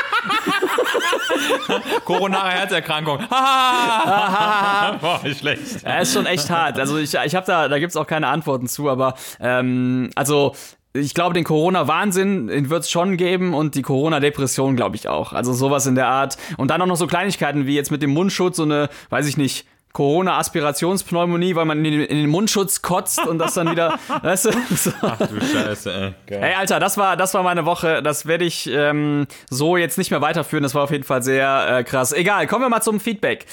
Koronare 2.06 2.52
Herzerkrankung. 2.52 3.20
Boah, 5.02 5.20
nicht 5.24 5.40
schlecht. 5.40 5.84
Ja, 5.84 6.00
ist 6.00 6.14
schon 6.14 6.26
echt 6.26 6.50
hart. 6.50 6.80
Also 6.80 6.98
ich, 6.98 7.14
ich 7.14 7.36
habe 7.36 7.46
da, 7.46 7.68
da 7.68 7.80
gibt's 7.80 7.96
auch 7.96 8.08
keine 8.08 8.28
Antworten 8.28 8.68
zu, 8.68 8.90
aber 8.90 9.14
ähm, 9.40 10.10
also 10.16 10.56
ich 10.94 11.14
glaube, 11.14 11.36
den 11.36 11.44
Corona-Wahnsinn 11.44 12.48
den 12.48 12.70
wird's 12.70 12.90
schon 12.90 13.18
geben 13.18 13.54
und 13.54 13.76
die 13.76 13.84
Corona-Depression 13.84 14.76
glaube 14.76 14.96
ich 14.96 15.08
auch. 15.08 15.34
Also 15.34 15.54
sowas 15.54 15.86
in 15.86 15.96
der 15.96 16.08
Art. 16.08 16.38
Und 16.58 16.72
dann 16.72 16.82
auch 16.82 16.88
noch 16.88 16.96
so 16.98 17.06
Kleinigkeiten 17.06 17.68
wie 17.68 17.76
jetzt 17.76 17.92
mit 17.92 18.02
dem 18.02 18.10
Mundschutz, 18.10 18.58
so 18.58 18.64
eine, 18.64 18.90
weiß 19.10 19.28
ich 19.28 19.38
nicht, 19.38 19.68
Corona-Aspirationspneumonie, 19.94 21.56
weil 21.56 21.66
man 21.66 21.84
in 21.84 21.84
den, 21.92 22.02
in 22.02 22.18
den 22.18 22.30
Mundschutz 22.30 22.82
kotzt 22.82 23.26
und 23.26 23.40
das 23.40 23.56
dann 23.56 23.72
wieder, 23.72 23.98
weißt 24.22 24.46
du? 24.46 24.52
So. 24.76 24.92
Du 24.92 25.42
Scheiße, 25.42 25.92
ey. 25.92 26.14
Geil. 26.28 26.44
Ey, 26.44 26.54
Alter, 26.56 26.80
das 26.80 26.98
war, 26.98 27.18
das 27.18 27.34
war 27.34 27.44
meine 27.44 27.66
Woche. 27.66 28.04
Das 28.04 28.26
werde 28.26 28.46
ich 28.46 28.68
ähm, 28.68 29.28
so 29.50 29.78
jetzt 29.78 29.98
nicht 29.98 30.12
mehr 30.12 30.22
weiterführen. 30.22 30.64
Das 30.64 30.76
war 30.76 30.84
auf 30.84 30.92
jeden 30.92 31.04
Fall 31.04 31.24
sehr 31.24 31.80
äh, 31.80 31.84
krass. 31.84 32.14
Egal, 32.14 32.48
kommen 32.48 32.64
wir 32.64 32.70
mal 32.70 32.82
zum 32.82 33.00
Feedback. 33.00 33.46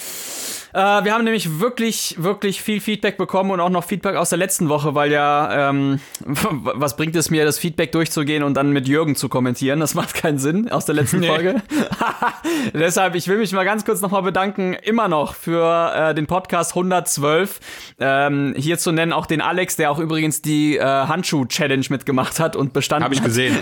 Äh, 0.73 0.79
wir 0.79 1.13
haben 1.15 1.25
nämlich 1.25 1.61
wirklich, 1.61 2.17
wirklich 2.19 2.61
viel 2.63 2.81
Feedback 2.81 3.17
bekommen 3.17 3.51
und 3.51 3.61
auch 3.61 3.71
noch 3.71 3.85
Feedback 3.85 4.17
aus 4.17 4.31
der 4.31 4.39
letzten 4.39 4.69
Woche, 4.69 4.95
weil 4.95 5.13
ja, 5.13 5.71
ähm, 5.71 6.01
was 6.25 6.97
bringt 6.97 7.17
es 7.17 7.31
mir, 7.31 7.45
das 7.45 7.59
Feedback 7.59 7.93
durchzugehen 7.93 8.43
und 8.43 8.55
dann 8.55 8.71
mit 8.73 8.89
Jürgen 8.89 9.17
zu 9.17 9.29
kommentieren? 9.29 9.81
Das 9.81 9.95
macht 9.95 10.15
keinen 10.15 10.39
Sinn 10.39 10.71
aus 10.71 10.85
der 10.87 10.95
letzten 10.95 11.21
Nee. 11.21 11.29
Folge. 11.29 11.63
Deshalb, 12.75 13.15
ich 13.15 13.29
will 13.29 13.39
mich 13.39 13.53
mal 13.53 13.65
ganz 13.65 13.85
kurz 13.85 14.01
nochmal 14.01 14.23
bedanken, 14.23 14.75
immer 14.75 15.09
noch 15.09 15.35
für 15.35 15.93
äh, 15.95 16.15
den 16.15 16.27
Podcast 16.27 16.73
112. 16.73 17.61
Ähm, 17.99 18.55
hier 18.57 18.79
zu 18.79 18.93
nennen 18.93 19.13
auch 19.13 19.27
den 19.27 19.41
Alex, 19.41 19.77
der 19.77 19.91
auch 19.91 19.99
übrigens 19.99 20.43
die 20.43 20.77
äh, 20.77 20.83
Handschuh-Challenge 20.83 21.87
mitgemacht 21.91 22.39
hat 22.41 22.57
und 22.57 22.73
bestanden 22.73 23.05
Hab 23.05 23.13
ich 23.13 23.21
hat. 23.21 23.27
gesehen. 23.27 23.57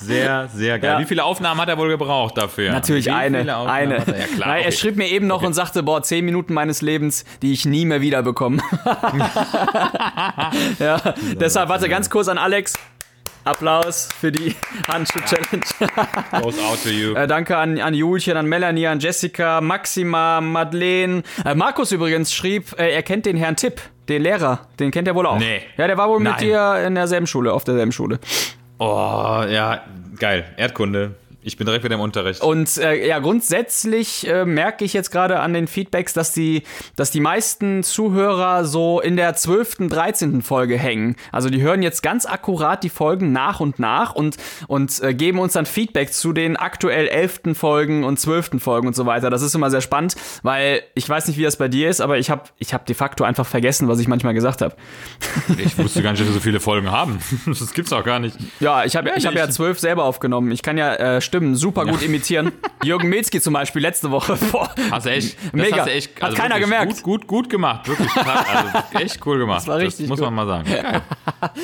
Sehr, 0.00 0.48
sehr 0.48 0.78
geil. 0.78 0.92
Ja. 0.92 0.98
Wie 1.00 1.04
viele 1.04 1.24
Aufnahmen 1.24 1.60
hat 1.60 1.68
er 1.68 1.78
wohl 1.78 1.88
gebraucht 1.88 2.36
dafür? 2.36 2.72
Natürlich 2.72 3.06
Wie 3.06 3.10
eine. 3.10 3.38
eine. 3.56 3.98
Hat 3.98 4.08
er? 4.08 4.18
Ja, 4.18 4.26
klar. 4.26 4.56
Er 4.56 4.60
okay. 4.66 4.72
schrieb 4.72 4.96
mir 4.96 5.08
eben 5.08 5.26
noch 5.26 5.42
und 5.42 5.52
sagte, 5.52 5.82
boah, 5.82 6.02
zehn 6.06 6.24
Minuten 6.24 6.54
meines 6.54 6.82
Lebens, 6.82 7.24
die 7.42 7.52
ich 7.52 7.64
nie 7.64 7.84
mehr 7.84 8.00
wieder 8.00 8.22
bekomme. 8.22 8.62
ja, 10.78 11.00
deshalb, 11.40 11.68
warte, 11.68 11.88
ganz 11.88 12.08
kurz 12.10 12.28
an 12.28 12.38
Alex. 12.38 12.74
Applaus 13.46 14.08
für 14.18 14.32
die 14.32 14.56
Handschuh-Challenge. 14.88 15.64
Goes 16.42 16.58
out 16.58 16.82
to 16.82 16.88
you. 16.88 17.14
Äh, 17.14 17.28
danke 17.28 17.56
an, 17.56 17.78
an 17.78 17.94
Julchen, 17.94 18.36
an 18.36 18.46
Melanie, 18.46 18.88
an 18.88 18.98
Jessica, 18.98 19.60
Maxima, 19.60 20.40
Madeleine. 20.40 21.22
Äh, 21.44 21.54
Markus 21.54 21.92
übrigens 21.92 22.34
schrieb, 22.34 22.76
äh, 22.76 22.90
er 22.90 23.02
kennt 23.04 23.24
den 23.24 23.36
Herrn 23.36 23.54
Tipp, 23.54 23.80
den 24.08 24.22
Lehrer. 24.22 24.66
Den 24.80 24.90
kennt 24.90 25.06
er 25.06 25.14
wohl 25.14 25.26
auch. 25.26 25.38
Nee. 25.38 25.60
Ja, 25.76 25.86
der 25.86 25.96
war 25.96 26.08
wohl 26.08 26.18
mit 26.18 26.32
Nein. 26.32 26.40
dir 26.40 26.84
in 26.86 26.96
derselben 26.96 27.28
Schule, 27.28 27.52
auf 27.52 27.62
derselben 27.62 27.92
Schule. 27.92 28.18
Oh, 28.78 29.44
ja, 29.48 29.84
geil. 30.18 30.44
Erdkunde. 30.56 31.14
Ich 31.46 31.56
bin 31.56 31.64
direkt 31.64 31.84
wieder 31.84 31.94
im 31.94 32.00
Unterricht. 32.00 32.42
Und 32.42 32.76
äh, 32.78 33.06
ja, 33.06 33.20
grundsätzlich 33.20 34.26
äh, 34.26 34.44
merke 34.44 34.84
ich 34.84 34.92
jetzt 34.92 35.12
gerade 35.12 35.38
an 35.38 35.54
den 35.54 35.68
Feedbacks, 35.68 36.12
dass 36.12 36.32
die, 36.32 36.64
dass 36.96 37.12
die 37.12 37.20
meisten 37.20 37.84
Zuhörer 37.84 38.64
so 38.64 39.00
in 39.00 39.16
der 39.16 39.32
12., 39.32 39.88
13. 39.88 40.42
Folge 40.42 40.76
hängen. 40.76 41.14
Also 41.30 41.48
die 41.48 41.62
hören 41.62 41.82
jetzt 41.82 42.02
ganz 42.02 42.26
akkurat 42.26 42.82
die 42.82 42.88
Folgen 42.88 43.30
nach 43.30 43.60
und 43.60 43.78
nach 43.78 44.12
und, 44.12 44.38
und 44.66 45.00
äh, 45.00 45.14
geben 45.14 45.38
uns 45.38 45.52
dann 45.52 45.66
Feedback 45.66 46.12
zu 46.12 46.32
den 46.32 46.56
aktuell 46.56 47.06
11. 47.06 47.42
Folgen 47.54 48.02
und 48.02 48.18
12. 48.18 48.60
Folgen 48.60 48.88
und 48.88 48.96
so 48.96 49.06
weiter. 49.06 49.30
Das 49.30 49.42
ist 49.42 49.54
immer 49.54 49.70
sehr 49.70 49.82
spannend, 49.82 50.16
weil 50.42 50.82
ich 50.94 51.08
weiß 51.08 51.28
nicht, 51.28 51.38
wie 51.38 51.44
das 51.44 51.54
bei 51.54 51.68
dir 51.68 51.88
ist, 51.88 52.00
aber 52.00 52.18
ich 52.18 52.28
habe 52.28 52.42
ich 52.58 52.74
hab 52.74 52.86
de 52.86 52.96
facto 52.96 53.22
einfach 53.22 53.46
vergessen, 53.46 53.86
was 53.86 54.00
ich 54.00 54.08
manchmal 54.08 54.34
gesagt 54.34 54.62
habe. 54.62 54.74
Ich 55.58 55.78
wusste 55.78 56.02
gar 56.02 56.10
nicht, 56.10 56.20
dass 56.20 56.28
wir 56.28 56.34
so 56.34 56.40
viele 56.40 56.58
Folgen 56.58 56.90
haben. 56.90 57.20
Das 57.46 57.72
gibt's 57.72 57.92
auch 57.92 58.04
gar 58.04 58.18
nicht. 58.18 58.36
Ja, 58.58 58.84
ich 58.84 58.96
habe 58.96 59.12
ich 59.16 59.26
hab 59.26 59.34
ja 59.34 59.48
zwölf 59.48 59.78
selber 59.78 60.04
aufgenommen. 60.04 60.50
Ich 60.50 60.62
kann 60.62 60.76
ja 60.76 60.94
äh, 60.94 61.20
Stimmen 61.36 61.54
super 61.54 61.84
gut 61.84 62.02
imitieren. 62.02 62.52
Jürgen 62.82 63.08
Milzki 63.08 63.40
zum 63.40 63.52
Beispiel 63.52 63.82
letzte 63.82 64.10
Woche. 64.10 64.38
Boah, 64.52 64.70
Hast 64.90 65.04
du 65.06 65.10
echt, 65.10 65.36
das 65.42 65.52
Mega. 65.52 65.76
Hast 65.78 65.86
du 65.86 65.92
echt, 65.92 66.22
Hat 66.22 66.34
keiner 66.34 66.58
gemerkt. 66.58 67.02
Gut, 67.02 67.02
gut, 67.02 67.26
gut 67.26 67.50
gemacht, 67.50 67.86
wirklich. 67.88 68.10
total, 68.10 68.38
Also 68.38 68.98
echt 69.04 69.26
cool 69.26 69.38
gemacht. 69.38 69.58
Das 69.58 69.68
war 69.68 69.78
richtig 69.78 70.08
muss 70.08 70.18
gut. 70.18 70.24
man 70.26 70.34
mal 70.34 70.46
sagen. 70.46 70.64
Geil, 70.70 71.02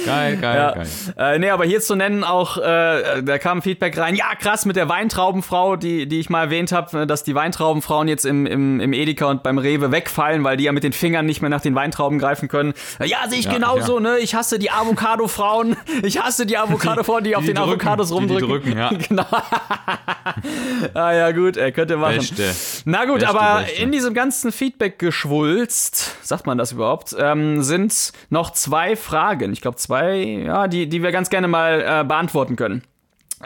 geil, 0.04 0.36
geil. 0.40 0.56
Ja. 0.56 0.70
geil. 0.72 1.34
Äh, 1.34 1.38
nee, 1.38 1.48
aber 1.50 1.64
hier 1.64 1.80
zu 1.80 1.94
nennen 1.94 2.22
auch, 2.24 2.58
äh, 2.58 3.22
da 3.22 3.38
kam 3.38 3.62
Feedback 3.62 3.96
rein, 3.96 4.14
ja 4.14 4.34
krass 4.38 4.66
mit 4.66 4.76
der 4.76 4.88
Weintraubenfrau, 4.88 5.76
die, 5.76 6.06
die 6.06 6.20
ich 6.20 6.28
mal 6.28 6.42
erwähnt 6.44 6.72
habe, 6.72 7.06
dass 7.06 7.24
die 7.24 7.34
Weintraubenfrauen 7.34 8.08
jetzt 8.08 8.26
im, 8.26 8.44
im, 8.46 8.80
im 8.80 8.92
Edeka 8.92 9.26
und 9.26 9.42
beim 9.42 9.58
Rewe 9.58 9.90
wegfallen, 9.92 10.44
weil 10.44 10.56
die 10.56 10.64
ja 10.64 10.72
mit 10.72 10.84
den 10.84 10.92
Fingern 10.92 11.24
nicht 11.26 11.40
mehr 11.40 11.50
nach 11.50 11.60
den 11.62 11.74
Weintrauben 11.74 12.18
greifen 12.18 12.48
können. 12.48 12.74
Äh, 12.98 13.06
Ja, 13.06 13.18
sehe 13.28 13.38
ich 13.38 13.46
Ja, 13.46 13.54
genauso, 13.54 13.94
ja. 13.96 14.00
ne? 14.00 14.18
Ich 14.18 14.34
hasse 14.34 14.58
die 14.58 14.70
Avocado-Frauen. 14.70 15.76
Ich 16.02 16.20
hasse 16.20 16.46
die 16.46 16.56
Avocado-Frauen, 16.58 17.22
die, 17.24 17.36
auf 17.36 17.44
den 17.44 17.54
drücken, 17.54 17.70
Avocados 17.70 18.08
die, 18.08 18.14
die 18.14 18.18
rumdrücken. 18.18 18.48
drücken, 18.48 18.78
ja. 18.78 18.90
genau. 19.08 19.24
ah 20.94 21.12
ja, 21.12 21.30
gut, 21.32 21.56
er 21.56 21.72
könnte 21.72 21.96
machen. 21.96 22.16
Beste. 22.16 22.52
Na 22.84 23.04
gut, 23.04 23.20
Beste, 23.20 23.28
aber 23.28 23.62
beste. 23.62 23.82
in 23.82 23.92
diesem 23.92 24.14
ganzen 24.14 24.52
Feedback-Geschwulst, 24.52 26.26
sagt 26.26 26.46
man 26.46 26.58
das 26.58 26.72
überhaupt, 26.72 27.14
ähm, 27.18 27.62
sind 27.62 28.12
noch 28.30 28.52
zwei 28.52 28.96
Fragen. 28.96 29.52
Ich 29.52 29.60
glaube 29.60 29.76
zwei, 29.76 30.18
ja, 30.18 30.68
die, 30.68 30.88
die 30.88 31.02
wir 31.02 31.12
ganz 31.12 31.30
gerne 31.30 31.48
mal 31.48 31.80
äh, 31.80 32.04
beantworten 32.04 32.56
können. 32.56 32.82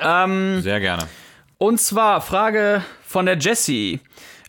Ähm, 0.00 0.60
Sehr 0.60 0.80
gerne. 0.80 1.04
und 1.58 1.80
zwar 1.80 2.20
Frage 2.20 2.82
von 3.02 3.26
der 3.26 3.38
Jessie. 3.38 4.00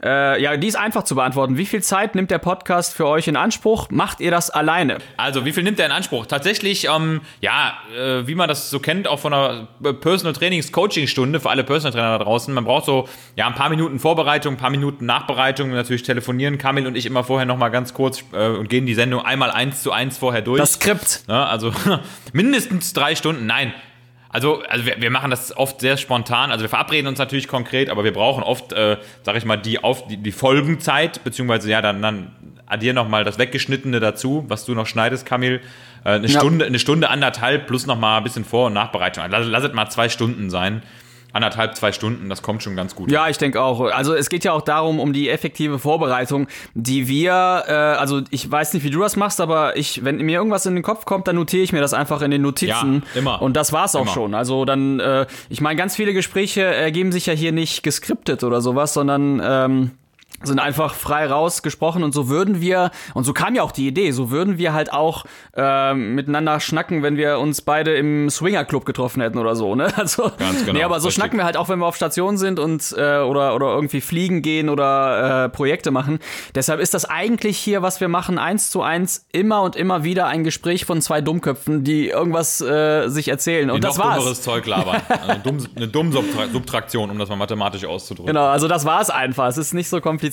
Äh, 0.08 0.42
ja, 0.42 0.56
die 0.56 0.68
ist 0.68 0.78
einfach 0.78 1.04
zu 1.04 1.16
beantworten. 1.16 1.58
Wie 1.58 1.66
viel 1.66 1.84
Zeit 1.84 2.16
nimmt 2.16 2.32
der 2.32 2.38
Podcast 2.38 2.94
für 2.94 3.08
euch 3.08 3.28
in 3.28 3.36
Anspruch? 3.36 3.90
Macht 3.90 4.22
ihr 4.22 4.32
das 4.32 4.50
alleine? 4.50 5.00
Also, 5.18 5.44
wie 5.44 5.52
viel 5.52 5.64
nimmt 5.64 5.80
er 5.80 5.86
in 5.86 5.92
Anspruch? 5.92 6.28
Tatsächlich, 6.28 6.88
ähm, 6.88 7.20
ja, 7.42 7.74
äh, 7.94 8.26
wie 8.26 8.36
man 8.36 8.48
das 8.48 8.70
so 8.70 8.80
kennt, 8.80 9.10
auch 9.10 9.20
von 9.20 9.34
einer 9.34 9.68
äh, 9.84 9.92
Personal 9.92 10.32
Trainings 10.32 10.72
Coaching 10.72 11.08
Stunde 11.08 11.42
für 11.42 11.50
alle 11.50 11.66
Personal 11.66 11.92
Trainer 11.92 12.18
da 12.18 12.24
draußen. 12.24 12.54
Man 12.54 12.64
braucht 12.64 12.86
so, 12.86 13.10
ja, 13.36 13.48
ein 13.48 13.56
paar 13.56 13.70
Minuten 13.70 14.00
Vorbereitung, 14.00 14.54
ein 14.54 14.58
paar 14.58 14.70
Minuten 14.70 15.06
Nachbereitung, 15.06 15.72
natürlich 15.72 16.04
telefonieren 16.04 16.58
Kamil 16.58 16.88
und 16.88 16.96
ich 16.96 17.06
immer 17.06 17.26
vorher 17.26 17.46
nochmal 17.46 17.72
ganz 17.72 17.94
kurz 17.94 18.24
äh, 18.32 18.48
und 18.48 18.70
gehen 18.70 18.86
die 18.86 18.96
Sendung 18.96 19.26
einmal 19.26 19.52
eins 19.52 19.84
zu 19.84 19.92
eins 19.92 20.18
vorher 20.18 20.42
durch. 20.42 20.62
Das 20.62 20.76
Skript. 20.76 21.28
Ne, 21.28 21.46
also 21.46 21.74
mindestens 22.32 22.94
drei 22.94 23.16
Stunden. 23.16 23.46
Nein. 23.46 23.74
Also, 24.30 24.62
also 24.64 24.86
wir, 24.86 24.96
wir 25.00 25.10
machen 25.10 25.32
das 25.32 25.56
oft 25.56 25.80
sehr 25.82 25.98
spontan. 25.98 26.52
Also 26.52 26.64
wir 26.64 26.70
verabreden 26.70 27.08
uns 27.08 27.20
natürlich 27.20 27.48
konkret, 27.48 27.90
aber 27.90 28.04
wir 28.04 28.14
brauchen 28.14 28.44
oft, 28.44 28.74
äh, 28.74 28.98
sag 29.24 29.36
ich 29.38 29.46
mal, 29.46 29.58
die, 29.58 29.84
auf, 29.84 30.08
die, 30.08 30.18
die 30.18 30.32
Folgenzeit, 30.32 31.24
beziehungsweise 31.24 31.70
ja, 31.70 31.82
dann, 31.82 32.02
dann 32.02 32.32
addier 32.66 32.94
nochmal 32.94 33.24
das 33.24 33.38
Weggeschnittene 33.38 34.00
dazu, 34.00 34.46
was 34.48 34.66
du 34.66 34.74
noch 34.76 34.86
schneidest, 34.86 35.26
Kamil. 35.26 35.62
Äh, 36.04 36.10
eine, 36.10 36.28
Ja. 36.28 36.40
Stunde, 36.40 36.66
eine 36.66 36.80
Stunde, 36.80 37.10
anderthalb 37.10 37.68
plus 37.68 37.86
nochmal 37.86 38.18
ein 38.18 38.24
bisschen 38.24 38.44
Vor- 38.46 38.68
und 38.68 38.74
Nachbereitung. 38.74 39.24
Lass, 39.30 39.48
lass 39.48 39.64
es 39.64 39.74
mal 39.74 39.90
zwei 39.90 40.10
Stunden 40.10 40.50
sein. 40.50 40.84
Anderthalb, 41.38 41.76
zwei 41.76 41.92
Stunden, 41.92 42.30
das 42.30 42.42
kommt 42.42 42.64
schon 42.64 42.76
ganz 42.76 42.96
gut. 42.96 43.12
Ja, 43.12 43.30
ich 43.30 43.38
denke 43.38 43.62
auch. 43.62 43.80
Also 43.82 44.16
es 44.16 44.28
geht 44.30 44.44
ja 44.44 44.54
auch 44.54 44.64
darum, 44.64 45.00
um 45.00 45.14
die 45.14 45.30
effektive 45.30 45.78
Vorbereitung, 45.78 46.48
die 46.74 47.08
wir, 47.08 47.64
äh, 47.68 47.72
also 47.72 48.22
ich 48.32 48.50
weiß 48.50 48.74
nicht, 48.74 48.84
wie 48.84 48.90
du 48.90 49.02
das 49.02 49.16
machst, 49.16 49.40
aber 49.40 49.78
ich, 49.78 50.04
wenn 50.04 50.18
mir 50.18 50.40
irgendwas 50.40 50.66
in 50.66 50.74
den 50.74 50.84
Kopf 50.84 51.06
kommt, 51.06 51.28
dann 51.28 51.36
notiere 51.36 51.62
ich 51.62 51.72
mir 51.72 51.80
das 51.80 51.94
einfach 51.94 52.24
in 52.24 52.32
den 52.32 52.42
Notizen. 52.42 53.04
Ja, 53.14 53.20
immer. 53.20 53.40
Und 53.40 53.56
das 53.56 53.72
war's 53.72 53.96
auch 53.96 54.02
Immer. 54.02 54.12
schon. 54.12 54.34
Also 54.34 54.66
dann, 54.66 55.00
äh, 55.00 55.28
ich 55.50 55.62
meine, 55.62 55.76
ganz 55.76 55.96
viele 55.96 56.12
Gespräche 56.12 56.64
ergeben 56.64 57.12
sich 57.12 57.28
ja 57.28 57.34
hier 57.34 57.52
nicht 57.52 57.84
geskriptet 57.84 58.44
oder 58.44 58.60
sowas, 58.60 58.96
sondern 58.96 59.40
ähm, 59.44 59.92
sind 60.44 60.60
einfach 60.60 60.94
frei 60.94 61.26
rausgesprochen 61.26 62.04
und 62.04 62.14
so 62.14 62.30
würden 62.30 62.62
wir, 62.62 62.92
und 63.16 63.24
so 63.24 63.34
kam 63.34 63.56
ja 63.56 63.64
auch 63.64 63.72
die 63.72 63.88
Idee, 63.88 64.12
so 64.12 64.30
würden 64.30 64.58
wir 64.58 64.74
halt 64.74 64.94
auch 64.94 65.26
ähm, 65.56 66.14
miteinander 66.16 66.60
schnacken, 66.60 67.02
wenn 67.04 67.18
wir 67.18 67.40
uns 67.40 67.62
beide 67.62 67.96
im 67.96 68.30
Swinger-Club 68.30 68.86
getroffen 68.86 69.22
hätten 69.22 69.38
oder 69.40 69.56
so, 69.56 69.74
ne? 69.76 69.88
Also, 69.98 70.32
Ganz 70.38 70.60
genau, 70.64 70.74
nee, 70.78 70.84
aber 70.84 71.00
so 71.00 71.08
richtig. 71.08 71.16
schnacken 71.22 71.38
wir 71.40 71.46
halt 71.46 71.58
auch, 71.58 71.70
wenn 71.70 71.80
wir 71.80 71.88
auf 71.88 71.96
Station 71.96 72.38
sind 72.38 72.60
und 72.60 72.94
äh, 72.98 73.18
oder, 73.18 73.56
oder 73.56 73.68
irgendwie 73.74 74.00
fliegen 74.00 74.42
gehen 74.44 74.70
oder 74.70 75.46
äh, 75.46 75.50
Projekte 75.50 75.90
machen. 75.92 76.20
Deshalb 76.54 76.80
ist 76.80 76.94
das 76.94 77.06
eigentlich 77.06 77.58
hier, 77.58 77.82
was 77.82 78.00
wir 78.00 78.08
machen, 78.08 78.38
eins 78.38 78.70
zu 78.70 78.84
eins 78.84 79.26
immer 79.32 79.64
und 79.64 79.76
immer 79.76 80.04
wieder 80.04 80.28
ein 80.28 80.44
Gespräch 80.44 80.86
von 80.86 81.02
zwei 81.02 81.22
Dummköpfen, 81.22 81.84
die 81.84 82.10
irgendwas 82.10 82.62
äh, 82.62 83.08
sich 83.10 83.28
erzählen. 83.30 83.70
Und 83.72 83.78
Die 83.78 83.82
das 83.88 83.98
noch 83.98 84.06
war's. 84.06 84.18
dummeres 84.18 84.42
Zeug 84.44 84.68
labern. 84.68 85.02
Also 85.10 85.24
eine 85.32 85.40
dumm- 85.42 85.68
eine 85.76 85.88
dumme 85.88 86.12
Subtra- 86.12 86.52
Subtraktion, 86.52 87.10
um 87.10 87.18
das 87.18 87.30
mal 87.30 87.36
mathematisch 87.38 87.84
auszudrücken. 87.86 88.28
Genau, 88.28 88.46
also 88.46 88.68
das 88.68 88.86
war's 88.86 89.10
einfach. 89.10 89.48
Es 89.48 89.58
ist 89.58 89.74
nicht 89.74 89.90
so 89.90 90.00
kompliziert. 90.00 90.27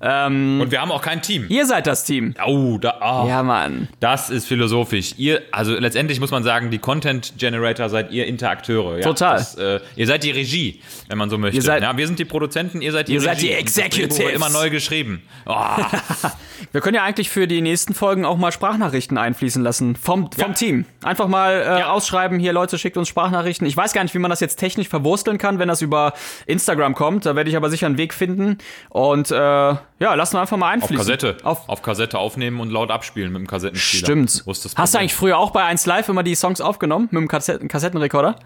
Ähm, 0.00 0.60
Und 0.60 0.70
wir 0.70 0.80
haben 0.80 0.90
auch 0.90 1.02
kein 1.02 1.22
Team. 1.22 1.46
ihr 1.48 1.66
seid 1.66 1.86
das 1.86 2.04
Team. 2.04 2.34
Oh, 2.46 2.78
da, 2.80 2.90
ah. 3.00 3.26
Ja, 3.28 3.42
Mann. 3.42 3.88
Das 4.00 4.30
ist 4.30 4.46
philosophisch. 4.46 5.14
Ihr, 5.16 5.42
also 5.52 5.72
letztendlich 5.78 6.20
muss 6.20 6.30
man 6.30 6.42
sagen, 6.42 6.70
die 6.70 6.78
Content 6.78 7.34
Generator 7.38 7.88
seid 7.88 8.10
ihr 8.10 8.26
Interakteure. 8.26 8.96
Ja? 8.98 9.02
Total. 9.02 9.36
Das, 9.38 9.54
äh, 9.56 9.80
ihr 9.96 10.06
seid 10.06 10.24
die 10.24 10.30
Regie, 10.30 10.80
wenn 11.08 11.18
man 11.18 11.30
so 11.30 11.38
möchte. 11.38 11.56
Ihr 11.56 11.62
seid- 11.62 11.82
ja, 11.82 11.96
wir 11.96 12.06
sind 12.06 12.18
die 12.18 12.24
Produzenten, 12.24 12.80
ihr 12.82 12.92
seid 12.92 13.08
die 13.08 13.14
Ihr 13.14 13.20
Regie. 13.22 13.26
seid 13.28 13.42
die 13.42 13.48
das 13.50 13.58
Executives. 13.60 14.18
wird 14.18 14.34
immer 14.34 14.48
neu 14.50 14.70
geschrieben. 14.70 15.22
Oh, 15.46 15.54
Wir 16.72 16.80
können 16.80 16.96
ja 16.96 17.04
eigentlich 17.04 17.30
für 17.30 17.46
die 17.46 17.60
nächsten 17.60 17.94
Folgen 17.94 18.24
auch 18.24 18.36
mal 18.36 18.50
Sprachnachrichten 18.52 19.16
einfließen 19.16 19.62
lassen. 19.62 19.94
Vom, 19.96 20.30
vom 20.32 20.48
Ja. 20.48 20.52
Team. 20.52 20.84
Einfach 21.04 21.28
mal 21.28 21.62
äh, 21.62 21.82
ausschreiben, 21.84 22.38
hier 22.40 22.52
Leute, 22.52 22.78
schickt 22.78 22.96
uns 22.96 23.08
Sprachnachrichten. 23.08 23.66
Ich 23.66 23.76
weiß 23.76 23.92
gar 23.92 24.02
nicht, 24.02 24.12
wie 24.14 24.18
man 24.18 24.28
das 24.30 24.40
jetzt 24.40 24.56
technisch 24.56 24.88
verwursteln 24.88 25.38
kann, 25.38 25.58
wenn 25.60 25.68
das 25.68 25.82
über 25.82 26.12
Instagram 26.46 26.94
kommt. 26.94 27.26
Da 27.26 27.36
werde 27.36 27.48
ich 27.48 27.56
aber 27.56 27.70
sicher 27.70 27.86
einen 27.86 27.96
Weg 27.96 28.12
finden. 28.12 28.58
Und 28.90 29.27
äh, 29.30 29.76
ja, 30.00 30.14
lassen 30.14 30.36
wir 30.36 30.40
einfach 30.40 30.56
mal 30.56 30.66
auf 30.66 30.72
einfließen. 30.74 30.96
Kassette. 30.96 31.36
Auf, 31.42 31.68
Auf 31.68 31.82
Kassette 31.82 32.18
aufnehmen 32.18 32.60
und 32.60 32.70
laut 32.70 32.90
abspielen 32.90 33.32
mit 33.32 33.40
dem 33.40 33.46
Kassettenspieler. 33.48 34.04
Stimmt. 34.06 34.44
Hast 34.76 34.94
du 34.94 34.98
eigentlich 34.98 35.14
früher 35.14 35.38
auch 35.38 35.50
bei 35.50 35.64
1 35.64 35.86
Live 35.86 36.08
immer 36.08 36.22
die 36.22 36.36
Songs 36.36 36.60
aufgenommen 36.60 37.08
mit 37.10 37.20
dem 37.20 37.28
Kassetten 37.28 37.68
Kassettenrekorder? 37.68 38.36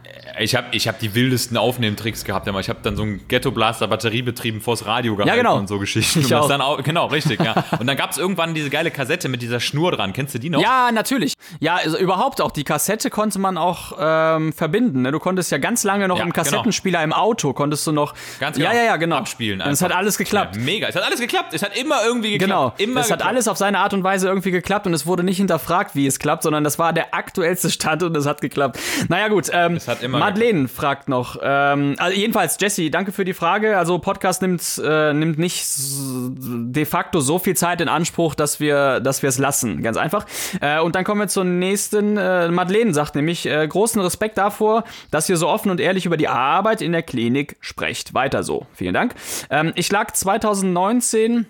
Ich 0.40 0.54
habe 0.54 0.68
ich 0.72 0.88
hab 0.88 0.98
die 0.98 1.14
wildesten 1.14 1.58
Aufnehmtricks 1.58 2.24
gehabt. 2.24 2.48
aber 2.48 2.60
Ich 2.60 2.70
habe 2.70 2.78
dann 2.82 2.96
so 2.96 3.02
einen 3.02 3.28
Ghetto-Blaster 3.28 3.86
batteriebetrieben 3.88 4.62
vors 4.62 4.86
Radio 4.86 5.14
gehalten 5.14 5.36
genau. 5.36 5.58
und 5.58 5.68
so 5.68 5.78
Geschichten. 5.78 6.20
Ich 6.20 6.26
und 6.26 6.34
auch. 6.34 6.48
Dann 6.48 6.62
auch, 6.62 6.82
genau, 6.82 7.06
richtig, 7.06 7.42
ja. 7.42 7.64
Und 7.78 7.86
dann 7.86 7.96
gab 7.96 8.12
es 8.12 8.18
irgendwann 8.18 8.54
diese 8.54 8.70
geile 8.70 8.90
Kassette 8.90 9.28
mit 9.28 9.42
dieser 9.42 9.60
Schnur 9.60 9.92
dran. 9.92 10.14
Kennst 10.14 10.34
du 10.34 10.38
die 10.38 10.48
noch? 10.48 10.62
Ja, 10.62 10.90
natürlich. 10.90 11.34
Ja, 11.60 11.76
also 11.76 11.98
überhaupt 11.98 12.40
auch. 12.40 12.50
Die 12.50 12.64
Kassette 12.64 13.10
konnte 13.10 13.38
man 13.38 13.58
auch 13.58 13.92
ähm, 13.98 14.54
verbinden. 14.54 15.02
Ne? 15.02 15.12
Du 15.12 15.18
konntest 15.18 15.50
ja 15.50 15.58
ganz 15.58 15.84
lange 15.84 16.08
noch 16.08 16.18
Ja, 16.18 16.24
im 16.24 16.32
Kassettenspieler 16.32 17.02
im 17.02 17.12
Auto, 17.12 17.52
konntest 17.52 17.86
du 17.86 17.92
noch. 17.92 18.14
Ganz 18.40 18.56
genau. 18.56 18.70
Ja, 18.70 18.76
ja, 18.76 18.84
ja, 18.84 18.96
genau. 18.96 19.16
Abspielen 19.16 19.60
Und 19.60 19.70
es 19.70 19.82
hat 19.82 19.92
alles 19.92 20.16
geklappt. 20.16 20.56
Ja, 20.56 20.62
mega. 20.74 20.88
Es 20.88 20.96
hat 20.96 21.02
alles 21.04 21.20
geklappt. 21.20 21.54
Es 21.54 21.62
hat 21.62 21.76
immer 21.76 21.96
irgendwie 22.04 22.32
geklappt. 22.38 22.78
Genau, 22.78 22.90
Immer 22.90 23.00
es 23.00 23.10
hat 23.10 23.18
geklappt. 23.18 23.30
alles 23.30 23.48
auf 23.48 23.56
seine 23.56 23.78
Art 23.78 23.94
und 23.94 24.02
Weise 24.04 24.28
irgendwie 24.28 24.50
geklappt 24.50 24.86
und 24.86 24.94
es 24.94 25.06
wurde 25.06 25.22
nicht 25.22 25.36
hinterfragt, 25.36 25.94
wie 25.94 26.06
es 26.06 26.18
klappt, 26.18 26.42
sondern 26.42 26.64
das 26.64 26.78
war 26.78 26.92
der 26.92 27.14
aktuellste 27.14 27.70
Stand 27.70 28.02
und 28.02 28.16
es 28.16 28.26
hat 28.26 28.40
geklappt. 28.40 28.78
Naja 29.08 29.28
gut, 29.28 29.48
ähm, 29.52 29.76
Es 29.76 29.88
hat 29.88 30.02
immer 30.02 30.18
Madeleine 30.18 30.68
fragt 30.68 31.08
noch, 31.08 31.36
ähm, 31.42 31.94
also 31.98 32.16
jedenfalls 32.16 32.56
Jesse, 32.60 32.90
danke 32.90 33.12
für 33.12 33.24
die 33.24 33.34
Frage. 33.34 33.76
Also 33.78 33.98
Podcast 33.98 34.42
nimmt, 34.42 34.62
äh, 34.84 35.12
nimmt 35.12 35.38
nicht 35.38 35.64
de 35.66 36.84
facto 36.84 37.20
so 37.20 37.38
viel 37.38 37.56
Zeit 37.56 37.80
in 37.80 37.88
Anspruch, 37.88 38.34
dass 38.34 38.60
wir 38.60 39.00
dass 39.00 39.22
wir 39.22 39.28
es 39.28 39.38
lassen, 39.38 39.82
ganz 39.82 39.96
einfach. 39.96 40.26
Äh, 40.60 40.80
und 40.80 40.94
dann 40.94 41.04
kommen 41.04 41.20
wir 41.20 41.28
zur 41.28 41.44
nächsten. 41.44 42.16
Äh, 42.16 42.48
Madeleine 42.48 42.94
sagt 42.94 43.14
nämlich, 43.14 43.46
äh, 43.46 43.66
großen 43.66 44.00
Respekt 44.00 44.38
davor, 44.38 44.84
dass 45.10 45.28
ihr 45.28 45.36
so 45.36 45.48
offen 45.48 45.70
und 45.70 45.80
ehrlich 45.80 46.06
über 46.06 46.16
die 46.16 46.28
Arbeit 46.28 46.80
in 46.82 46.92
der 46.92 47.02
Klinik 47.02 47.56
sprecht. 47.60 48.14
Weiter 48.14 48.42
so. 48.42 48.66
Vielen 48.74 48.94
Dank. 48.94 49.14
Ähm, 49.50 49.72
ich 49.74 49.90
lag 49.90 50.12
2019 50.62 51.46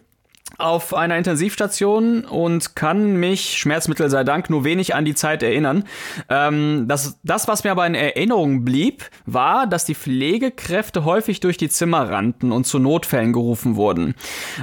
auf 0.59 0.95
einer 0.95 1.17
Intensivstation 1.19 2.25
und 2.25 2.77
kann 2.77 3.17
mich, 3.17 3.59
Schmerzmittel 3.59 4.11
sei 4.11 4.25
Dank, 4.25 4.51
nur 4.51 4.65
wenig 4.65 4.95
an 4.95 5.05
die 5.05 5.15
Zeit 5.15 5.43
erinnern. 5.43 5.85
Ähm, 6.29 6.87
das, 6.89 7.19
das, 7.23 7.49
was 7.49 7.65
mir 7.65 7.71
aber 7.73 7.87
in 7.87 7.95
Erinnerung 7.95 8.65
blieb, 8.65 9.05
war, 9.27 9.67
dass 9.67 9.85
die 9.85 9.95
Pflegekräfte 9.95 11.05
häufig 11.05 11.41
durch 11.41 11.57
die 11.57 11.69
Zimmer 11.69 12.11
rannten 12.11 12.53
und 12.53 12.65
zu 12.67 12.79
Notfällen 12.79 13.33
gerufen 13.33 13.77
wurden. 13.77 14.15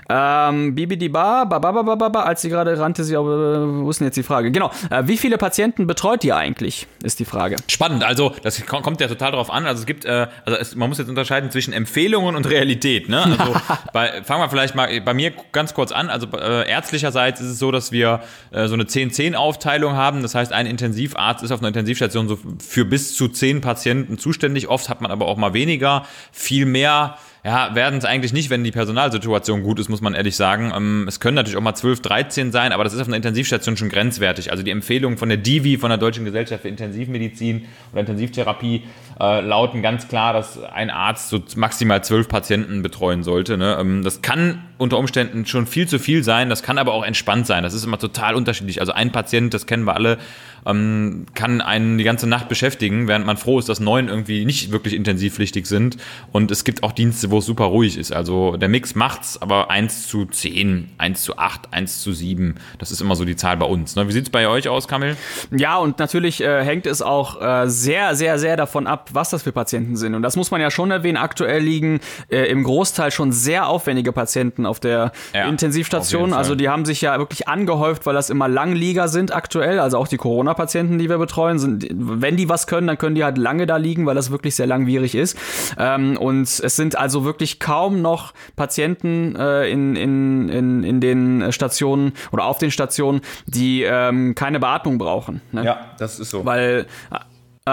Ähm, 0.10 0.75
Bibidiba, 0.75 1.45
bababababa, 1.45 2.21
als 2.23 2.41
sie 2.41 2.49
gerade 2.49 2.78
rannte, 2.78 3.04
sie 3.04 3.15
aber, 3.15 3.82
wo 3.84 3.89
ist 3.89 3.99
denn 3.99 4.08
jetzt 4.08 4.15
die 4.17 4.23
Frage? 4.23 4.52
Genau, 4.52 4.71
äh, 4.89 5.04
wie 5.06 5.17
viele 5.17 5.38
Patienten 5.38 5.88
betreut 5.88 6.23
ihr 6.23 6.36
eigentlich, 6.38 6.88
ist 7.04 7.19
die 7.19 7.25
Frage. 7.25 7.56
Spannend, 7.67 8.04
also 8.04 8.34
das 8.43 8.65
ko- 8.65 8.82
kommt 8.82 9.02
ja 9.02 9.08
total 9.08 9.32
drauf 9.32 9.49
an. 9.52 9.65
Also 9.65 9.82
es 9.82 9.86
gibt, 9.86 10.06
äh, 10.06 10.28
also 10.45 10.58
es, 10.60 10.75
man 10.75 10.89
muss 10.89 10.97
jetzt 10.97 11.10
unterscheiden 11.10 11.52
zwischen 11.52 11.73
Empfehlungen 11.73 12.36
und 12.36 12.47
Realität. 12.49 13.10
Ne? 13.10 13.23
Also 13.23 13.56
bei, 13.93 14.23
fangen 14.23 14.41
wir 14.43 14.49
vielleicht 14.49 14.75
mal 14.75 15.02
bei 15.02 15.13
mir 15.13 15.32
ganz 15.52 15.73
kurz 15.73 15.79
an. 15.92 16.10
Also 16.10 16.28
äh, 16.38 16.70
ärztlicherseits 16.70 17.42
ist 17.42 17.48
es 17.48 17.60
so, 17.60 17.72
dass 17.72 17.92
wir 17.92 18.22
äh, 18.52 18.68
so 18.68 18.74
eine 18.74 18.84
10-10-Aufteilung 18.84 19.94
haben. 19.94 20.22
Das 20.22 20.36
heißt, 20.36 20.54
ein 20.54 20.65
Intensivarzt 20.65 21.44
ist 21.44 21.52
auf 21.52 21.60
einer 21.60 21.70
Intensivstation 21.70 22.28
so 22.28 22.38
für 22.60 22.86
bis 22.86 23.15
zu 23.15 23.28
10 23.28 23.62
Patienten 23.62 24.18
zuständig. 24.18 24.68
Oft 24.68 24.89
hat 24.89 25.02
man 25.02 25.12
aber 25.12 25.28
auch 25.28 25.38
mal 25.38 25.54
weniger. 25.54 26.06
Viel 26.32 26.65
mehr 26.65 27.18
ja, 27.44 27.74
werden 27.74 28.00
es 28.00 28.06
eigentlich 28.06 28.34
nicht, 28.34 28.50
wenn 28.50 28.63
die 28.63 28.72
Personalsituation 28.72 29.63
gut 29.63 29.80
ist, 29.80 29.89
muss 29.89 30.02
man 30.02 30.13
ehrlich 30.13 30.36
sagen. 30.36 30.74
Ähm, 30.76 31.06
es 31.08 31.20
können 31.20 31.36
natürlich 31.36 31.58
auch 31.58 31.62
mal 31.62 31.76
12, 31.76 32.02
13 32.02 32.52
sein, 32.52 32.74
aber 32.74 32.84
das 32.84 32.94
ist 32.94 33.00
auf 33.00 33.08
einer 33.08 33.15
Intensivstation 33.15 33.78
schon 33.78 33.89
grenzwertig. 33.89 34.52
Also 34.52 34.63
die 34.63 34.72
Empfehlung 34.72 35.18
von 35.18 35.30
der 35.30 35.38
DIVI, 35.38 35.78
von 35.78 35.89
der 35.89 35.98
Deutschen 35.98 36.26
Gesellschaft 36.26 36.63
für 36.63 36.68
Intensivmedizin 36.68 37.65
oder 37.92 38.02
Intensivtherapie, 38.02 38.84
äh, 39.19 39.41
lauten 39.41 39.82
ganz 39.82 40.08
klar, 40.08 40.34
dass 40.34 40.62
ein 40.63 40.89
Arzt 40.89 41.29
so 41.29 41.41
maximal 41.55 42.03
zwölf 42.03 42.27
Patienten 42.27 42.82
betreuen 42.82 43.23
sollte. 43.23 43.58
Ne? 43.58 43.77
Ähm, 43.79 44.03
das 44.03 44.21
kann 44.21 44.63
unter 44.77 44.97
Umständen 44.97 45.45
schon 45.45 45.67
viel 45.67 45.88
zu 45.88 45.99
viel 45.99 46.23
sein, 46.23 46.49
das 46.49 46.63
kann 46.63 46.77
aber 46.77 46.93
auch 46.93 47.03
entspannt 47.03 47.45
sein. 47.45 47.63
Das 47.63 47.73
ist 47.73 47.84
immer 47.84 47.99
total 47.99 48.36
unterschiedlich. 48.36 48.79
Also 48.79 48.93
ein 48.93 49.12
Patient, 49.12 49.53
das 49.53 49.65
kennen 49.65 49.84
wir 49.84 49.93
alle, 49.93 50.17
ähm, 50.65 51.25
kann 51.34 51.62
einen 51.62 51.97
die 51.97 52.05
ganze 52.05 52.27
Nacht 52.27 52.47
beschäftigen, 52.47 53.08
während 53.08 53.25
man 53.25 53.36
froh 53.36 53.60
ist, 53.60 53.67
dass 53.67 53.82
neun 53.82 54.08
irgendwie 54.08 54.45
nicht 54.45 54.71
wirklich 54.71 54.95
intensivpflichtig 54.95 55.65
sind. 55.65 55.97
Und 56.32 56.49
es 56.49 56.63
gibt 56.63 56.84
auch 56.84 56.93
Dienste, 56.93 57.29
wo 57.29 57.39
es 57.39 57.45
super 57.45 57.65
ruhig 57.65 57.97
ist. 57.97 58.13
Also 58.13 58.55
der 58.55 58.69
Mix 58.69 58.95
macht's, 58.95 59.41
aber 59.41 59.69
1 59.69 60.08
zu 60.08 60.25
10, 60.25 60.91
1 60.97 61.23
zu 61.23 61.38
8, 61.38 61.73
1 61.73 62.01
zu 62.01 62.13
7, 62.13 62.55
das 62.77 62.91
ist 62.91 63.01
immer 63.01 63.15
so 63.15 63.25
die 63.25 63.36
Zahl 63.36 63.58
bei 63.58 63.65
uns. 63.65 63.97
Ne? 63.97 64.08
Wie 64.08 64.13
sieht's 64.13 64.29
bei 64.29 64.47
euch 64.47 64.69
aus, 64.69 64.88
Kamil? 64.88 65.17
Ja, 65.51 65.77
und 65.77 65.99
natürlich 65.99 66.41
äh, 66.41 66.63
hängt 66.63 66.86
es 66.86 67.01
auch 67.01 67.41
äh, 67.41 67.67
sehr, 67.69 68.15
sehr, 68.15 68.39
sehr 68.39 68.55
davon 68.55 68.88
ab, 68.88 69.09
was 69.13 69.30
das 69.30 69.43
für 69.43 69.52
Patienten 69.52 69.95
sind. 69.95 70.15
Und 70.15 70.22
das 70.22 70.36
muss 70.36 70.52
man 70.52 70.62
ja 70.62 70.72
schon 70.72 70.91
erwähnen. 70.91 71.17
Aktuell 71.17 71.62
liegen 71.62 72.00
äh, 72.30 72.45
im 72.50 72.63
Großteil 72.63 73.12
schon 73.12 73.32
sehr 73.32 73.67
aufwendige 73.67 74.12
Patienten 74.12 74.65
auf 74.65 74.80
der 74.80 75.12
ja, 75.34 75.48
Intensivstation. 75.48 76.34
Auf 76.34 76.39
also 76.39 76.56
die 76.56 76.69
haben 76.69 76.86
sich 76.86 77.02
ja 77.02 77.17
wirklich 77.17 77.48
angehäuft, 77.48 78.06
weil 78.06 78.13
das 78.13 78.30
immer 78.30 78.48
Langlieger 78.48 79.08
sind 79.08 79.34
aktuell. 79.34 79.80
Also 79.80 79.98
auch 79.98 80.08
die 80.08 80.17
Corona-Patienten, 80.17 80.98
die 80.98 81.10
wir 81.10 81.17
betreuen, 81.17 81.60
sind, 81.60 81.88
wenn 81.91 82.38
die 82.38 82.50
was 82.50 82.67
können, 82.67 82.88
dann 82.88 82.98
können 82.98 83.15
die 83.15 83.24
halt 83.24 83.38
lange 83.38 83.65
da 83.65 83.78
liegen, 83.78 84.06
weil 84.06 84.15
das 84.15 84.32
wirklich 84.32 84.56
sehr 84.56 84.67
langwierig 84.67 85.15
ist. 85.15 85.38
Ähm, 85.78 86.17
und 86.17 86.43
es 86.43 86.76
sind 86.76 86.98
also 86.98 87.24
wirklich 87.26 87.60
kaum 87.60 88.02
noch 88.02 88.34
Patienten 88.56 89.36
äh, 89.36 89.69
in, 89.69 89.95
in, 89.95 90.50
in, 90.50 90.84
in 90.84 91.02
den 91.02 91.52
Stationen 91.52 92.13
oder 92.32 92.45
auf 92.45 92.58
den 92.58 92.72
Stationen, 92.72 93.22
die 93.45 93.84
ähm, 93.84 94.36
keine 94.36 94.60
Beatmung 94.60 94.98
brauchen. 94.98 95.41
Ne? 95.52 95.65
Ja, 95.65 95.80
das 95.98 96.19
ist 96.19 96.30
so. 96.30 96.45
Weil 96.45 96.86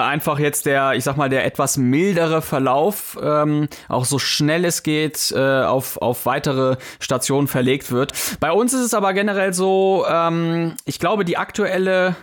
einfach 0.04 0.38
jetzt 0.38 0.66
der, 0.66 0.94
ich 0.94 1.04
sag 1.04 1.16
mal, 1.16 1.28
der 1.28 1.44
etwas 1.44 1.76
mildere 1.76 2.42
Verlauf 2.42 3.18
ähm, 3.22 3.68
auch 3.88 4.04
so 4.04 4.18
schnell 4.18 4.64
es 4.64 4.82
geht 4.82 5.32
äh, 5.36 5.62
auf, 5.62 5.96
auf 5.98 6.26
weitere 6.26 6.76
Stationen 7.00 7.48
verlegt 7.48 7.90
wird. 7.90 8.12
Bei 8.40 8.52
uns 8.52 8.72
ist 8.72 8.80
es 8.80 8.94
aber 8.94 9.12
generell 9.12 9.52
so, 9.52 10.04
ähm, 10.08 10.74
ich 10.84 10.98
glaube, 10.98 11.24
die 11.24 11.36
aktuelle 11.36 12.16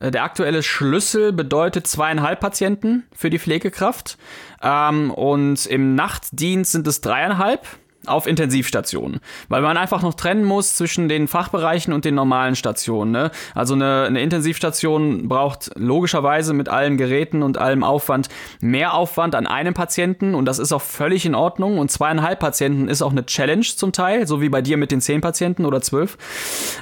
äh, 0.00 0.10
der 0.10 0.24
aktuelle 0.24 0.62
Schlüssel 0.62 1.32
bedeutet 1.32 1.86
zweieinhalb 1.86 2.40
Patienten 2.40 3.04
für 3.14 3.30
die 3.30 3.38
Pflegekraft. 3.38 4.18
Ähm, 4.62 5.10
und 5.10 5.66
im 5.66 5.94
Nachtdienst 5.94 6.72
sind 6.72 6.86
es 6.86 7.00
dreieinhalb 7.00 7.66
auf 8.06 8.26
Intensivstationen, 8.26 9.20
weil 9.48 9.62
man 9.62 9.76
einfach 9.76 10.02
noch 10.02 10.14
trennen 10.14 10.44
muss 10.44 10.76
zwischen 10.76 11.08
den 11.08 11.28
Fachbereichen 11.28 11.92
und 11.92 12.04
den 12.04 12.14
normalen 12.14 12.56
Stationen. 12.56 13.12
Ne? 13.12 13.30
Also 13.54 13.74
eine, 13.74 14.04
eine 14.04 14.20
Intensivstation 14.20 15.28
braucht 15.28 15.70
logischerweise 15.76 16.54
mit 16.54 16.68
allen 16.68 16.96
Geräten 16.96 17.42
und 17.42 17.58
allem 17.58 17.84
Aufwand 17.84 18.28
mehr 18.60 18.94
Aufwand 18.94 19.34
an 19.34 19.46
einem 19.46 19.74
Patienten 19.74 20.34
und 20.34 20.44
das 20.46 20.58
ist 20.58 20.72
auch 20.72 20.82
völlig 20.82 21.26
in 21.26 21.34
Ordnung 21.34 21.78
und 21.78 21.90
zweieinhalb 21.90 22.40
Patienten 22.40 22.88
ist 22.88 23.02
auch 23.02 23.12
eine 23.12 23.26
Challenge 23.26 23.62
zum 23.62 23.92
Teil, 23.92 24.26
so 24.26 24.40
wie 24.40 24.48
bei 24.48 24.62
dir 24.62 24.76
mit 24.76 24.90
den 24.90 25.00
zehn 25.00 25.20
Patienten 25.20 25.64
oder 25.64 25.80
zwölf, 25.80 26.16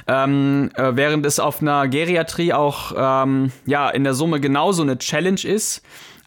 ähm, 0.07 0.71
äh, 0.75 0.91
während 0.95 1.25
es 1.25 1.39
auf 1.39 1.61
einer 1.61 1.87
Geriatrie 1.87 2.53
auch 2.53 2.93
ähm, 2.95 3.51
ja 3.65 3.89
in 3.89 4.03
der 4.03 4.13
Summe 4.13 4.39
genauso 4.39 4.81
eine 4.81 4.97
Challenge 4.97 5.41
ist, 5.43 5.81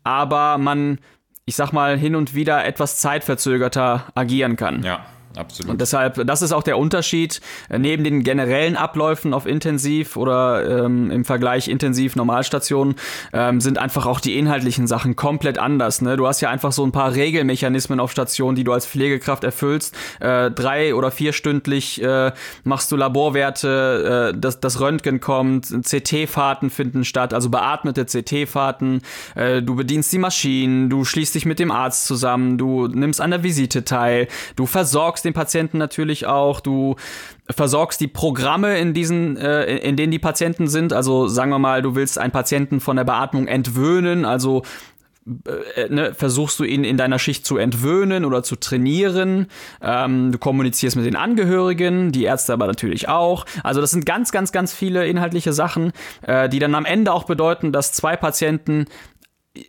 aber 0.04 0.58
man 0.58 0.98
ich 1.46 1.54
sag 1.54 1.72
mal, 1.72 1.96
hin 1.96 2.16
und 2.16 2.34
wieder 2.34 2.64
etwas 2.64 2.98
zeitverzögerter 2.98 4.06
agieren 4.14 4.56
kann. 4.56 4.82
Ja. 4.82 5.06
Absolut. 5.36 5.72
Und 5.72 5.80
deshalb, 5.80 6.26
das 6.26 6.42
ist 6.42 6.52
auch 6.52 6.62
der 6.62 6.78
Unterschied 6.78 7.40
äh, 7.68 7.78
neben 7.78 8.04
den 8.04 8.22
generellen 8.22 8.76
Abläufen 8.76 9.34
auf 9.34 9.46
Intensiv 9.46 10.16
oder 10.16 10.84
ähm, 10.84 11.10
im 11.10 11.24
Vergleich 11.24 11.68
Intensiv-Normalstationen 11.68 12.94
ähm, 13.32 13.60
sind 13.60 13.78
einfach 13.78 14.06
auch 14.06 14.20
die 14.20 14.38
inhaltlichen 14.38 14.86
Sachen 14.86 15.14
komplett 15.16 15.58
anders. 15.58 16.00
Ne? 16.00 16.16
Du 16.16 16.26
hast 16.26 16.40
ja 16.40 16.50
einfach 16.50 16.72
so 16.72 16.84
ein 16.84 16.92
paar 16.92 17.14
Regelmechanismen 17.14 18.00
auf 18.00 18.12
Stationen, 18.12 18.56
die 18.56 18.64
du 18.64 18.72
als 18.72 18.86
Pflegekraft 18.86 19.44
erfüllst. 19.44 19.94
Äh, 20.20 20.50
drei 20.50 20.94
oder 20.94 21.10
vierstündlich 21.10 22.02
äh, 22.02 22.32
machst 22.64 22.90
du 22.90 22.96
Laborwerte, 22.96 24.32
äh, 24.34 24.38
das, 24.38 24.60
das 24.60 24.80
Röntgen 24.80 25.20
kommt, 25.20 25.66
CT-Fahrten 25.66 26.70
finden 26.70 27.04
statt, 27.04 27.34
also 27.34 27.50
beatmete 27.50 28.06
CT-Fahrten. 28.06 29.02
Äh, 29.34 29.62
du 29.62 29.76
bedienst 29.76 30.12
die 30.12 30.18
Maschinen, 30.18 30.88
du 30.88 31.04
schließt 31.04 31.34
dich 31.34 31.44
mit 31.44 31.58
dem 31.58 31.70
Arzt 31.70 32.06
zusammen, 32.06 32.56
du 32.56 32.86
nimmst 32.88 33.20
an 33.20 33.30
der 33.30 33.42
Visite 33.42 33.84
teil, 33.84 34.28
du 34.56 34.64
versorgst 34.64 35.25
den 35.26 35.34
Patienten 35.34 35.78
natürlich 35.78 36.26
auch, 36.26 36.60
du 36.60 36.96
versorgst 37.50 38.00
die 38.00 38.08
Programme 38.08 38.78
in 38.78 38.94
diesen, 38.94 39.36
äh, 39.36 39.76
in 39.76 39.96
denen 39.96 40.10
die 40.10 40.18
Patienten 40.18 40.68
sind. 40.68 40.92
Also 40.92 41.28
sagen 41.28 41.50
wir 41.50 41.58
mal, 41.58 41.82
du 41.82 41.94
willst 41.94 42.18
einen 42.18 42.32
Patienten 42.32 42.80
von 42.80 42.96
der 42.96 43.04
Beatmung 43.04 43.46
entwöhnen, 43.46 44.24
also 44.24 44.62
äh, 45.74 45.88
Ne, 45.88 46.14
versuchst 46.14 46.58
du 46.60 46.64
ihn 46.64 46.84
in 46.84 46.96
deiner 46.96 47.18
Schicht 47.18 47.44
zu 47.44 47.56
entwöhnen 47.56 48.24
oder 48.24 48.42
zu 48.42 48.56
trainieren. 48.56 49.48
Ähm, 49.82 50.30
du 50.30 50.38
kommunizierst 50.38 50.96
mit 50.96 51.04
den 51.04 51.16
Angehörigen, 51.16 52.12
die 52.12 52.24
Ärzte 52.24 52.52
aber 52.52 52.66
natürlich 52.66 53.08
auch. 53.08 53.44
Also 53.62 53.80
das 53.80 53.90
sind 53.90 54.06
ganz, 54.06 54.30
ganz, 54.30 54.52
ganz 54.52 54.72
viele 54.72 55.06
inhaltliche 55.06 55.52
Sachen, 55.52 55.92
äh, 56.22 56.48
die 56.48 56.60
dann 56.60 56.74
am 56.74 56.84
Ende 56.84 57.12
auch 57.12 57.24
bedeuten, 57.24 57.72
dass 57.72 57.92
zwei 57.92 58.16
Patienten 58.16 58.86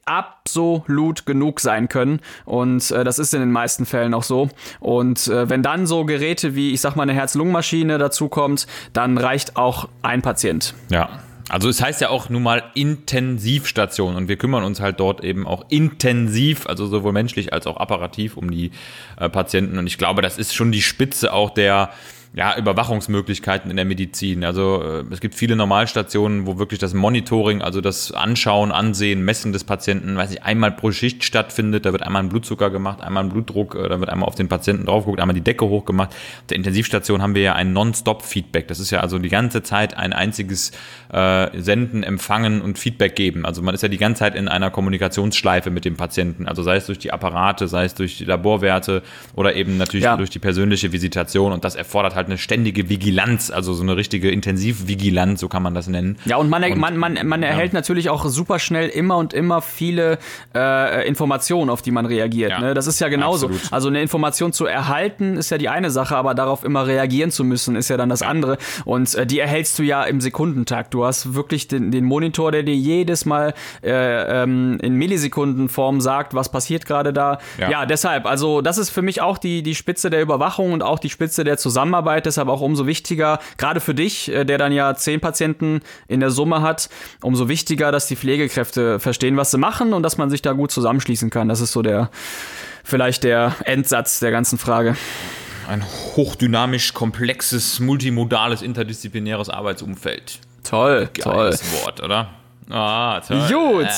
absolut 0.06 1.26
genug 1.26 1.60
sein 1.60 1.90
können. 1.90 2.20
Und 2.46 2.92
äh, 2.92 3.04
das 3.04 3.20
ist 3.20 3.34
in 3.34 3.40
den 3.40 3.52
meisten 3.52 3.86
Fällen 3.86 4.14
auch 4.14 4.24
so. 4.24 4.50
Und 4.80 5.28
äh, 5.28 5.50
wenn 5.50 5.64
dann 5.64 5.88
so 5.88 6.06
Geräte 6.06 6.56
wie, 6.56 6.74
ich 6.74 6.82
sag 6.82 6.96
mal, 6.96 7.04
eine 7.04 7.14
Herz-Lungen-Maschine 7.14 7.98
dazu 7.98 8.30
kommt, 8.30 8.68
dann 8.94 9.18
reicht 9.18 9.56
auch 9.56 9.90
ein 10.02 10.22
Patient. 10.22 10.74
Ja. 10.90 11.10
Also 11.50 11.70
es 11.70 11.82
heißt 11.82 12.02
ja 12.02 12.10
auch 12.10 12.30
nun 12.30 12.44
mal 12.44 12.64
Intensivstation 12.74 14.16
und 14.16 14.28
wir 14.28 14.36
kümmern 14.36 14.66
uns 14.66 14.82
halt 14.82 15.00
dort 15.00 15.24
eben 15.24 15.48
auch 15.48 15.64
intensiv, 15.70 16.68
also 16.68 16.88
sowohl 16.88 17.14
menschlich 17.14 17.54
als 17.54 17.68
auch 17.68 17.78
apparativ 17.78 18.36
um 18.36 18.52
die 18.52 18.72
äh, 19.18 19.30
Patienten 19.30 19.78
und 19.78 19.88
ich 19.88 19.98
glaube, 19.98 20.22
das 20.22 20.38
ist 20.38 20.54
schon 20.54 20.74
die 20.74 20.82
Spitze 20.82 21.32
auch 21.32 21.52
der 21.52 21.92
ja, 22.34 22.58
Überwachungsmöglichkeiten 22.58 23.72
in 23.72 23.78
der 23.78 23.86
Medizin. 23.86 24.44
Also 24.44 24.84
äh, 24.84 25.04
es 25.12 25.22
gibt 25.22 25.36
viele 25.36 25.56
Normalstationen, 25.56 26.46
wo 26.46 26.60
wirklich 26.60 26.80
das 26.80 26.94
Monitoring, 26.94 27.62
also 27.62 27.82
das 27.82 28.12
Anschauen, 28.12 28.72
Ansehen, 28.72 29.24
Messen 29.24 29.54
des 29.54 29.64
Patienten, 29.64 30.16
weiß 30.16 30.32
ich, 30.32 30.44
einmal 30.44 30.72
pro 30.72 30.92
Schicht 30.92 31.24
stattfindet. 31.24 31.86
Da 31.86 31.94
wird 31.94 32.04
einmal 32.04 32.24
ein 32.24 32.30
Blutzucker 32.30 32.70
gemacht, 32.70 33.02
einmal 33.02 33.24
ein 33.24 33.30
Blutdruck, 33.30 33.76
äh, 33.76 33.90
da 33.90 34.00
wird 34.00 34.10
einmal 34.10 34.28
auf 34.28 34.36
den 34.36 34.50
Patienten 34.50 34.86
drauf 34.86 35.06
geguckt, 35.06 35.20
einmal 35.20 35.34
die 35.34 35.42
Decke 35.42 35.66
hochgemacht. 35.66 36.10
Auf 36.10 36.48
der 36.50 36.58
Intensivstation 36.58 37.22
haben 37.22 37.34
wir 37.34 37.42
ja 37.42 37.54
ein 37.54 37.74
Non-Stop-Feedback. 37.74 38.68
Das 38.68 38.80
ist 38.80 38.92
ja 38.92 39.00
also 39.00 39.20
die 39.20 39.30
ganze 39.30 39.64
Zeit 39.64 39.98
ein 39.98 40.14
einziges 40.14 40.72
äh, 41.12 41.50
Senden, 41.60 42.04
Empfangen 42.04 42.62
und 42.62 42.78
Feedback 42.78 43.16
geben. 43.16 43.46
Also 43.46 43.62
man 43.62 43.74
ist 43.74 43.82
ja 43.82 43.90
die 43.90 43.98
ganze 43.98 44.20
Zeit 44.20 44.36
in 44.36 44.48
einer 44.48 44.70
Kommunikationsschleife 44.70 45.70
mit 45.70 45.86
dem 45.86 45.96
Patienten. 45.96 46.48
Also 46.48 46.62
sei 46.62 46.76
es 46.76 46.86
durch 46.86 47.00
die 47.00 47.12
Apparate, 47.12 47.68
sei 47.68 47.86
es 47.86 47.96
durch 47.96 48.18
die 48.18 48.26
Laborwerte 48.26 49.02
oder 49.36 49.56
eben 49.56 49.78
natürlich 49.78 50.04
ja. 50.04 50.18
durch 50.18 50.30
die 50.30 50.40
persönliche 50.40 50.92
Visitation. 50.92 51.52
Und 51.52 51.64
das 51.64 51.76
erfordert 51.76 52.16
halt 52.18 52.28
eine 52.28 52.38
ständige 52.38 52.90
Vigilanz, 52.90 53.50
also 53.50 53.74
so 53.74 53.84
eine 53.84 53.96
richtige 53.96 54.30
Intensivvigilanz, 54.30 55.40
so 55.40 55.48
kann 55.48 55.64
man 55.64 55.74
das 55.74 55.88
nennen. 55.88 56.18
Ja, 56.26 56.38
und 56.38 56.50
man, 56.50 56.64
und, 56.64 56.78
man, 56.78 56.98
man, 56.98 57.20
man 57.24 57.42
ja. 57.42 57.50
erhält 57.50 57.74
natürlich 57.74 58.10
auch 58.10 58.26
super 58.26 58.60
schnell 58.60 58.90
immer 58.90 59.18
und 59.18 59.34
immer 59.34 59.62
viele 59.62 60.18
äh, 60.54 61.08
Informationen, 61.08 61.70
auf 61.70 61.82
die 61.82 61.92
man 61.92 62.06
reagiert. 62.06 62.52
Ja, 62.52 62.60
ne? 62.60 62.74
Das 62.74 62.88
ist 62.88 63.00
ja 63.00 63.08
genauso. 63.08 63.48
Absolut. 63.48 63.74
Also 63.74 63.88
eine 63.88 64.02
Information 64.02 64.52
zu 64.52 64.66
erhalten 64.66 65.38
ist 65.38 65.50
ja 65.50 65.58
die 65.58 65.70
eine 65.70 65.92
Sache, 65.92 66.18
aber 66.18 66.34
darauf 66.34 66.64
immer 66.64 66.88
reagieren 66.88 67.32
zu 67.32 67.44
müssen, 67.44 67.76
ist 67.76 67.90
ja 67.90 67.98
dann 67.98 68.10
das 68.10 68.22
andere. 68.22 68.58
Und 68.84 69.14
äh, 69.16 69.26
die 69.26 69.40
erhältst 69.40 69.80
du 69.80 69.84
ja 69.84 70.04
im 70.04 70.20
Sekundentakt. 70.20 70.94
Du 70.94 71.06
hast 71.06 71.34
wirklich 71.34 71.68
den, 71.68 71.92
den 71.92 72.04
Monitor, 72.04 72.52
der 72.52 72.64
dir 72.64 72.76
jedes 72.76 73.26
Mal 73.26 73.54
äh, 73.84 74.44
ähm, 74.44 74.80
in 74.82 74.96
Millisekundenform 74.96 76.02
sagt, 76.02 76.34
was 76.34 76.50
passiert 76.50 76.86
gerade 76.86 77.14
da. 77.14 77.40
Ja. 77.58 77.70
ja, 77.70 77.86
deshalb, 77.86 78.26
also 78.26 78.62
das 78.62 78.78
ist 78.78 78.90
für 78.90 79.02
mich 79.02 79.22
auch 79.22 79.38
die, 79.38 79.64
die 79.64 79.76
Spitze 79.76 80.10
der 80.10 80.22
Überwachung 80.22 80.74
und 80.74 80.84
auch 80.84 81.00
die 81.00 81.10
Spitze 81.10 81.44
der 81.44 81.58
Zusammenarbeit 81.58 82.07
Arbeit, 82.08 82.26
deshalb 82.26 82.48
auch 82.48 82.62
umso 82.62 82.88
wichtiger, 82.88 83.40
gerade 83.58 83.82
für 83.82 83.94
dich, 83.94 84.32
äh, 84.32 84.46
der 84.46 84.58
dann 84.58 84.72
ja 84.72 84.96
zehn 84.96 85.20
Patienten 85.20 85.82
in 86.08 86.22
der 86.22 86.32
Summe 86.32 86.62
hat, 86.62 86.90
umso 87.22 87.50
wichtiger, 87.50 87.92
dass 87.92 88.08
die 88.08 88.16
Pflegekräfte 88.16 89.00
verstehen, 89.00 89.36
was 89.36 89.52
sie 89.52 89.58
machen 89.58 89.94
und 89.94 90.04
dass 90.04 90.18
man 90.18 90.30
sich 90.30 90.42
da 90.42 90.54
gut 90.54 90.72
zusammenschließen 90.72 91.30
kann. 91.30 91.50
Das 91.50 91.60
ist 91.60 91.74
so 91.74 91.82
der, 91.82 92.10
vielleicht 92.86 93.26
der 93.26 93.56
Endsatz 93.66 94.20
der 94.20 94.32
ganzen 94.32 94.58
Frage 94.58 94.96
ein 95.68 95.84
hochdynamisch, 96.16 96.94
komplexes, 96.94 97.82
multimodales, 97.82 98.62
interdisziplinäres 98.62 99.50
Arbeitsumfeld. 99.50 100.40
Toll, 100.64 101.10
Geiles 101.14 101.60
toll. 101.60 101.82
Wort, 101.84 102.02
oder? 102.02 102.30
Ah, 102.70 103.20
toll. 103.20 103.50
Gut. 103.50 103.90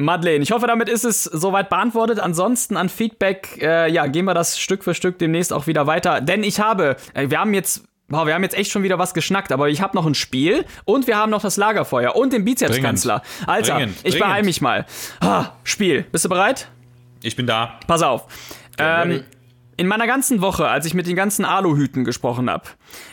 Madeleine, 0.00 0.42
ich 0.42 0.50
hoffe, 0.50 0.66
damit 0.66 0.88
ist 0.88 1.04
es 1.04 1.24
soweit 1.24 1.68
beantwortet. 1.68 2.18
Ansonsten 2.18 2.76
an 2.76 2.88
Feedback, 2.88 3.58
äh, 3.60 3.90
ja, 3.90 4.06
gehen 4.06 4.24
wir 4.24 4.34
das 4.34 4.58
Stück 4.58 4.82
für 4.82 4.94
Stück 4.94 5.18
demnächst 5.18 5.52
auch 5.52 5.66
wieder 5.66 5.86
weiter. 5.86 6.20
Denn 6.20 6.42
ich 6.42 6.60
habe, 6.60 6.96
äh, 7.14 7.30
wir 7.30 7.40
haben 7.40 7.54
jetzt 7.54 7.84
Wow, 8.12 8.26
wir 8.26 8.34
haben 8.34 8.42
jetzt 8.42 8.58
echt 8.58 8.72
schon 8.72 8.82
wieder 8.82 8.98
was 8.98 9.14
geschnackt, 9.14 9.52
aber 9.52 9.68
ich 9.68 9.82
habe 9.82 9.96
noch 9.96 10.04
ein 10.04 10.16
Spiel 10.16 10.64
und 10.84 11.06
wir 11.06 11.16
haben 11.16 11.30
noch 11.30 11.42
das 11.42 11.56
Lagerfeuer 11.56 12.16
und 12.16 12.32
den 12.32 12.44
Bizepskanzler. 12.44 13.22
Alter, 13.46 13.76
dringend, 13.76 13.98
ich 13.98 14.14
dringend. 14.14 14.18
beeil 14.18 14.42
mich 14.42 14.60
mal. 14.60 14.84
Ha, 15.22 15.56
Spiel. 15.62 16.02
Bist 16.10 16.24
du 16.24 16.28
bereit? 16.28 16.68
Ich 17.22 17.36
bin 17.36 17.46
da. 17.46 17.78
Pass 17.86 18.02
auf. 18.02 18.26
Ähm, 18.78 19.22
in 19.76 19.86
meiner 19.86 20.08
ganzen 20.08 20.40
Woche, 20.40 20.66
als 20.66 20.86
ich 20.86 20.94
mit 20.94 21.06
den 21.06 21.14
ganzen 21.14 21.44
Aluhüten 21.44 22.04
gesprochen 22.04 22.50
habe, 22.50 22.64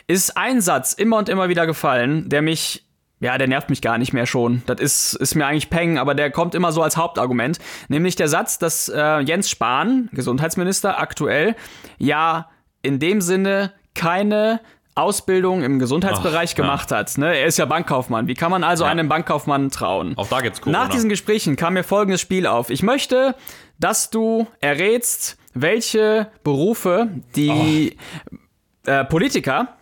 ist 0.08 0.36
ein 0.36 0.60
Satz 0.60 0.94
immer 0.94 1.18
und 1.18 1.28
immer 1.28 1.48
wieder 1.48 1.64
gefallen, 1.66 2.28
der 2.28 2.42
mich 2.42 2.87
ja, 3.20 3.36
der 3.38 3.48
nervt 3.48 3.70
mich 3.70 3.82
gar 3.82 3.98
nicht 3.98 4.12
mehr 4.12 4.26
schon. 4.26 4.62
Das 4.66 4.80
ist, 4.80 5.14
ist 5.14 5.34
mir 5.34 5.46
eigentlich 5.46 5.70
Peng, 5.70 5.98
aber 5.98 6.14
der 6.14 6.30
kommt 6.30 6.54
immer 6.54 6.72
so 6.72 6.82
als 6.82 6.96
Hauptargument. 6.96 7.58
Nämlich 7.88 8.16
der 8.16 8.28
Satz, 8.28 8.58
dass 8.58 8.88
äh, 8.88 9.18
Jens 9.20 9.50
Spahn, 9.50 10.08
Gesundheitsminister, 10.12 10.98
aktuell 11.00 11.56
ja 11.98 12.48
in 12.82 12.98
dem 12.98 13.20
Sinne 13.20 13.72
keine 13.94 14.60
Ausbildung 14.94 15.62
im 15.62 15.78
Gesundheitsbereich 15.78 16.50
Ach, 16.52 16.56
gemacht 16.56 16.90
hat. 16.90 17.18
Ne? 17.18 17.36
Er 17.36 17.46
ist 17.46 17.56
ja 17.58 17.64
Bankkaufmann. 17.66 18.26
Wie 18.26 18.34
kann 18.34 18.50
man 18.50 18.64
also 18.64 18.84
Ja. 18.84 18.90
einem 18.90 19.08
Bankkaufmann 19.08 19.70
trauen? 19.70 20.14
Auch 20.16 20.28
da 20.28 20.40
gibt's 20.40 20.60
Corona. 20.60 20.84
Nach 20.84 20.88
diesen 20.88 21.08
Gesprächen 21.08 21.54
kam 21.56 21.74
mir 21.74 21.84
folgendes 21.84 22.20
Spiel 22.20 22.46
auf. 22.46 22.70
Ich 22.70 22.82
möchte, 22.82 23.36
dass 23.78 24.10
du 24.10 24.48
errätst, 24.60 25.38
welche 25.54 26.30
Berufe 26.42 27.08
die 27.36 27.96
äh, 28.86 29.04
Politiker, 29.04 29.76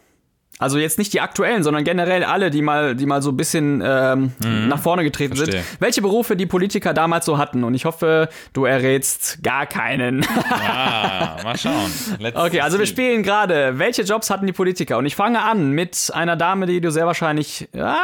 also 0.59 0.79
jetzt 0.79 0.99
nicht 0.99 1.13
die 1.13 1.21
aktuellen, 1.21 1.63
sondern 1.63 1.85
generell 1.85 2.25
alle, 2.25 2.51
die 2.51 2.63
mal, 2.63 2.95
die 2.97 3.05
mal 3.05 3.21
so 3.21 3.31
ein 3.31 3.37
bisschen 3.37 3.83
ähm, 3.85 4.33
nach 4.69 4.79
vorne 4.79 5.05
getreten 5.05 5.35
Mhm. 5.35 5.37
Verstehe. 5.39 5.63
sind, 5.63 5.81
welche 5.81 6.03
Berufe 6.03 6.37
die 6.37 6.47
Politiker 6.47 6.95
damals 6.95 7.27
so 7.27 7.37
hatten. 7.37 7.63
Und 7.65 7.75
ich 7.75 7.85
hoffe, 7.85 8.29
du 8.53 8.65
errätst 8.65 9.43
gar 9.43 9.67
keinen. 9.67 10.25
Ah, 10.51 11.37
mal 11.43 11.59
schauen. 11.59 11.91
Let's 12.19 12.37
Okay, 12.39 12.61
also 12.61 12.79
wir 12.79 12.87
spielen 12.87 13.23
gerade, 13.23 13.79
welche 13.79 14.03
Jobs 14.03 14.31
hatten 14.31 14.47
die 14.47 14.53
Politiker? 14.53 14.99
Und 14.99 15.07
ich 15.07 15.15
fange 15.17 15.43
an 15.43 15.71
mit 15.73 16.11
einer 16.15 16.37
Dame, 16.37 16.67
die 16.67 16.81
du 16.81 16.91
sehr 16.91 17.07
wahrscheinlich, 17.07 17.69
ah, 17.77 17.97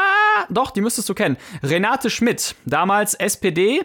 doch, 0.50 0.70
die 0.72 0.80
müsstest 0.80 1.08
du 1.08 1.14
kennen. 1.14 1.36
Renate 1.62 2.10
Schmidt, 2.10 2.54
damals 2.66 3.14
SPD, 3.14 3.82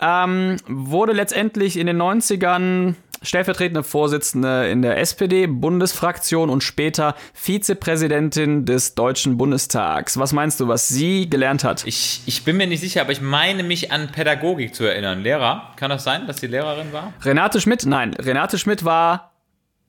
ähm, 0.00 0.56
wurde 0.66 1.12
letztendlich 1.12 1.76
in 1.76 1.86
den 1.86 2.00
90ern 2.00 2.94
stellvertretende 3.22 3.82
Vorsitzende 3.82 4.68
in 4.68 4.82
der 4.82 4.98
SPD-Bundesfraktion 4.98 6.50
und 6.50 6.62
später 6.62 7.14
Vizepräsidentin 7.34 8.64
des 8.64 8.94
Deutschen 8.94 9.36
Bundestags. 9.36 10.18
Was 10.18 10.32
meinst 10.32 10.60
du, 10.60 10.68
was 10.68 10.88
sie 10.88 11.28
gelernt 11.28 11.64
hat? 11.64 11.86
Ich, 11.86 12.22
ich 12.26 12.44
bin 12.44 12.56
mir 12.56 12.66
nicht 12.66 12.80
sicher, 12.80 13.00
aber 13.00 13.12
ich 13.12 13.20
meine 13.20 13.62
mich 13.62 13.92
an 13.92 14.08
Pädagogik 14.12 14.74
zu 14.74 14.84
erinnern. 14.84 15.22
Lehrer? 15.22 15.72
Kann 15.76 15.90
das 15.90 16.04
sein, 16.04 16.26
dass 16.26 16.36
die 16.36 16.46
Lehrerin 16.46 16.92
war? 16.92 17.12
Renate 17.22 17.60
Schmidt, 17.60 17.86
nein, 17.86 18.14
Renate 18.14 18.58
Schmidt 18.58 18.84
war 18.84 19.32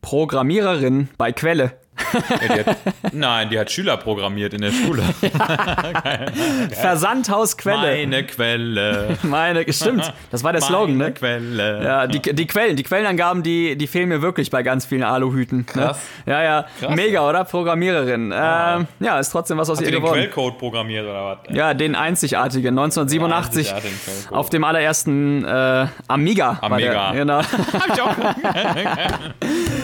Programmiererin 0.02 1.10
bei 1.18 1.32
Quelle. 1.32 1.79
Ja, 2.14 2.56
die 2.56 2.60
hat, 2.64 2.78
nein, 3.14 3.50
die 3.50 3.60
hat 3.60 3.72
Schüler 3.72 3.98
programmiert 3.98 4.54
in 4.54 4.62
der 4.62 4.72
Schule. 4.72 5.04
Versandhaus 6.72 7.58
Quelle. 7.58 7.98
Meine 7.98 8.24
Quelle. 8.24 9.18
Meine, 9.24 9.72
stimmt. 9.72 10.14
Das 10.32 10.44
war 10.44 10.52
der 10.52 10.62
Slogan, 10.62 10.98
Meine 10.98 11.10
ne? 11.10 11.14
Quelle. 11.14 11.84
Ja, 11.84 12.08
die, 12.08 12.20
die 12.20 12.48
Quellen, 12.48 12.76
die 12.76 12.84
Quellenangaben, 12.84 13.44
die, 13.44 13.76
die 13.78 13.88
fehlen 13.88 14.10
mir 14.10 14.22
wirklich 14.22 14.50
bei 14.50 14.64
ganz 14.64 14.86
vielen 14.86 15.04
Aluhüten. 15.04 15.66
Krass. 15.66 16.00
Ne? 16.26 16.34
Ja, 16.34 16.44
ja. 16.44 16.66
Krass, 16.80 16.96
Mega, 16.96 17.28
oder? 17.28 17.44
Programmiererin. 17.44 18.34
Ähm, 18.36 18.88
ja, 19.00 19.20
ist 19.20 19.30
trotzdem 19.32 19.58
was 19.58 19.70
aus 19.70 19.78
Hat 19.78 19.86
ihr 19.86 19.88
die 19.88 19.94
den 19.94 20.02
geworden. 20.02 20.20
Quellcode 20.20 20.58
programmiert 20.58 21.06
oder 21.06 21.40
was? 21.46 21.56
Ja, 21.56 21.74
den 21.74 21.96
einzigartigen, 21.96 22.78
1987 22.78 23.74
Einzigartigen 23.74 24.00
Quellcode. 24.04 24.38
auf 24.38 24.50
dem 24.50 24.64
allerersten 24.64 25.46
äh, 25.46 25.88
Amiga. 26.08 26.60
Amiga. 26.62 27.12
Der, 27.12 27.20
genau. 27.20 27.38
Hab 27.40 27.94
ich 27.94 28.02
auch. 28.02 28.16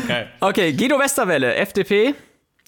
Geil. 0.08 0.28
Okay, 0.40 0.74
Guido 0.74 1.00
Westerwelle, 1.00 1.56
FDP, 1.56 2.05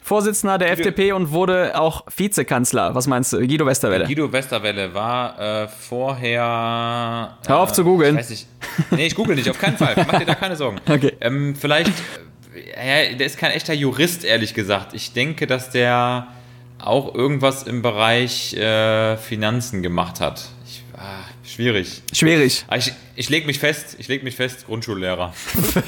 Vorsitzender 0.08 0.58
der 0.58 0.72
FDP 0.72 1.12
und 1.12 1.32
wurde 1.32 1.78
auch 1.78 2.06
Vizekanzler. 2.16 2.96
Was 2.96 3.08
meinst 3.08 3.34
du, 3.34 3.40
Guido 3.40 3.66
Westerwelle? 3.66 4.06
Guido 4.06 4.32
Westerwelle 4.32 4.94
war 4.94 5.64
äh, 5.64 5.68
vorher. 5.68 7.38
Hör 7.46 7.60
auf 7.60 7.72
äh, 7.72 7.74
zu 7.74 7.84
googeln. 7.84 8.16
Ich 8.16 8.22
weiß 8.22 8.30
nicht. 8.30 8.48
Nee, 8.92 9.08
ich 9.08 9.16
google 9.16 9.36
nicht, 9.36 9.50
auf 9.50 9.60
keinen 9.60 9.76
Fall. 9.76 9.96
Mach 10.08 10.18
dir 10.20 10.26
da 10.26 10.36
keine 10.36 10.56
Sorgen. 10.56 10.80
Okay. 10.90 11.12
Ähm, 11.20 11.56
vielleicht. 11.56 11.92
Äh, 12.76 13.16
der 13.16 13.28
ist 13.28 13.38
kein 13.38 13.52
echter 13.52 13.74
Jurist, 13.74 14.24
ehrlich 14.24 14.54
gesagt. 14.54 14.94
Ich 14.94 15.12
denke, 15.12 15.46
dass 15.46 15.72
der 15.72 16.28
auch 16.80 17.14
irgendwas 17.14 17.64
im 17.64 17.82
Bereich 17.82 18.54
äh, 18.54 19.18
Finanzen 19.18 19.84
gemacht 19.84 20.22
hat. 20.22 20.46
Schwierig. 21.58 22.04
Schwierig. 22.14 22.66
Ah, 22.68 22.76
Ich, 22.78 22.94
ich 23.16 23.30
leg 23.30 23.48
mich 23.48 23.58
fest, 23.58 23.96
ich 23.98 24.08
leg 24.08 24.24
mich 24.24 24.36
fest, 24.36 24.68
Grundschullehrer. 24.68 25.34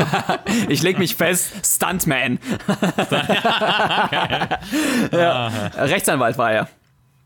Ich 0.68 0.82
leg 0.82 0.98
mich 0.98 1.16
fest, 1.16 1.52
Stuntman. 1.64 2.40
ja. 5.12 5.48
Rechtsanwalt 5.78 6.40
war 6.40 6.52
er. 6.52 6.70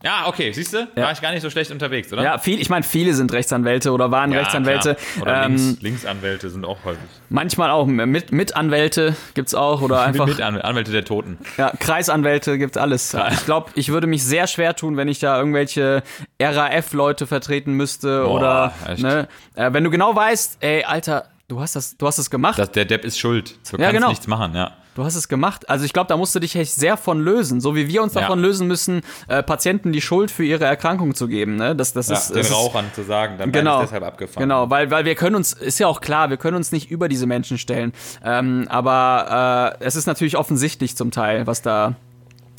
Ja, 0.04 0.26
okay, 0.28 0.52
siehst 0.52 0.74
du? 0.74 0.88
War 0.96 1.13
ich 1.13 1.22
gar 1.22 1.32
nicht 1.32 1.42
so 1.42 1.50
schlecht 1.50 1.72
unterwegs, 1.72 2.12
oder? 2.12 2.22
Ja, 2.24 2.38
viel, 2.38 2.60
ich 2.60 2.70
meine, 2.70 2.84
viele 2.84 3.13
sind 3.13 3.32
Rechtsanwälte 3.32 3.92
oder 3.94 4.12
waren 4.12 4.34
Ja, 4.34 4.39
Rechtsanwälte. 4.39 4.98
Oder 5.22 5.46
Ähm, 5.46 5.56
Links, 5.56 5.82
Linksanwälte 5.82 6.50
sind 6.50 6.66
auch 6.66 6.78
häufig. 6.84 7.02
manchmal 7.30 7.70
auch 7.72 7.86
mit, 7.86 8.32
Mitanwälte 8.34 9.16
gibt's 9.34 9.56
auch 9.56 9.82
oder 9.82 10.02
einfach 10.02 10.28
Mit 10.28 10.42
An 10.42 10.58
Anwälte 10.60 10.92
der 10.92 11.06
Toten. 11.06 11.38
ja, 11.58 11.72
Kreisanwälte 11.80 12.58
gibt's 12.58 12.76
alles. 12.78 13.16
Ich 13.32 13.46
glaube, 13.46 13.72
ich 13.76 13.89
würde 13.89 14.08
mich 14.08 14.24
sehr 14.26 14.48
schwer 14.48 14.76
tun, 14.76 14.98
wenn 14.98 15.08
ich 15.08 15.20
da 15.20 15.38
irgendwelche 15.38 16.04
RAF-Leute 16.42 17.26
vertreten 17.26 17.74
müsste 17.74 18.24
Boah, 18.24 18.32
oder 18.36 18.74
echt? 18.88 19.02
ne, 19.04 19.28
äh, 19.56 19.72
wenn 19.74 19.84
du 19.84 19.89
genau 19.89 20.13
weißt, 20.16 20.58
ey, 20.60 20.84
Alter, 20.84 21.26
du 21.48 21.62
hast 21.62 21.76
das, 21.76 21.96
du 21.98 22.08
hast 22.08 22.18
es 22.18 22.30
gemacht. 22.30 22.60
Das, 22.60 22.72
der 22.72 22.86
Depp 22.86 23.06
ist 23.06 23.18
schuld. 23.20 23.56
Du 23.72 23.78
Ja, 23.78 23.84
kannst 23.86 23.94
genau. 23.96 24.10
nichts 24.10 24.28
machen, 24.28 24.54
ja. 24.56 24.72
Du 24.96 25.04
hast 25.04 25.16
es 25.16 25.28
gemacht. 25.28 25.70
Also 25.70 25.86
ich 25.86 25.94
glaube, 25.94 26.08
da 26.08 26.18
musst 26.18 26.36
du 26.36 26.40
dich 26.40 26.56
echt 26.56 26.74
sehr 26.76 26.98
von 26.98 27.20
lösen. 27.20 27.62
So 27.62 27.76
wie 27.76 27.88
wir 27.88 28.04
uns 28.04 28.14
Ja. 28.14 28.22
davon 28.22 28.40
lösen 28.40 28.68
müssen, 28.68 29.02
äh, 29.28 29.42
Patienten 29.42 29.92
die 29.92 30.02
Schuld 30.02 30.30
für 30.30 30.44
ihre 30.46 30.66
Erkrankung 30.66 31.16
zu 31.16 31.28
geben. 31.28 31.56
Ne? 31.56 31.76
Das, 31.76 31.94
das 31.94 32.10
ja 32.10 32.16
ist, 32.16 32.30
den 32.30 32.38
das 32.38 32.48
ist 32.50 32.54
Rauchern 32.56 32.86
zu 32.94 33.04
sagen, 33.04 33.38
dann 33.40 33.52
Genau. 33.52 33.80
ist 33.82 33.88
deshalb 33.88 34.04
abgefahren. 34.04 34.44
Genau, 34.44 34.70
weil, 34.70 34.92
weil 34.92 35.06
wir 35.06 35.16
können 35.16 35.36
uns, 35.36 35.54
ist 35.54 35.80
ja 35.80 35.88
auch 35.88 36.00
klar, 36.02 36.30
wir 36.30 36.38
können 36.38 36.58
uns 36.58 36.72
nicht 36.72 36.92
über 36.92 37.10
diese 37.10 37.26
Menschen 37.26 37.58
stellen. 37.58 37.92
Ähm, 38.24 38.68
aber 38.70 39.76
äh, 39.80 39.84
es 39.86 39.96
ist 39.96 40.06
natürlich 40.06 40.38
offensichtlich 40.38 40.96
zum 40.96 41.10
Teil, 41.12 41.48
was 41.48 41.62
da, 41.64 41.96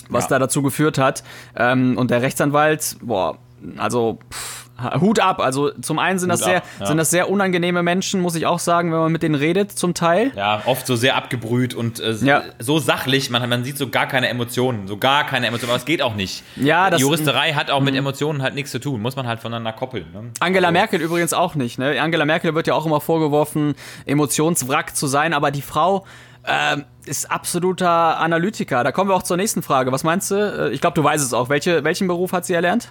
was 0.09 0.25
Ja. 0.25 0.31
da 0.31 0.39
dazu 0.41 0.63
geführt 0.63 0.99
hat. 0.99 1.23
Ähm, 1.57 1.97
und 1.97 2.11
der 2.11 2.23
Rechtsanwalt, 2.23 2.97
boah, 3.01 3.39
also 3.79 4.19
pff, 4.33 4.64
Hut 5.01 5.21
ab. 5.21 5.41
Also 5.41 5.71
zum 5.71 5.99
einen 6.01 6.19
sind 6.19 6.29
das 6.31 6.41
Hut 6.41 6.47
sehr, 6.47 6.57
ab, 6.59 6.65
ja. 6.81 6.87
sind 6.87 6.97
das 6.97 7.11
sehr 7.11 7.31
unangenehme 7.31 7.83
Menschen, 7.83 8.21
muss 8.21 8.35
ich 8.35 8.45
auch 8.47 8.59
sagen, 8.59 8.93
wenn 8.93 8.99
man 8.99 9.13
mit 9.13 9.23
denen 9.23 9.37
redet, 9.37 9.71
zum 9.71 9.95
Teil. 9.95 10.33
Ja, 10.37 10.63
oft 10.67 10.87
so 10.87 10.97
sehr 10.97 11.17
abgebrüht 11.17 11.75
und 11.75 12.01
äh, 12.01 12.13
Ja. 12.23 12.43
so 12.59 12.79
sachlich, 12.81 13.31
man, 13.31 13.49
man 13.49 13.63
sieht 13.65 13.79
so 13.79 13.89
gar 13.89 14.07
keine 14.07 14.29
Emotionen, 14.29 14.89
so 14.89 14.97
gar 14.97 15.25
keine 15.25 15.47
Emotionen, 15.47 15.71
aber 15.71 15.79
es 15.79 15.85
geht 15.85 16.03
auch 16.03 16.15
nicht. 16.15 16.43
Ja, 16.57 16.91
das- 16.91 16.99
Die 16.99 17.03
Juristerei 17.03 17.53
hat 17.53 17.71
auch 17.71 17.81
mit 17.81 17.95
Emotionen 17.95 18.43
halt 18.43 18.55
nichts 18.55 18.73
zu 18.73 18.81
tun, 18.81 19.01
muss 19.01 19.15
man 19.17 19.27
halt 19.29 19.41
voneinander 19.41 19.73
koppeln. 19.73 20.07
Ne? 20.13 20.31
Angela 20.41 20.69
Also, 20.69 20.73
Merkel 20.79 21.01
übrigens 21.01 21.33
auch 21.33 21.55
nicht. 21.55 21.79
Ne? 21.79 22.01
Angela 22.01 22.25
Merkel 22.25 22.55
wird 22.55 22.67
ja 22.67 22.75
auch 22.75 22.85
immer 22.87 23.01
vorgeworfen, 23.01 23.75
Emotionswrack 24.07 24.97
zu 24.97 25.07
sein, 25.07 25.33
aber 25.35 25.51
die 25.51 25.63
Frau 25.63 26.05
ähm, 26.47 26.85
ist 27.07 27.31
absoluter 27.31 28.19
Analytiker. 28.19 28.85
Da 28.85 28.93
kommen 28.93 29.09
wir 29.11 29.15
auch 29.15 29.23
zur 29.23 29.37
nächsten 29.37 29.63
Frage. 29.63 29.93
Was 29.93 30.05
meinst 30.05 30.31
du? 30.31 30.35
Äh, 30.35 30.71
Ich 30.75 30.81
glaube, 30.81 30.95
du 30.95 31.03
weißt 31.05 31.25
es 31.25 31.33
auch. 31.33 31.49
Welche, 31.49 31.85
welchen 31.85 32.07
Beruf 32.09 32.33
hat 32.33 32.45
sie 32.45 32.55
erlernt? 32.55 32.91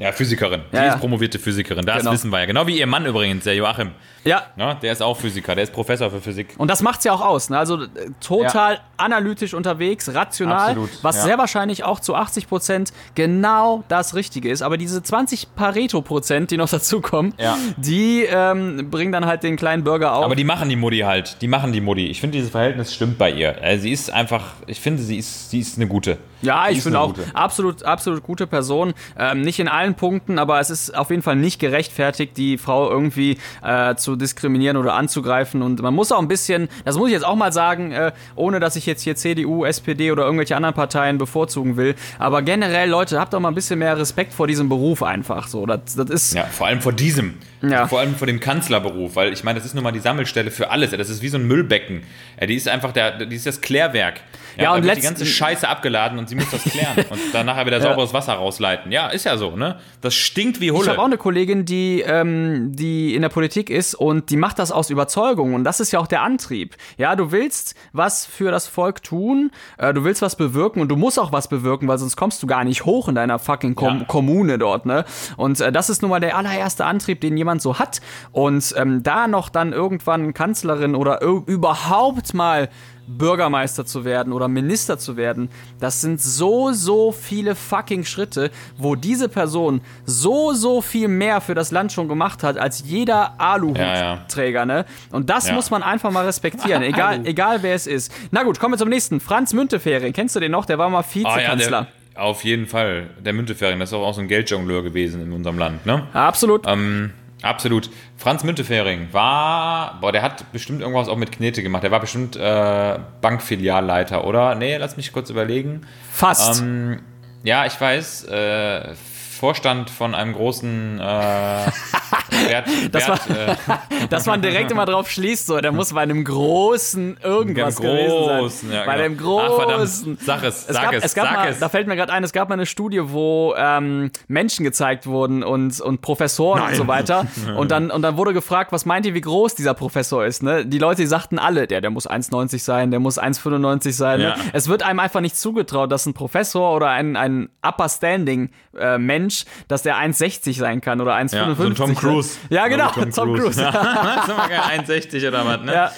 Ja, 0.00 0.12
Physikerin. 0.12 0.62
Sie 0.70 0.76
Ja, 0.76 0.84
ja. 0.86 0.92
ist 0.94 1.00
promovierte 1.00 1.38
Physikerin, 1.38 1.84
das 1.84 1.98
Genau. 1.98 2.12
wissen 2.12 2.30
wir 2.30 2.40
ja. 2.40 2.46
Genau 2.46 2.66
wie 2.66 2.78
ihr 2.78 2.86
Mann 2.86 3.04
übrigens, 3.06 3.44
der 3.44 3.54
Joachim. 3.54 3.90
Ja, 4.24 4.42
Ne? 4.56 4.76
Der 4.82 4.92
ist 4.92 5.02
auch 5.02 5.16
Physiker, 5.16 5.54
der 5.54 5.64
ist 5.64 5.72
Professor 5.72 6.10
für 6.10 6.20
Physik. 6.20 6.54
Und 6.58 6.68
das 6.70 6.82
macht's 6.82 7.04
ja 7.04 7.12
auch 7.12 7.20
aus. 7.22 7.48
Ne? 7.50 7.56
Also 7.58 7.82
äh, 7.84 7.86
total 8.20 8.80
analytisch 8.98 9.54
unterwegs, 9.54 10.12
rational, 10.14 10.70
Absolut, 10.70 10.90
was 11.02 11.16
ja. 11.16 11.22
sehr 11.22 11.38
wahrscheinlich 11.38 11.84
auch 11.84 12.00
zu 12.00 12.14
80 12.14 12.48
Prozent 12.48 12.92
genau 13.14 13.84
das 13.88 14.14
Richtige 14.14 14.50
ist. 14.50 14.62
Aber 14.62 14.76
diese 14.76 15.02
20 15.02 15.54
Pareto 15.54 16.02
Prozent, 16.02 16.50
die 16.50 16.56
noch 16.56 16.68
dazukommen, 16.70 17.34
Ja. 17.38 17.56
die 17.76 18.24
ähm, 18.28 18.90
bringen 18.90 19.12
dann 19.12 19.26
halt 19.26 19.42
den 19.42 19.56
kleinen 19.56 19.84
Bürger 19.84 20.14
auf. 20.14 20.24
Aber 20.24 20.36
die 20.36 20.44
machen 20.44 20.68
die 20.68 20.76
Mutti 20.76 20.98
halt. 21.00 21.40
Die 21.40 21.48
machen 21.48 21.72
die 21.72 21.80
Mutti. 21.80 22.06
Ich 22.08 22.20
finde, 22.20 22.36
dieses 22.36 22.50
Verhältnis 22.50 22.94
stimmt 22.94 23.16
bei 23.18 23.30
ihr. 23.30 23.56
Also 23.62 23.82
sie 23.82 23.92
ist 23.92 24.10
einfach, 24.10 24.44
ich 24.66 24.80
finde, 24.80 25.02
sie 25.02 25.16
ist, 25.16 25.50
sie 25.50 25.60
ist 25.60 25.76
eine 25.78 25.86
gute. 25.86 26.18
ja, 26.42 26.64
Sie 26.68 26.76
ich 26.76 26.82
finde 26.82 26.98
auch 27.00 27.14
gute. 27.14 27.24
absolut, 27.34 27.82
absolut 27.84 28.22
gute 28.22 28.46
Person. 28.46 28.92
Ähm, 29.18 29.40
nicht 29.42 29.58
in 29.60 29.68
allen 29.68 29.89
Punkten, 29.94 30.38
aber 30.38 30.60
es 30.60 30.70
ist 30.70 30.96
auf 30.96 31.10
jeden 31.10 31.22
Fall 31.22 31.36
nicht 31.36 31.58
gerechtfertigt, 31.58 32.36
die 32.36 32.58
Frau 32.58 32.90
irgendwie 32.90 33.38
äh, 33.62 33.94
zu 33.94 34.16
diskriminieren 34.16 34.76
oder 34.76 34.94
anzugreifen. 34.94 35.62
Und 35.62 35.82
man 35.82 35.94
muss 35.94 36.12
auch 36.12 36.20
ein 36.20 36.28
bisschen, 36.28 36.68
das 36.84 36.96
muss 36.96 37.08
ich 37.08 37.14
jetzt 37.14 37.24
auch 37.24 37.36
mal 37.36 37.52
sagen, 37.52 37.92
äh, 37.92 38.12
ohne 38.36 38.60
dass 38.60 38.76
ich 38.76 38.86
jetzt 38.86 39.02
hier 39.02 39.16
CDU, 39.16 39.64
SPD 39.64 40.12
oder 40.12 40.24
irgendwelche 40.24 40.56
anderen 40.56 40.74
Parteien 40.74 41.18
bevorzugen 41.18 41.76
will. 41.76 41.94
Aber 42.18 42.42
generell, 42.42 42.88
Leute, 42.88 43.18
habt 43.20 43.32
doch 43.32 43.40
mal 43.40 43.48
ein 43.48 43.54
bisschen 43.54 43.78
mehr 43.78 43.96
Respekt 43.96 44.32
vor 44.32 44.46
diesem 44.46 44.68
Beruf 44.68 45.02
einfach. 45.02 45.48
So, 45.48 45.66
das, 45.66 45.96
das 45.96 46.10
ist. 46.10 46.34
Ja, 46.34 46.44
vor 46.44 46.66
allem 46.66 46.80
vor 46.80 46.92
diesem. 46.92 47.34
Ja. 47.62 47.86
Vor 47.86 48.00
allem 48.00 48.14
vor 48.14 48.26
dem 48.26 48.40
Kanzlerberuf, 48.40 49.16
weil 49.16 49.32
ich 49.32 49.44
meine, 49.44 49.58
das 49.58 49.66
ist 49.66 49.74
nun 49.74 49.84
mal 49.84 49.92
die 49.92 50.00
Sammelstelle 50.00 50.50
für 50.50 50.70
alles. 50.70 50.92
Das 50.92 51.10
ist 51.10 51.20
wie 51.20 51.28
so 51.28 51.36
ein 51.36 51.46
Müllbecken. 51.46 52.02
Ja, 52.40 52.46
die 52.46 52.54
ist 52.54 52.68
einfach 52.68 52.92
der, 52.92 53.26
die 53.26 53.36
ist 53.36 53.46
das 53.46 53.60
Klärwerk. 53.60 54.20
Ja, 54.56 54.64
da 54.64 54.74
und 54.74 54.84
wird 54.84 54.96
die 54.96 55.02
ganze 55.02 55.26
Scheiße 55.26 55.68
abgeladen 55.68 56.18
und 56.18 56.28
sie 56.28 56.34
muss 56.34 56.50
das 56.50 56.64
klären 56.64 56.96
und 57.10 57.20
dann 57.32 57.46
nachher 57.46 57.66
wieder 57.66 57.80
sauberes 57.80 58.14
Wasser 58.14 58.34
rausleiten. 58.34 58.90
Ja, 58.92 59.08
ist 59.08 59.24
ja 59.24 59.36
so, 59.36 59.56
ne? 59.56 59.69
Das 60.00 60.14
stinkt 60.14 60.60
wie 60.60 60.66
Ich 60.66 60.72
Hulle. 60.72 60.88
habe 60.90 60.98
auch 61.00 61.04
eine 61.04 61.18
Kollegin, 61.18 61.64
die, 61.64 62.00
ähm, 62.06 62.72
die 62.74 63.14
in 63.14 63.22
der 63.22 63.28
Politik 63.28 63.70
ist 63.70 63.94
und 63.94 64.30
die 64.30 64.36
macht 64.36 64.58
das 64.58 64.72
aus 64.72 64.90
Überzeugung 64.90 65.54
und 65.54 65.64
das 65.64 65.80
ist 65.80 65.92
ja 65.92 65.98
auch 66.00 66.06
der 66.06 66.22
Antrieb. 66.22 66.76
Ja, 66.96 67.16
du 67.16 67.32
willst 67.32 67.74
was 67.92 68.26
für 68.26 68.50
das 68.50 68.66
Volk 68.66 69.02
tun, 69.02 69.50
äh, 69.78 69.92
du 69.94 70.04
willst 70.04 70.22
was 70.22 70.36
bewirken 70.36 70.80
und 70.80 70.88
du 70.88 70.96
musst 70.96 71.18
auch 71.18 71.32
was 71.32 71.48
bewirken, 71.48 71.88
weil 71.88 71.98
sonst 71.98 72.16
kommst 72.16 72.42
du 72.42 72.46
gar 72.46 72.64
nicht 72.64 72.84
hoch 72.84 73.08
in 73.08 73.14
deiner 73.14 73.38
fucking 73.38 73.74
Kom 73.74 73.98
Ja. 74.00 74.04
Kommune 74.04 74.58
dort, 74.58 74.86
ne? 74.86 75.04
Und 75.36 75.60
äh, 75.60 75.72
das 75.72 75.90
ist 75.90 76.02
nun 76.02 76.10
mal 76.10 76.20
der 76.20 76.36
allererste 76.36 76.84
Antrieb, 76.84 77.20
den 77.20 77.36
jemand 77.36 77.62
so 77.62 77.78
hat 77.78 78.00
und 78.32 78.74
ähm, 78.76 79.02
da 79.02 79.28
noch 79.28 79.48
dann 79.48 79.72
irgendwann 79.72 80.34
Kanzlerin 80.34 80.94
oder 80.94 81.20
überhaupt 81.22 82.34
mal 82.34 82.68
Bürgermeister 83.18 83.84
zu 83.86 84.04
werden 84.04 84.32
oder 84.32 84.48
Minister 84.48 84.98
zu 84.98 85.16
werden, 85.16 85.48
das 85.80 86.00
sind 86.00 86.20
so, 86.20 86.72
so 86.72 87.12
viele 87.12 87.54
fucking 87.54 88.04
Schritte, 88.04 88.50
wo 88.76 88.94
diese 88.94 89.28
Person 89.28 89.80
so, 90.04 90.52
so 90.52 90.80
viel 90.80 91.08
mehr 91.08 91.40
für 91.40 91.54
das 91.54 91.70
Land 91.70 91.92
schon 91.92 92.08
gemacht 92.08 92.42
hat, 92.42 92.58
als 92.58 92.82
jeder 92.86 93.40
Aluhutträger, 93.40 94.66
ne? 94.66 94.84
Und 95.10 95.30
das 95.30 95.48
Ja. 95.48 95.54
muss 95.54 95.70
man 95.70 95.82
einfach 95.82 96.10
mal 96.10 96.24
respektieren, 96.26 96.82
egal, 96.84 97.20
egal 97.26 97.62
wer 97.62 97.74
es 97.74 97.86
ist. 97.86 98.12
Na 98.30 98.42
gut, 98.42 98.58
kommen 98.60 98.74
wir 98.74 98.78
zum 98.78 98.88
nächsten. 98.88 99.20
Franz 99.20 99.52
Müntefering, 99.52 100.12
kennst 100.12 100.36
du 100.36 100.40
den 100.40 100.52
noch? 100.52 100.64
Der 100.66 100.78
war 100.78 100.88
mal 100.88 101.00
Ah, 101.00 101.04
ja, 101.14 101.34
Vizekanzler. 101.36 101.86
der, 102.14 102.22
auf 102.22 102.44
jeden 102.44 102.66
Fall. 102.66 103.08
Der 103.24 103.32
Müntefering, 103.32 103.78
das 103.80 103.90
ist 103.90 103.94
auch, 103.94 104.06
auch 104.06 104.14
so 104.14 104.20
ein 104.20 104.28
Geldjongleur 104.28 104.82
gewesen 104.82 105.22
in 105.22 105.32
unserem 105.32 105.58
Land, 105.58 105.86
ne? 105.86 106.06
Absolut. 106.12 106.66
Ähm, 106.66 107.12
absolut. 107.42 107.90
Franz 108.16 108.44
Müntefering 108.44 109.08
war, 109.12 109.98
boah, 110.00 110.12
der 110.12 110.22
hat 110.22 110.50
bestimmt 110.52 110.80
irgendwas 110.80 111.08
auch 111.08 111.16
mit 111.16 111.32
Knete 111.32 111.62
gemacht. 111.62 111.82
Der 111.82 111.90
war 111.90 112.00
bestimmt 112.00 112.36
äh, 112.36 112.98
Bankfilialleiter, 113.20 114.24
oder? 114.24 114.54
Nee, 114.54 114.76
lass 114.76 114.96
mich 114.96 115.12
kurz 115.12 115.30
überlegen. 115.30 115.86
Fast. 116.12 116.60
Ähm, 116.60 117.00
ja, 117.42 117.66
ich 117.66 117.80
weiß, 117.80 118.24
äh, 118.24 118.94
Vorstand 118.94 119.88
von 119.88 120.14
einem 120.14 120.34
großen 120.34 121.00
äh, 121.00 121.02
Wert, 122.32 122.66
Das 122.92 123.08
Wert, 123.08 123.30
äh, 123.30 124.06
dass 124.10 124.26
man 124.26 124.42
direkt 124.42 124.70
immer 124.70 124.86
drauf 124.86 125.10
schließt, 125.10 125.46
so, 125.46 125.60
der 125.60 125.72
muss 125.72 125.92
bei 125.92 126.02
einem 126.02 126.24
großen 126.24 127.18
irgendwas 127.22 127.76
großen, 127.76 127.96
gewesen 127.96 128.68
sein. 128.68 128.72
ja, 128.72 128.84
bei 128.84 128.96
genau. 128.96 129.08
dem 129.08 129.16
großen. 129.16 129.48
Ach, 129.50 129.56
verdammt. 129.56 130.20
Sag 130.20 130.42
es, 130.42 130.68
es 130.68 130.74
sag 130.74 130.82
gab, 130.84 130.92
es, 130.94 131.04
es 131.04 131.14
gab 131.14 131.26
sag 131.26 131.36
mal, 131.36 131.48
es. 131.48 131.58
Da 131.58 131.68
fällt 131.68 131.86
mir 131.86 131.96
gerade 131.96 132.12
ein, 132.12 132.24
es 132.24 132.32
gab 132.32 132.48
mal 132.48 132.54
eine 132.54 132.66
Studie, 132.66 133.00
wo 133.04 133.54
ähm, 133.56 134.10
Menschen 134.28 134.64
gezeigt 134.64 135.06
wurden 135.06 135.42
und, 135.42 135.80
und 135.80 136.00
Professoren 136.00 136.62
und 136.62 136.74
so 136.74 136.86
weiter. 136.86 137.26
Und 137.56 137.70
dann, 137.70 137.90
und 137.90 138.02
dann 138.02 138.16
wurde 138.16 138.32
gefragt, 138.32 138.72
was 138.72 138.86
meint 138.86 139.06
ihr, 139.06 139.14
wie 139.14 139.20
groß 139.20 139.54
dieser 139.54 139.74
Professor 139.74 140.24
ist? 140.24 140.42
Ne? 140.42 140.64
Die 140.64 140.78
Leute, 140.78 141.02
die 141.02 141.06
sagten 141.06 141.38
alle, 141.38 141.66
der, 141.66 141.80
der 141.80 141.90
muss 141.90 142.08
1,90 142.08 142.58
sein, 142.58 142.90
der 142.90 143.00
muss 143.00 143.20
1,95 143.20 143.92
sein. 143.92 144.20
Ja. 144.20 144.36
Ne? 144.36 144.42
Es 144.52 144.68
wird 144.68 144.82
einem 144.82 145.00
einfach 145.00 145.20
nicht 145.20 145.36
zugetraut, 145.36 145.90
dass 145.90 146.06
ein 146.06 146.14
Professor 146.14 146.74
oder 146.74 146.90
ein, 146.90 147.16
ein 147.16 147.48
Upper 147.62 147.88
Standing 147.88 148.50
äh, 148.78 148.98
Mensch, 148.98 149.44
dass 149.68 149.82
der 149.82 149.96
1,60 149.96 150.58
sein 150.58 150.80
kann 150.80 151.00
oder 151.00 151.14
1,55. 151.14 151.36
ja, 151.36 151.54
so 151.54 151.70
Tom 151.70 151.90
ne? 151.90 152.19
Cruise. 152.22 152.38
Ja, 152.50 152.68
genau, 152.68 152.90
ein 152.94 153.12
Tom 153.12 153.34
Cruise. 153.34 153.60
Das 153.60 154.26
geil, 154.48 154.60
1,60 154.86 155.28
oder 155.28 155.46
was, 155.46 155.60
ne? 155.62 155.72
Ja. 155.72 155.92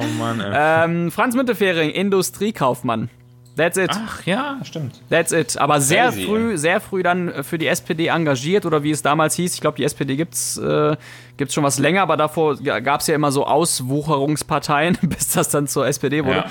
Oh 0.00 0.04
Mann, 0.18 0.40
ey. 0.40 0.50
Ähm, 0.84 1.10
Franz 1.10 1.34
Müntefering, 1.34 1.90
Industriekaufmann. 1.90 3.10
That's 3.56 3.76
it. 3.76 3.90
Ach 3.92 4.24
ja, 4.24 4.58
stimmt. 4.62 5.02
That's 5.10 5.32
it. 5.32 5.58
Aber 5.58 5.80
sehr 5.80 6.06
Crazy, 6.06 6.24
früh, 6.24 6.56
sehr 6.56 6.80
früh 6.80 7.02
dann 7.02 7.44
für 7.44 7.58
die 7.58 7.66
SPD 7.66 8.06
engagiert 8.06 8.64
oder 8.64 8.82
wie 8.82 8.90
es 8.90 9.02
damals 9.02 9.34
hieß. 9.34 9.54
Ich 9.54 9.60
glaube, 9.60 9.76
die 9.76 9.84
SPD 9.84 10.16
gibt's 10.16 10.56
äh, 10.56 10.96
gibt's 11.36 11.54
schon 11.54 11.64
was 11.64 11.78
länger, 11.78 12.02
aber 12.02 12.16
davor 12.16 12.56
gab 12.56 13.00
es 13.00 13.06
ja 13.06 13.14
immer 13.14 13.32
so 13.32 13.46
Auswucherungsparteien, 13.46 14.98
bis 15.02 15.32
das 15.32 15.48
dann 15.48 15.66
zur 15.66 15.86
SPD 15.86 16.24
wurde. 16.24 16.44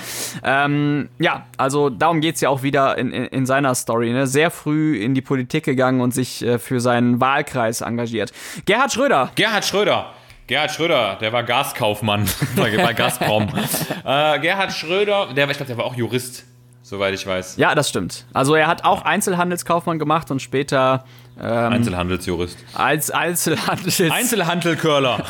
Ja, 0.43 0.65
ähm, 0.65 1.09
ja 1.19 1.45
also 1.57 1.89
darum 1.89 2.21
geht's 2.21 2.41
ja 2.41 2.49
auch 2.49 2.63
wieder 2.63 2.97
in, 2.97 3.11
in, 3.11 3.25
in 3.25 3.45
seiner 3.45 3.75
Story. 3.75 4.11
Ne? 4.11 4.27
Sehr 4.27 4.51
früh 4.51 4.97
in 5.01 5.13
die 5.13 5.21
Politik 5.21 5.65
gegangen 5.65 6.01
und 6.01 6.13
sich 6.13 6.43
äh, 6.43 6.59
für 6.59 6.79
seinen 6.79 7.19
Wahlkreis 7.21 7.81
engagiert. 7.81 8.31
Gerhard 8.65 8.91
Schröder. 8.91 9.31
Gerhard 9.35 9.65
Schröder. 9.65 10.13
Gerhard 10.47 10.71
Schröder, 10.71 11.17
der 11.21 11.31
war 11.31 11.43
Gaskaufmann 11.43 12.27
bei, 12.55 12.75
bei 12.75 12.93
Gazprom. 12.93 13.43
äh, 14.03 14.39
Gerhard 14.39 14.73
Schröder, 14.73 15.27
der, 15.35 15.45
war- 15.45 15.51
ich 15.51 15.57
glaube, 15.57 15.67
der 15.67 15.77
war 15.77 15.85
auch 15.85 15.95
Jurist, 15.95 16.43
soweit 16.89 17.13
ich 17.13 17.25
weiß. 17.25 17.57
Ja, 17.57 17.75
das 17.75 17.89
stimmt. 17.89 18.25
Also 18.33 18.55
er 18.55 18.67
hat 18.67 18.83
auch 18.83 19.03
Einzelhandelskaufmann 19.03 19.99
gemacht 19.99 20.31
und 20.31 20.41
später 20.41 21.05
ähm, 21.39 21.73
Einzelhandelsjurist. 21.73 22.57
als 22.73 23.11
Einzelhandels 23.11 24.01
Einzelhandelcurler. 24.01 25.23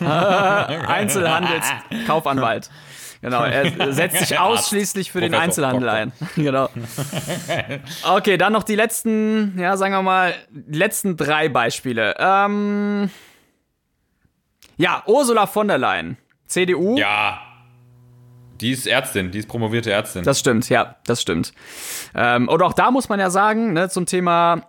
Einzelhandelskaufanwalt. 0.88 2.70
Genau, 3.20 3.44
er 3.44 3.92
setzt 3.92 4.18
sich 4.18 4.38
ausschließlich 4.40 5.12
für 5.12 5.20
den 5.20 5.34
Einzelhandel 5.34 5.88
ein. 5.88 6.12
Genau. 6.36 6.68
Okay, 8.02 8.36
dann 8.36 8.52
noch 8.52 8.64
die 8.64 8.74
letzten, 8.74 9.58
ja, 9.58 9.78
sagen 9.78 9.94
wir 9.94 10.02
mal, 10.02 10.34
die 10.50 10.76
letzten 10.78 11.16
drei 11.16 11.48
Beispiele. 11.48 12.14
Ähm, 12.18 13.10
ja, 14.76 15.02
Ursula 15.06 15.46
von 15.46 15.68
der 15.68 15.78
Leyen, 15.78 16.18
CDU. 16.46 16.98
ja. 16.98 17.40
Die 18.64 18.70
ist 18.70 18.86
Ärztin, 18.86 19.30
die 19.30 19.40
ist 19.40 19.48
promovierte 19.48 19.92
Ärztin. 19.92 20.22
Das 20.22 20.40
stimmt, 20.40 20.70
ja, 20.70 20.96
das 21.04 21.20
stimmt. 21.20 21.52
Ähm, 22.14 22.48
und 22.48 22.62
auch 22.62 22.72
da 22.72 22.90
muss 22.90 23.10
man 23.10 23.20
ja 23.20 23.28
sagen, 23.28 23.74
ne, 23.74 23.90
zum 23.90 24.06
Thema 24.06 24.62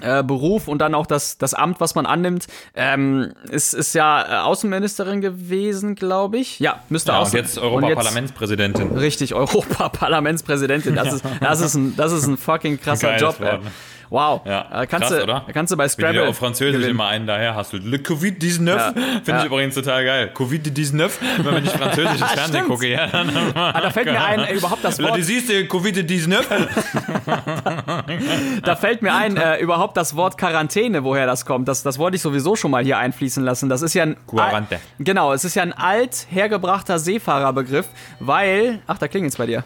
äh, 0.00 0.22
Beruf 0.22 0.68
und 0.68 0.78
dann 0.78 0.94
auch 0.94 1.04
das, 1.04 1.36
das 1.36 1.52
Amt, 1.52 1.80
was 1.80 1.96
man 1.96 2.06
annimmt, 2.06 2.46
ähm, 2.76 3.32
ist, 3.50 3.74
ist 3.74 3.92
ja 3.92 4.22
äh, 4.22 4.44
Außenministerin 4.44 5.20
gewesen, 5.20 5.96
glaube 5.96 6.38
ich. 6.38 6.60
Ja, 6.60 6.78
müsste 6.90 7.10
ja, 7.10 7.18
auch 7.18 7.26
und 7.26 7.34
jetzt 7.34 7.58
Europaparlamentspräsidentin. 7.58 8.96
Richtig, 8.96 9.34
Europaparlamentspräsidentin. 9.34 10.94
Das 10.94 11.12
ist, 11.14 11.24
das 11.40 11.60
ist, 11.60 11.74
ein, 11.74 11.96
das 11.96 12.12
ist 12.12 12.28
ein 12.28 12.36
fucking 12.36 12.80
krasser 12.80 13.08
Geiles 13.08 13.20
Job. 13.20 13.40
Wort, 13.40 13.64
ne? 13.64 13.70
Wow. 14.10 14.42
Ja, 14.44 14.82
Äh, 14.82 14.86
kannst, 14.86 15.08
krass, 15.08 15.18
du, 15.18 15.22
oder? 15.24 15.46
kannst 15.52 15.72
du 15.72 15.76
bei 15.76 15.84
Wie 15.84 15.88
die 15.88 16.02
da 16.02 16.08
Scrabble 16.08 16.28
auf 16.28 16.36
Französisch 16.36 16.74
gewinnen. 16.74 16.90
immer 16.90 17.06
einen 17.08 17.26
daher 17.26 17.54
hasselt. 17.54 17.84
Le 17.84 17.96
Covid-19 17.98 18.66
Ja, 18.76 18.92
finde 18.92 19.22
ja. 19.26 19.38
ich 19.40 19.44
übrigens 19.46 19.74
total 19.74 20.04
geil. 20.04 20.30
Covid-19, 20.34 21.10
wenn 21.42 21.64
ich 21.64 21.70
französisches 21.70 22.20
Fernsehen 22.32 22.46
Stimmt. 22.48 22.68
gucke, 22.68 22.88
ja, 22.88 23.06
dann 23.06 23.30
Ah, 23.54 23.80
da 23.80 23.90
fällt 23.90 24.06
mir 24.06 24.22
ein, 24.22 24.40
äh, 24.40 24.54
überhaupt 24.54 24.84
das 24.84 25.00
Wort, 25.02 25.16
disease 25.16 25.52
Covid-19. 25.64 26.44
da 28.62 28.76
fällt 28.76 29.02
mir 29.02 29.14
ein, 29.14 29.36
äh, 29.36 29.58
überhaupt 29.58 29.96
das 29.96 30.16
Wort 30.16 30.38
Quarantäne, 30.38 31.04
woher 31.04 31.26
das 31.26 31.46
kommt. 31.46 31.68
Das, 31.68 31.82
das 31.82 31.98
wollte 31.98 32.16
ich 32.16 32.22
sowieso 32.22 32.56
schon 32.56 32.70
mal 32.70 32.82
hier 32.84 32.98
einfließen 32.98 33.44
lassen. 33.44 33.68
Das 33.68 33.82
ist 33.82 33.94
ja 33.94 34.04
ein. 34.04 34.16
Quarante. 34.26 34.76
Al- 34.76 34.80
Genau, 34.98 35.32
es 35.32 35.44
ist 35.44 35.54
ja 35.54 35.62
ein 35.62 35.72
alt 35.72 36.26
hergebrachter 36.30 36.98
Seefahrerbegriff, 36.98 37.86
weil. 38.20 38.80
Ach, 38.86 38.98
da 38.98 39.08
klingelt's 39.08 39.36
bei 39.36 39.46
dir. 39.46 39.64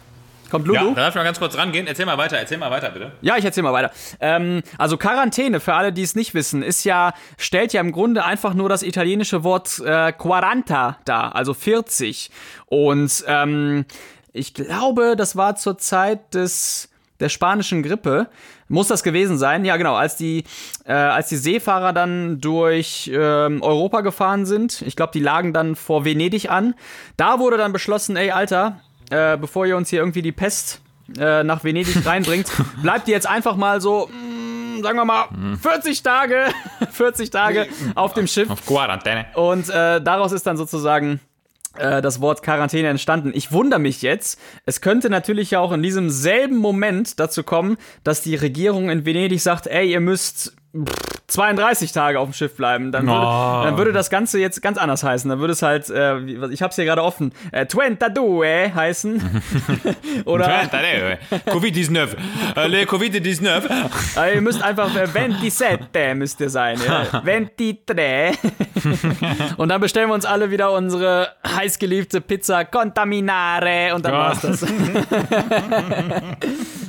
Kommt 0.49 0.67
Lulu? 0.67 0.79
Ja, 0.79 0.85
da 0.89 1.01
darf 1.01 1.09
ich 1.09 1.15
mal 1.15 1.23
ganz 1.23 1.39
kurz 1.39 1.57
rangehen. 1.57 1.87
Erzähl 1.87 2.05
mal 2.05 2.17
weiter, 2.17 2.37
erzähl 2.37 2.57
mal 2.57 2.71
weiter, 2.71 2.89
bitte. 2.89 3.11
Ja, 3.21 3.37
ich 3.37 3.45
erzähl 3.45 3.63
mal 3.63 3.73
weiter. 3.73 3.91
Ähm, 4.19 4.61
also 4.77 4.97
Quarantäne, 4.97 5.59
für 5.59 5.73
alle, 5.73 5.93
die 5.93 6.03
es 6.03 6.15
nicht 6.15 6.33
wissen, 6.33 6.63
ist 6.63 6.83
ja, 6.83 7.13
stellt 7.37 7.73
ja 7.73 7.81
im 7.81 7.91
Grunde 7.91 8.25
einfach 8.25 8.53
nur 8.53 8.69
das 8.69 8.83
italienische 8.83 9.43
Wort 9.43 9.79
äh, 9.79 10.11
quaranta 10.11 10.97
dar, 11.05 11.35
also 11.35 11.53
40. 11.53 12.31
Und 12.65 13.23
ähm, 13.27 13.85
ich 14.33 14.53
glaube, 14.53 15.15
das 15.15 15.35
war 15.35 15.55
zur 15.55 15.77
Zeit 15.77 16.33
des 16.33 16.89
der 17.19 17.29
spanischen 17.29 17.83
Grippe. 17.83 18.27
Muss 18.67 18.87
das 18.87 19.03
gewesen 19.03 19.37
sein? 19.37 19.65
Ja, 19.65 19.77
genau. 19.77 19.95
Als 19.95 20.15
die, 20.15 20.43
äh, 20.85 20.93
als 20.93 21.27
die 21.27 21.37
Seefahrer 21.37 21.91
dann 21.91 22.39
durch 22.39 23.09
ähm, 23.13 23.61
Europa 23.61 24.01
gefahren 24.01 24.45
sind, 24.45 24.83
ich 24.83 24.95
glaube, 24.95 25.11
die 25.13 25.19
lagen 25.19 25.53
dann 25.53 25.75
vor 25.75 26.05
Venedig 26.05 26.49
an. 26.49 26.75
Da 27.17 27.39
wurde 27.39 27.57
dann 27.57 27.73
beschlossen, 27.73 28.15
ey, 28.15 28.31
Alter, 28.31 28.79
äh, 29.09 29.37
bevor 29.37 29.65
ihr 29.65 29.77
uns 29.77 29.89
hier 29.89 29.99
irgendwie 29.99 30.21
die 30.21 30.31
Pest 30.31 30.81
äh, 31.17 31.43
nach 31.43 31.63
Venedig 31.63 32.05
reinbringt, 32.05 32.47
bleibt 32.81 33.07
ihr 33.07 33.13
jetzt 33.13 33.27
einfach 33.27 33.55
mal 33.55 33.81
so, 33.81 34.09
mh, 34.11 34.83
sagen 34.83 34.97
wir 34.97 35.05
mal, 35.05 35.27
40 35.61 36.03
Tage, 36.03 36.47
40 36.91 37.29
Tage 37.29 37.67
auf 37.95 38.13
dem 38.13 38.27
Schiff. 38.27 38.49
Auf 38.49 38.65
Quarantäne. 38.65 39.25
Und 39.35 39.69
äh, 39.69 40.01
daraus 40.01 40.31
ist 40.31 40.45
dann 40.47 40.57
sozusagen 40.57 41.19
äh, 41.77 42.01
das 42.01 42.21
Wort 42.21 42.43
Quarantäne 42.43 42.87
entstanden. 42.87 43.31
Ich 43.33 43.51
wundere 43.51 43.79
mich 43.79 44.01
jetzt, 44.01 44.39
es 44.65 44.81
könnte 44.81 45.09
natürlich 45.09 45.51
ja 45.51 45.59
auch 45.59 45.71
in 45.71 45.83
diesem 45.83 46.09
selben 46.09 46.57
Moment 46.57 47.19
dazu 47.19 47.43
kommen, 47.43 47.77
dass 48.03 48.21
die 48.21 48.35
Regierung 48.35 48.89
in 48.89 49.05
Venedig 49.05 49.41
sagt, 49.41 49.67
ey, 49.67 49.91
ihr 49.91 49.99
müsst 49.99 50.55
32 51.27 51.91
Tage 51.91 52.19
auf 52.19 52.29
dem 52.29 52.33
Schiff 52.33 52.55
bleiben. 52.55 52.91
Dann 52.91 53.07
würde, 53.07 53.19
Oh. 53.19 53.61
dann 53.63 53.77
würde 53.77 53.91
das 53.91 54.09
Ganze 54.09 54.39
jetzt 54.39 54.61
ganz 54.61 54.77
anders 54.77 55.03
heißen. 55.03 55.29
Dann 55.29 55.39
würde 55.39 55.53
es 55.53 55.61
halt, 55.61 55.89
äh, 55.89 56.19
ich 56.19 56.61
hab's 56.61 56.75
hier 56.75 56.85
gerade 56.85 57.03
offen, 57.03 57.31
äh, 57.51 57.65
22 57.65 58.75
heißen. 58.75 59.41
Oder 60.25 60.47
Covid-19. 60.47 62.17
Äh, 62.55 62.67
Le 62.67 62.83
Covid-19. 62.83 63.69
äh, 64.17 64.35
ihr 64.35 64.41
müsst 64.41 64.61
einfach 64.63 64.95
äh, 64.95 65.07
27 65.07 66.15
müsst 66.15 66.39
ihr 66.39 66.49
sein. 66.49 66.77
Ja? 66.85 67.03
23. 67.21 67.77
und 69.57 69.69
dann 69.69 69.81
bestellen 69.81 70.09
wir 70.09 70.13
uns 70.13 70.25
alle 70.25 70.51
wieder 70.51 70.71
unsere 70.71 71.29
heißgeliebte 71.47 72.21
Pizza 72.21 72.65
Contaminare 72.65 73.93
und 73.95 74.05
dann 74.05 74.13
Ja. 74.13 74.19
war's 74.19 74.41
das. 74.41 74.65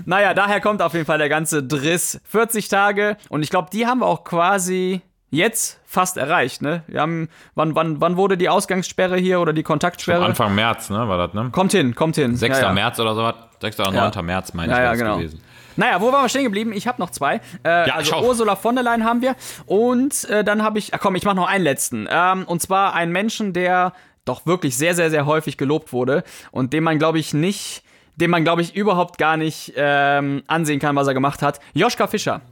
naja, 0.06 0.34
daher 0.34 0.60
kommt 0.60 0.82
auf 0.82 0.92
jeden 0.94 1.06
Fall 1.06 1.18
der 1.18 1.28
ganze 1.28 1.62
Driss. 1.62 2.20
40 2.24 2.68
Tage 2.68 3.16
und 3.28 3.42
ich 3.42 3.50
glaube, 3.50 3.69
die 3.72 3.86
haben 3.86 4.00
wir 4.00 4.06
auch 4.06 4.24
quasi 4.24 5.00
jetzt 5.30 5.80
fast 5.86 6.16
erreicht, 6.16 6.62
ne? 6.62 6.82
Wir 6.88 7.00
haben, 7.00 7.28
wann, 7.54 7.74
wann, 7.74 8.00
wann 8.00 8.16
wurde 8.16 8.36
die 8.36 8.48
Ausgangssperre 8.48 9.16
hier 9.16 9.40
oder 9.40 9.52
die 9.52 9.62
Kontaktsperre? 9.62 10.24
Anfang 10.24 10.54
März, 10.54 10.90
ne, 10.90 11.08
war 11.08 11.18
das, 11.18 11.34
ne? 11.34 11.50
Kommt 11.52 11.72
hin, 11.72 11.94
kommt 11.94 12.16
hin. 12.16 12.36
6. 12.36 12.58
Ja, 12.58 12.66
ja. 12.66 12.72
März 12.72 12.98
oder 12.98 13.14
sowas. 13.14 13.34
6. 13.60 13.80
oder 13.80 13.92
9. 13.92 14.24
März, 14.26 14.54
meine 14.54 14.72
ich, 14.72 14.78
Ja, 14.78 14.84
ja, 14.84 14.94
genau. 14.94 15.16
gewesen. 15.18 15.42
Naja, 15.76 16.00
wo 16.00 16.12
waren 16.12 16.24
wir 16.24 16.28
stehen 16.28 16.44
geblieben? 16.44 16.72
Ich 16.72 16.86
habe 16.88 17.00
noch 17.00 17.10
zwei. 17.10 17.36
Äh, 17.64 17.88
Ja, 17.88 17.94
also 17.94 18.10
schau. 18.12 18.26
Ursula 18.26 18.56
von 18.56 18.74
der 18.74 18.84
Leyen 18.84 19.04
haben 19.04 19.22
wir. 19.22 19.36
Und 19.66 20.24
äh, 20.28 20.42
dann 20.44 20.62
habe 20.62 20.78
ich, 20.78 20.92
ach 20.94 20.98
komm, 21.00 21.14
ich 21.14 21.24
mache 21.24 21.36
noch 21.36 21.48
einen 21.48 21.64
letzten. 21.64 22.08
Ähm, 22.10 22.44
und 22.44 22.60
zwar 22.60 22.94
einen 22.94 23.12
Menschen, 23.12 23.52
der 23.52 23.92
doch 24.24 24.46
wirklich 24.46 24.76
sehr, 24.76 24.94
sehr, 24.94 25.10
sehr 25.10 25.26
häufig 25.26 25.56
gelobt 25.56 25.92
wurde 25.92 26.24
und 26.50 26.72
dem 26.72 26.84
man, 26.84 26.98
glaube 26.98 27.18
ich, 27.18 27.32
nicht, 27.32 27.82
dem 28.16 28.30
man, 28.30 28.44
glaube 28.44 28.62
ich, 28.62 28.74
überhaupt 28.76 29.16
gar 29.16 29.36
nicht 29.36 29.72
ähm, 29.76 30.42
ansehen 30.48 30.80
kann, 30.80 30.96
was 30.96 31.06
er 31.06 31.14
gemacht 31.14 31.40
hat. 31.40 31.60
Joschka 31.72 32.06
Fischer. 32.08 32.42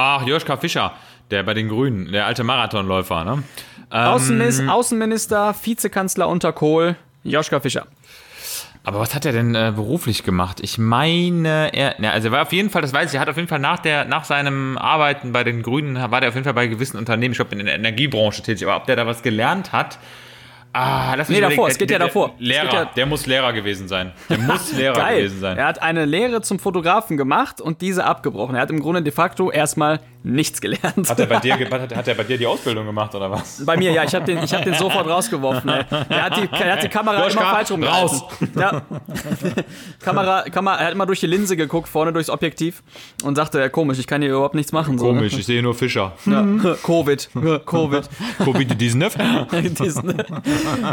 Ach, 0.00 0.24
Joschka 0.24 0.56
Fischer, 0.56 0.92
der 1.32 1.42
bei 1.42 1.54
den 1.54 1.68
Grünen, 1.68 2.12
der 2.12 2.26
alte 2.26 2.44
Marathonläufer, 2.44 3.24
ne? 3.24 3.42
Ähm, 3.90 4.06
Außenminister, 4.06 4.72
Außenminister, 4.72 5.54
Vizekanzler 5.60 6.28
unter 6.28 6.52
Kohl. 6.52 6.94
Joschka 7.24 7.58
Fischer. 7.58 7.88
Aber 8.84 9.00
was 9.00 9.12
hat 9.16 9.26
er 9.26 9.32
denn 9.32 9.56
äh, 9.56 9.72
beruflich 9.74 10.22
gemacht? 10.22 10.60
Ich 10.62 10.78
meine, 10.78 11.74
er, 11.74 11.96
na, 11.98 12.12
also 12.12 12.28
er 12.28 12.32
war 12.32 12.42
auf 12.42 12.52
jeden 12.52 12.70
Fall, 12.70 12.80
das 12.80 12.92
weiß 12.92 13.10
ich, 13.10 13.16
er 13.16 13.20
hat 13.20 13.28
auf 13.28 13.36
jeden 13.36 13.48
Fall 13.48 13.58
nach, 13.58 13.80
der, 13.80 14.04
nach 14.04 14.22
seinem 14.22 14.78
Arbeiten 14.78 15.32
bei 15.32 15.42
den 15.42 15.64
Grünen, 15.64 15.96
war 15.96 16.20
der 16.20 16.28
auf 16.28 16.36
jeden 16.36 16.44
Fall 16.44 16.54
bei 16.54 16.68
gewissen 16.68 16.96
Unternehmen, 16.96 17.32
ich 17.32 17.38
glaube 17.38 17.56
in 17.56 17.66
der 17.66 17.74
Energiebranche 17.74 18.40
tätig, 18.42 18.68
aber 18.68 18.76
ob 18.76 18.86
der 18.86 18.94
da 18.94 19.04
was 19.04 19.22
gelernt 19.24 19.72
hat, 19.72 19.98
Ah, 20.72 21.14
lass 21.16 21.28
mich 21.28 21.38
Nee, 21.40 21.48
davor, 21.48 21.68
es 21.68 21.78
geht 21.78 21.90
ja 21.90 21.98
davor. 21.98 22.34
Lehrer, 22.38 22.72
ja- 22.72 22.84
der 22.84 23.06
muss 23.06 23.26
Lehrer 23.26 23.52
gewesen 23.52 23.88
sein. 23.88 24.12
Der 24.28 24.38
muss 24.38 24.72
Lehrer 24.76 25.10
gewesen 25.10 25.40
sein. 25.40 25.56
Er 25.56 25.66
hat 25.66 25.82
eine 25.82 26.04
Lehre 26.04 26.42
zum 26.42 26.58
Fotografen 26.58 27.16
gemacht 27.16 27.60
und 27.60 27.80
diese 27.80 28.04
abgebrochen. 28.04 28.54
Er 28.54 28.62
hat 28.62 28.70
im 28.70 28.80
Grunde 28.80 29.02
de 29.02 29.12
facto 29.12 29.50
erstmal 29.50 30.00
nichts 30.22 30.60
gelernt. 30.60 31.08
Hat 31.08 31.18
er, 31.18 31.26
bei 31.26 31.38
dir, 31.38 31.54
hat, 31.70 31.94
hat 31.94 32.08
er 32.08 32.14
bei 32.14 32.24
dir 32.24 32.38
die 32.38 32.46
Ausbildung 32.46 32.86
gemacht 32.86 33.14
oder 33.14 33.30
was? 33.30 33.64
Bei 33.64 33.76
mir, 33.76 33.92
ja, 33.92 34.04
ich 34.04 34.14
habe 34.14 34.24
den, 34.24 34.42
ich 34.42 34.52
hab 34.52 34.64
den 34.64 34.74
sofort 34.74 35.06
rausgeworfen. 35.08 35.68
Ey. 35.70 35.84
Er, 36.08 36.22
hat 36.24 36.36
die, 36.36 36.48
er 36.52 36.72
hat 36.72 36.82
die 36.82 36.88
Kamera 36.88 37.24
Joschka, 37.24 37.40
immer 37.40 37.50
falsch 37.50 37.70
rumgehalten. 37.70 38.18
raus. 38.18 38.24
Ja. 38.56 38.82
Kamera, 40.02 40.42
Kamera, 40.50 40.76
er 40.78 40.86
hat 40.86 40.92
immer 40.92 41.06
durch 41.06 41.20
die 41.20 41.26
Linse 41.26 41.56
geguckt, 41.56 41.88
vorne 41.88 42.12
durchs 42.12 42.30
Objektiv 42.30 42.82
und 43.22 43.36
sagte, 43.36 43.58
ja, 43.60 43.68
komisch, 43.68 43.98
ich 43.98 44.06
kann 44.06 44.20
hier 44.22 44.30
überhaupt 44.32 44.54
nichts 44.54 44.72
machen. 44.72 44.98
So, 44.98 45.06
Komisch, 45.06 45.34
ich 45.36 45.46
sehe 45.46 45.62
nur 45.62 45.74
Fischer. 45.74 46.12
Ja. 46.26 46.42
Covid. 46.82 47.30
Covid. 47.66 48.08
Covid-19? 48.40 49.82
Diesen- 49.82 50.14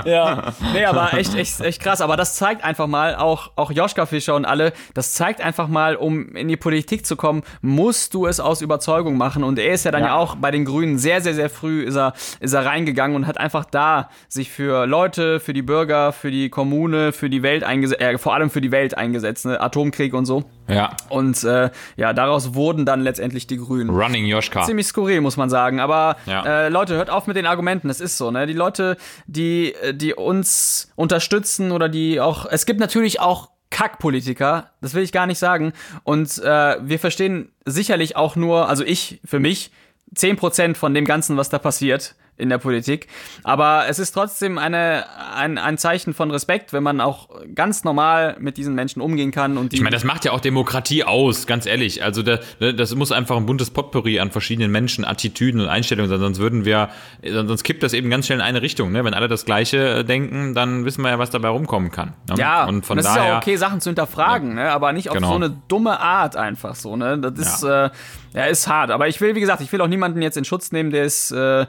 ja, 0.05 0.53
nee, 0.73 0.85
aber 0.85 1.13
echt, 1.13 1.35
echt, 1.35 1.59
echt 1.61 1.81
krass. 1.81 2.01
Aber 2.01 2.17
das 2.17 2.35
zeigt 2.35 2.63
einfach 2.63 2.87
mal, 2.87 3.15
auch, 3.15 3.51
auch 3.55 3.71
Joschka 3.71 4.05
Fischer 4.05 4.35
und 4.35 4.45
alle, 4.45 4.73
das 4.93 5.13
zeigt 5.13 5.41
einfach 5.41 5.67
mal, 5.67 5.95
um 5.95 6.35
in 6.35 6.47
die 6.47 6.57
Politik 6.57 7.05
zu 7.05 7.15
kommen, 7.15 7.43
musst 7.61 8.13
du 8.13 8.25
es 8.27 8.39
aus 8.39 8.61
Überzeugung 8.61 9.14
machen. 9.15 9.43
Und 9.43 9.57
er 9.59 9.73
ist 9.73 9.85
ja 9.85 9.91
dann 9.91 10.01
ja, 10.01 10.07
Ja. 10.09 10.15
auch 10.15 10.35
bei 10.35 10.51
den 10.51 10.65
Grünen 10.65 10.97
sehr, 10.97 11.21
sehr, 11.21 11.33
sehr 11.33 11.49
früh 11.49 11.83
ist 11.83 11.95
er, 11.95 12.13
ist 12.39 12.53
er 12.53 12.65
reingegangen 12.65 13.15
und 13.15 13.27
hat 13.27 13.37
einfach 13.39 13.65
da 13.65 14.09
sich 14.29 14.51
für 14.51 14.85
Leute, 14.85 15.39
für 15.39 15.53
die 15.53 15.61
Bürger, 15.61 16.11
für 16.11 16.31
die 16.31 16.49
Kommune, 16.49 17.11
für 17.11 17.29
die 17.29 17.41
Welt 17.43 17.63
eingesetzt, 17.63 18.01
äh, 18.01 18.17
vor 18.17 18.33
allem 18.33 18.49
für 18.49 18.61
die 18.61 18.71
Welt 18.71 18.97
eingesetzt, 18.97 19.45
ne? 19.45 19.59
Atomkrieg 19.59 20.13
und 20.13 20.25
so. 20.25 20.43
Ja. 20.67 20.95
Und 21.09 21.43
äh, 21.43 21.69
ja, 21.95 22.13
daraus 22.13 22.53
wurden 22.55 22.85
dann 22.85 23.01
letztendlich 23.01 23.45
die 23.47 23.57
Grünen 23.57 23.89
Running 23.91 24.25
Joschka. 24.25 24.63
ziemlich 24.63 24.87
skurril, 24.87 25.21
muss 25.21 25.37
man 25.37 25.49
sagen. 25.49 25.79
Aber 25.79 26.15
Ja. 26.25 26.65
äh, 26.65 26.69
Leute, 26.69 26.95
hört 26.95 27.09
auf 27.09 27.27
mit 27.27 27.35
den 27.35 27.45
Argumenten. 27.45 27.89
Es 27.89 28.01
ist 28.01 28.17
so, 28.17 28.31
ne? 28.31 28.45
Die 28.47 28.53
Leute, 28.53 28.97
die, 29.27 29.73
die 29.93 30.13
uns 30.13 30.91
unterstützen 30.95 31.71
oder 31.71 31.87
die 31.89 32.19
auch. 32.19 32.45
Es 32.49 32.65
gibt 32.65 32.79
natürlich 32.79 33.19
auch 33.19 33.49
Kackpolitiker, 33.69 34.71
das 34.81 34.93
will 34.93 35.03
ich 35.03 35.11
gar 35.11 35.27
nicht 35.27 35.39
sagen. 35.39 35.73
Und 36.03 36.37
äh, 36.39 36.77
wir 36.81 36.99
verstehen 36.99 37.51
sicherlich 37.65 38.15
auch 38.15 38.35
nur, 38.35 38.69
also 38.69 38.83
ich 38.83 39.19
für 39.25 39.39
mich, 39.39 39.71
10% 40.15 40.75
von 40.75 40.93
dem 40.93 41.05
Ganzen, 41.05 41.35
was 41.35 41.49
da 41.49 41.59
passiert 41.59 42.15
in 42.37 42.49
der 42.49 42.57
Politik. 42.57 43.07
Aber 43.43 43.85
es 43.87 43.97
ist 43.99 44.11
trotzdem 44.11 44.57
eine, 44.57 45.05
ein, 45.35 45.57
ein 45.57 45.77
Zeichen 45.77 46.13
von 46.13 46.31
Respekt, 46.31 46.73
wenn 46.73 46.83
man 46.83 46.99
auch 46.99 47.29
ganz 47.53 47.83
normal 47.83 48.35
mit 48.39 48.57
diesen 48.57 48.75
Menschen 48.75 49.01
umgehen 49.01 49.31
kann. 49.31 49.57
Und 49.57 49.71
die 49.71 49.77
Ich 49.77 49.81
meine, 49.81 49.93
das 49.95 50.03
macht 50.03 50.25
ja 50.25 50.31
auch 50.31 50.41
Demokratie 50.41 51.03
aus, 51.05 51.47
ganz 51.47 51.65
ehrlich. 51.65 52.03
Also 52.03 52.23
da, 52.23 52.39
das 52.59 52.93
muss 52.95 53.11
einfach 53.11 53.37
ein 53.37 53.45
buntes 53.45 53.69
Potpourri 53.71 54.19
an 54.19 54.31
verschiedenen 54.31 54.71
Menschen, 54.71 55.05
Attitüden 55.05 55.61
und 55.61 55.67
Einstellungen 55.67 56.09
sein, 56.09 56.19
sonst 56.19 56.39
würden 56.39 56.65
wir, 56.65 56.89
sonst 57.23 57.63
kippt 57.63 57.83
das 57.83 57.93
eben 57.93 58.09
ganz 58.09 58.25
schnell 58.25 58.39
in 58.39 58.43
eine 58.45 58.61
Richtung. 58.61 58.91
Ne? 58.91 59.05
Wenn 59.05 59.13
alle 59.13 59.27
das 59.27 59.45
Gleiche 59.45 59.99
äh, 59.99 60.03
denken, 60.03 60.53
dann 60.53 60.83
wissen 60.83 61.01
wir 61.03 61.09
ja, 61.09 61.19
was 61.19 61.29
dabei 61.29 61.49
rumkommen 61.49 61.91
kann. 61.91 62.13
Ne? 62.29 62.35
Ja, 62.37 62.65
und 62.65 62.85
von 62.85 62.97
das 62.97 63.05
ist 63.05 63.15
daher. 63.15 63.31
ja 63.31 63.37
okay, 63.37 63.55
Sachen 63.55 63.79
zu 63.79 63.89
hinterfragen, 63.89 64.55
ne? 64.55 64.71
aber 64.71 64.91
nicht 64.91 65.09
auf 65.09 65.15
Genau. 65.15 65.29
so 65.29 65.35
eine 65.35 65.49
dumme 65.69 66.01
Art 66.01 66.35
einfach 66.35 66.75
so. 66.75 66.97
Ne? 66.97 67.17
Das 67.17 67.39
ist, 67.39 67.63
ja. 67.63 67.85
Äh, 67.85 67.89
ja, 68.33 68.45
ist 68.45 68.67
hart. 68.67 68.91
Aber 68.91 69.07
ich 69.07 69.21
will, 69.21 69.33
wie 69.35 69.39
gesagt, 69.39 69.61
ich 69.61 69.71
will 69.71 69.79
auch 69.79 69.87
niemanden 69.87 70.21
jetzt 70.21 70.35
in 70.35 70.43
Schutz 70.43 70.73
nehmen, 70.73 70.91
der 70.91 71.05
ist, 71.05 71.31
äh, 71.31 71.65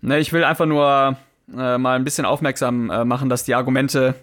ne, 0.00 0.18
ich 0.18 0.32
will 0.32 0.44
einfach 0.44 0.66
nur 0.66 1.16
äh, 1.56 1.78
mal 1.78 1.96
ein 1.96 2.04
bisschen 2.04 2.24
aufmerksam 2.24 2.90
äh, 2.90 3.04
machen, 3.04 3.28
dass 3.28 3.44
die 3.44 3.54
Argumente 3.54 4.14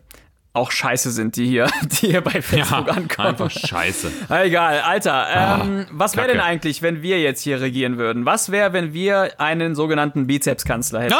auch 0.55 0.71
scheiße 0.71 1.11
sind, 1.11 1.35
die 1.35 1.45
hier, 1.47 1.67
die 1.83 2.07
hier 2.07 2.21
bei 2.21 2.41
Facebook 2.41 2.87
ja, 2.87 2.93
ankommen. 2.93 3.27
einfach 3.27 3.51
scheiße. 3.51 4.11
Na, 4.29 4.43
Egal, 4.43 4.79
Alter. 4.81 5.61
Ähm, 5.61 5.85
was 5.91 6.15
wäre 6.15 6.27
denn 6.27 6.39
eigentlich, 6.39 6.81
wenn 6.81 7.01
wir 7.01 7.21
jetzt 7.21 7.41
hier 7.41 7.59
regieren 7.59 7.97
würden? 7.97 8.25
Was 8.25 8.51
wäre, 8.51 8.73
wenn 8.73 8.93
wir 8.93 9.39
einen 9.39 9.75
sogenannten 9.75 10.27
Bizepskanzler 10.27 11.01
hätten? 11.01 11.15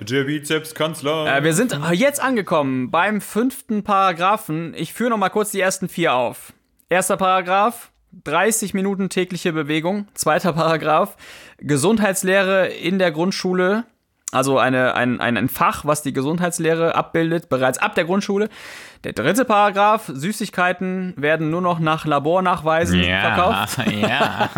Der 0.00 0.24
Bizepskanzler. 0.24 1.36
Äh, 1.38 1.44
wir 1.44 1.54
sind 1.54 1.78
jetzt 1.92 2.22
angekommen 2.22 2.90
beim 2.90 3.20
fünften 3.20 3.82
Paragraphen. 3.82 4.74
Ich 4.76 4.92
führe 4.92 5.10
noch 5.10 5.18
mal 5.18 5.28
kurz 5.28 5.50
die 5.50 5.60
ersten 5.60 5.88
vier 5.88 6.14
auf. 6.14 6.52
Erster 6.88 7.16
Paragraph. 7.16 7.90
30 8.12 8.74
Minuten 8.74 9.08
tägliche 9.08 9.52
Bewegung. 9.52 10.08
Zweiter 10.14 10.52
Paragraph. 10.52 11.16
Gesundheitslehre 11.58 12.68
in 12.68 12.98
der 12.98 13.12
Grundschule. 13.12 13.84
Also 14.30 14.58
eine, 14.58 14.94
ein, 14.94 15.20
ein, 15.20 15.38
ein 15.38 15.48
Fach, 15.48 15.86
was 15.86 16.02
die 16.02 16.12
Gesundheitslehre 16.12 16.94
abbildet, 16.94 17.48
bereits 17.48 17.78
ab 17.78 17.94
der 17.94 18.04
Grundschule. 18.04 18.50
Der 19.04 19.14
dritte 19.14 19.46
Paragraph. 19.46 20.10
Süßigkeiten 20.12 21.14
werden 21.16 21.50
nur 21.50 21.62
noch 21.62 21.78
nach 21.78 22.04
Labornachweisen 22.04 23.02
verkauft. 23.02 23.78
ja. 23.90 24.50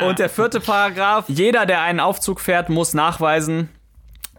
Und 0.06 0.18
der 0.18 0.30
vierte 0.30 0.60
Paragraph. 0.60 1.26
Jeder, 1.28 1.66
der 1.66 1.82
einen 1.82 2.00
Aufzug 2.00 2.40
fährt, 2.40 2.70
muss 2.70 2.94
nachweisen, 2.94 3.68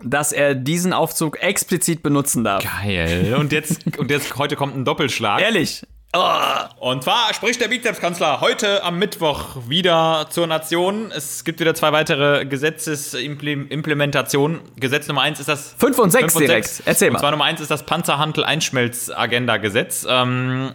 dass 0.01 0.32
er 0.32 0.55
diesen 0.55 0.93
Aufzug 0.93 1.41
explizit 1.43 2.01
benutzen 2.01 2.43
darf. 2.43 2.63
Geil. 2.63 3.36
Und 3.38 3.51
jetzt, 3.51 3.97
und 3.99 4.09
jetzt, 4.09 4.36
heute 4.38 4.55
kommt 4.55 4.75
ein 4.75 4.86
Doppelschlag. 4.86 5.41
Ehrlich. 5.41 5.84
Und 6.14 7.03
zwar 7.03 7.34
spricht 7.34 7.62
der 7.62 7.70
Bizepskanzler 7.70 8.41
heute 8.41 8.84
am 8.84 8.99
Mittwoch 8.99 9.55
wieder 9.70 10.28
zur 10.30 10.45
Nation. 10.45 11.09
Es 11.16 11.45
gibt 11.45 11.62
wieder 11.62 11.74
zwei 11.74 11.93
weitere 11.93 12.45
Gesetzesimplementationen. 12.45 14.59
Gesetz 14.76 15.07
Nummer 15.07 15.22
eins 15.22 15.39
ist 15.39 15.47
das. 15.47 15.74
Fünf 15.78 15.97
und 15.99 16.12
sechs 16.12 16.34
Fünf 16.34 16.36
und 16.36 16.41
direkt. 16.41 16.68
sechs. 16.68 16.86
Erzähl 16.86 17.07
Und 17.07 17.14
mal. 17.14 17.20
zwar 17.20 17.32
Nummer 17.32 17.45
eins 17.45 17.62
ist 17.62 17.72
das 17.72 17.86
Panzerhandel-Einschmelz-Agenda-Gesetz. 17.86 20.05
Ähm, 20.09 20.74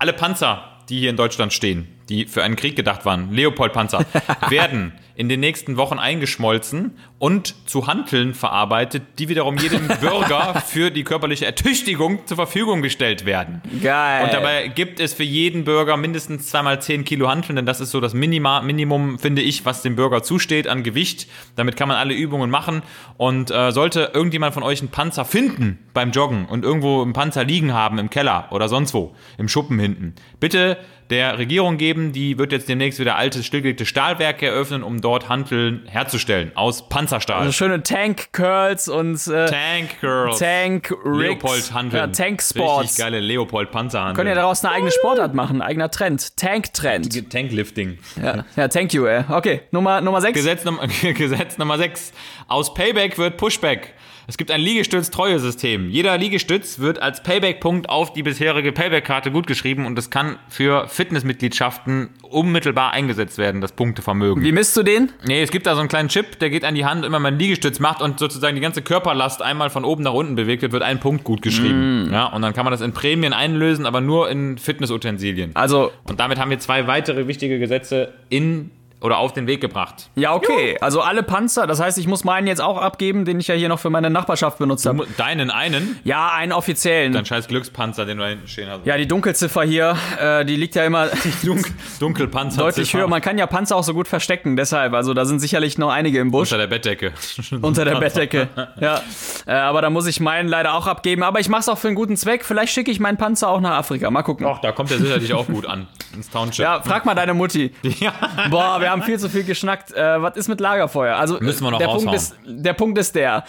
alle 0.00 0.12
Panzer, 0.14 0.64
die 0.88 0.98
hier 0.98 1.10
in 1.10 1.16
Deutschland 1.16 1.52
stehen, 1.52 1.86
die 2.08 2.26
für 2.26 2.42
einen 2.42 2.56
Krieg 2.56 2.76
gedacht 2.76 3.04
waren, 3.04 3.32
Leopold-Panzer, 3.32 4.04
werden 4.48 4.92
in 5.14 5.28
den 5.28 5.40
nächsten 5.40 5.76
Wochen 5.76 5.98
eingeschmolzen 5.98 6.96
und 7.18 7.54
zu 7.68 7.86
Hanteln 7.86 8.34
verarbeitet, 8.34 9.02
die 9.18 9.28
wiederum 9.28 9.58
jedem 9.58 9.86
Bürger 10.00 10.62
für 10.66 10.90
die 10.90 11.04
körperliche 11.04 11.44
Ertüchtigung 11.44 12.26
zur 12.26 12.36
Verfügung 12.36 12.82
gestellt 12.82 13.26
werden. 13.26 13.60
Geil. 13.82 14.24
Und 14.24 14.32
dabei 14.32 14.68
gibt 14.68 15.00
es 15.00 15.12
für 15.14 15.22
jeden 15.22 15.64
Bürger 15.64 15.96
mindestens 15.96 16.48
zweimal 16.48 16.80
10 16.80 17.04
Kilo 17.04 17.28
Hanteln, 17.28 17.56
denn 17.56 17.66
das 17.66 17.80
ist 17.80 17.90
so 17.90 18.00
das 18.00 18.14
Minima, 18.14 18.62
Minimum, 18.62 19.18
finde 19.18 19.42
ich, 19.42 19.64
was 19.66 19.82
dem 19.82 19.96
Bürger 19.96 20.22
zusteht 20.22 20.66
an 20.66 20.82
Gewicht. 20.82 21.28
Damit 21.56 21.76
kann 21.76 21.88
man 21.88 21.98
alle 21.98 22.14
Übungen 22.14 22.50
machen. 22.50 22.82
Und 23.16 23.50
äh, 23.50 23.70
sollte 23.70 24.10
irgendjemand 24.14 24.54
von 24.54 24.62
euch 24.62 24.80
einen 24.80 24.90
Panzer 24.90 25.24
finden 25.24 25.78
beim 25.92 26.10
Joggen 26.10 26.46
und 26.46 26.64
irgendwo 26.64 27.02
einen 27.02 27.12
Panzer 27.12 27.44
liegen 27.44 27.72
haben 27.74 27.98
im 27.98 28.10
Keller 28.10 28.48
oder 28.50 28.68
sonst 28.68 28.94
wo, 28.94 29.14
im 29.38 29.48
Schuppen 29.48 29.78
hinten, 29.78 30.14
bitte 30.40 30.78
der 31.12 31.38
Regierung 31.38 31.76
geben. 31.76 32.12
Die 32.12 32.38
wird 32.38 32.50
jetzt 32.50 32.68
demnächst 32.68 32.98
wieder 32.98 33.16
alte, 33.16 33.44
stillgelegte 33.44 33.86
Stahlwerke 33.86 34.46
eröffnen, 34.46 34.82
um 34.82 35.00
dort 35.00 35.28
Hanteln 35.28 35.86
herzustellen 35.86 36.50
aus 36.56 36.88
Panzerstahl. 36.88 37.38
Also 37.40 37.52
schöne 37.52 37.82
Tank-Curls 37.84 38.88
und 38.88 39.24
äh, 39.28 39.46
Tank 39.46 40.00
Girls. 40.00 40.38
Tank-Rigs. 40.38 41.04
Leopold 41.04 41.72
Hanteln. 41.72 42.00
Ja, 42.00 42.06
Tank-Sports. 42.08 42.82
Richtig 42.82 42.98
geile 42.98 43.20
Leopold 43.20 43.70
Panzer 43.70 44.12
Können 44.14 44.28
ja 44.30 44.34
daraus 44.34 44.64
eine 44.64 44.74
eigene 44.74 44.90
Sportart 44.90 45.34
machen, 45.34 45.62
ein 45.62 45.68
eigener 45.68 45.90
Trend. 45.90 46.36
Tank-Trend. 46.36 47.30
Tanklifting. 47.30 47.98
Ja, 48.20 48.44
ja, 48.56 48.68
thank 48.68 48.92
you, 48.92 49.06
ey. 49.06 49.24
Okay, 49.28 49.62
Nummer, 49.70 50.00
Nummer 50.00 50.20
sechs. 50.20 50.34
Gesetz, 50.34 50.64
Num 50.64 50.80
Gesetz 51.14 51.58
Nummer 51.58 51.78
6. 51.78 52.12
Aus 52.48 52.74
Payback 52.74 53.18
wird 53.18 53.36
Pushback. 53.36 53.94
Es 54.28 54.38
gibt 54.38 54.50
ein 54.52 54.60
Liegestütz-Treue-System. 54.60 55.90
Jeder 55.90 56.16
Liegestütz 56.16 56.78
wird 56.78 57.02
als 57.02 57.22
Payback-Punkt 57.22 57.88
auf 57.88 58.12
die 58.12 58.22
bisherige 58.22 58.72
Payback-Karte 58.72 59.32
gutgeschrieben 59.32 59.84
und 59.84 59.98
es 59.98 60.10
kann 60.10 60.38
für 60.48 60.86
Fitnessmitgliedschaften 61.02 62.10
unmittelbar 62.22 62.92
eingesetzt 62.92 63.36
werden, 63.36 63.60
das 63.60 63.72
Punktevermögen. 63.72 64.44
Wie 64.44 64.52
misst 64.52 64.76
du 64.76 64.84
den? 64.84 65.10
Nee, 65.26 65.42
es 65.42 65.50
gibt 65.50 65.66
da 65.66 65.74
so 65.74 65.80
einen 65.80 65.88
kleinen 65.88 66.08
Chip, 66.08 66.38
der 66.38 66.48
geht 66.48 66.64
an 66.64 66.76
die 66.76 66.84
Hand, 66.84 67.04
immer 67.04 67.18
man 67.18 67.40
Liegestütz 67.40 67.80
macht 67.80 68.00
und 68.00 68.20
sozusagen 68.20 68.54
die 68.54 68.60
ganze 68.60 68.82
Körperlast 68.82 69.42
einmal 69.42 69.68
von 69.68 69.84
oben 69.84 70.04
nach 70.04 70.12
unten 70.12 70.36
bewegt 70.36 70.62
wird, 70.62 70.70
wird 70.70 70.84
ein 70.84 71.00
Punkt 71.00 71.24
gut 71.24 71.42
geschrieben. 71.42 72.08
Ja, 72.12 72.26
und 72.26 72.42
dann 72.42 72.52
kann 72.52 72.64
man 72.64 72.70
das 72.70 72.80
in 72.82 72.92
Prämien 72.92 73.32
einlösen, 73.32 73.84
aber 73.84 74.00
nur 74.00 74.30
in 74.30 74.58
Fitnessutensilien. 74.58 75.50
Also, 75.54 75.90
Und 76.08 76.20
damit 76.20 76.38
haben 76.38 76.50
wir 76.50 76.60
zwei 76.60 76.86
weitere 76.86 77.26
wichtige 77.26 77.58
Gesetze 77.58 78.12
in 78.28 78.70
oder 79.02 79.18
auf 79.18 79.32
den 79.32 79.46
Weg 79.46 79.60
gebracht. 79.60 80.10
ja, 80.14 80.32
okay. 80.34 80.76
Also 80.80 81.00
alle 81.00 81.22
Panzer, 81.22 81.66
das 81.66 81.80
heißt, 81.80 81.98
ich 81.98 82.06
muss 82.06 82.24
meinen 82.24 82.46
jetzt 82.46 82.60
auch 82.60 82.78
abgeben, 82.78 83.24
den 83.24 83.38
ich 83.40 83.48
ja 83.48 83.54
hier 83.54 83.68
noch 83.68 83.78
für 83.78 83.90
meine 83.90 84.10
Nachbarschaft 84.10 84.58
benutzt 84.58 84.86
habe. 84.86 85.06
Deinen 85.16 85.50
einen, 85.50 85.98
Ja, 86.04 86.30
einen 86.32 86.52
offiziellen. 86.52 87.12
dein 87.12 87.26
scheiß 87.26 87.48
Glückspanzer, 87.48 88.04
den 88.06 88.18
du 88.18 88.22
da 88.24 88.30
hinten 88.30 88.48
stehen 88.48 88.68
hast. 88.70 88.86
Ja, 88.86 88.96
die 88.96 89.06
Dunkelziffer 89.08 89.62
hier, 89.62 89.96
äh, 90.20 90.44
die 90.44 90.56
liegt 90.56 90.74
ja 90.74 90.84
immer 90.84 91.08
Dun 91.44 91.62
Dunkelpanzer. 92.00 92.62
deutlich 92.62 92.94
höher. 92.94 93.08
Man 93.08 93.20
kann 93.20 93.38
ja 93.38 93.46
Panzer 93.46 93.76
auch 93.76 93.84
so 93.84 93.94
gut 93.94 94.08
verstecken, 94.08 94.56
deshalb. 94.56 94.92
Also 94.94 95.14
da 95.14 95.24
sind 95.24 95.40
sicherlich 95.40 95.78
noch 95.78 95.90
einige 95.90 96.18
im 96.20 96.30
Busch. 96.30 96.50
Unter 96.52 96.58
der 96.58 96.66
Bettdecke. 96.68 97.12
Unter 97.62 97.84
der 97.84 97.96
Bettdecke. 97.96 98.48
Ja. 98.80 99.00
Äh, 99.46 99.52
aber 99.52 99.82
da 99.82 99.90
muss 99.90 100.06
ich 100.06 100.20
meinen 100.20 100.48
leider 100.48 100.74
auch 100.74 100.86
abgeben. 100.86 101.22
Aber 101.22 101.40
ich 101.40 101.48
mach's 101.48 101.68
auch 101.68 101.78
für 101.78 101.88
einen 101.88 101.96
guten 101.96 102.16
Zweck. 102.16 102.44
Vielleicht 102.44 102.72
schicke 102.72 102.90
ich 102.90 103.00
meinen 103.00 103.16
Panzer 103.18 103.48
auch 103.48 103.60
nach 103.60 103.72
Afrika. 103.78 104.10
Mal 104.10 104.22
gucken. 104.22 104.46
Och, 104.46 104.60
da 104.60 104.72
kommt 104.72 104.90
er 104.90 104.98
sicherlich 104.98 105.32
auch 105.34 105.46
gut 105.46 105.66
an. 105.66 105.86
Ins 106.14 106.30
Township. 106.30 106.62
Ja, 106.64 106.80
frag 106.82 107.04
mal 107.04 107.14
deine 107.14 107.34
Mutti. 107.34 107.72
Ja. 108.00 108.12
Boah, 108.50 108.80
wir 108.80 108.90
haben 108.92 109.02
viel 109.02 109.18
zu 109.18 109.28
viel 109.28 109.44
geschnackt. 109.44 109.92
Äh, 109.92 110.22
was 110.22 110.36
ist 110.36 110.48
mit 110.48 110.60
Lagerfeuer? 110.60 111.16
Also 111.16 111.38
Müssen 111.40 111.64
wir 111.64 111.70
noch 111.72 111.78
der 111.78 111.86
Punkt 111.86 112.06
raushauen. 112.08 112.16
ist, 112.16 112.36
der 112.46 112.72
Punkt 112.74 112.98
ist 112.98 113.14
der. 113.14 113.44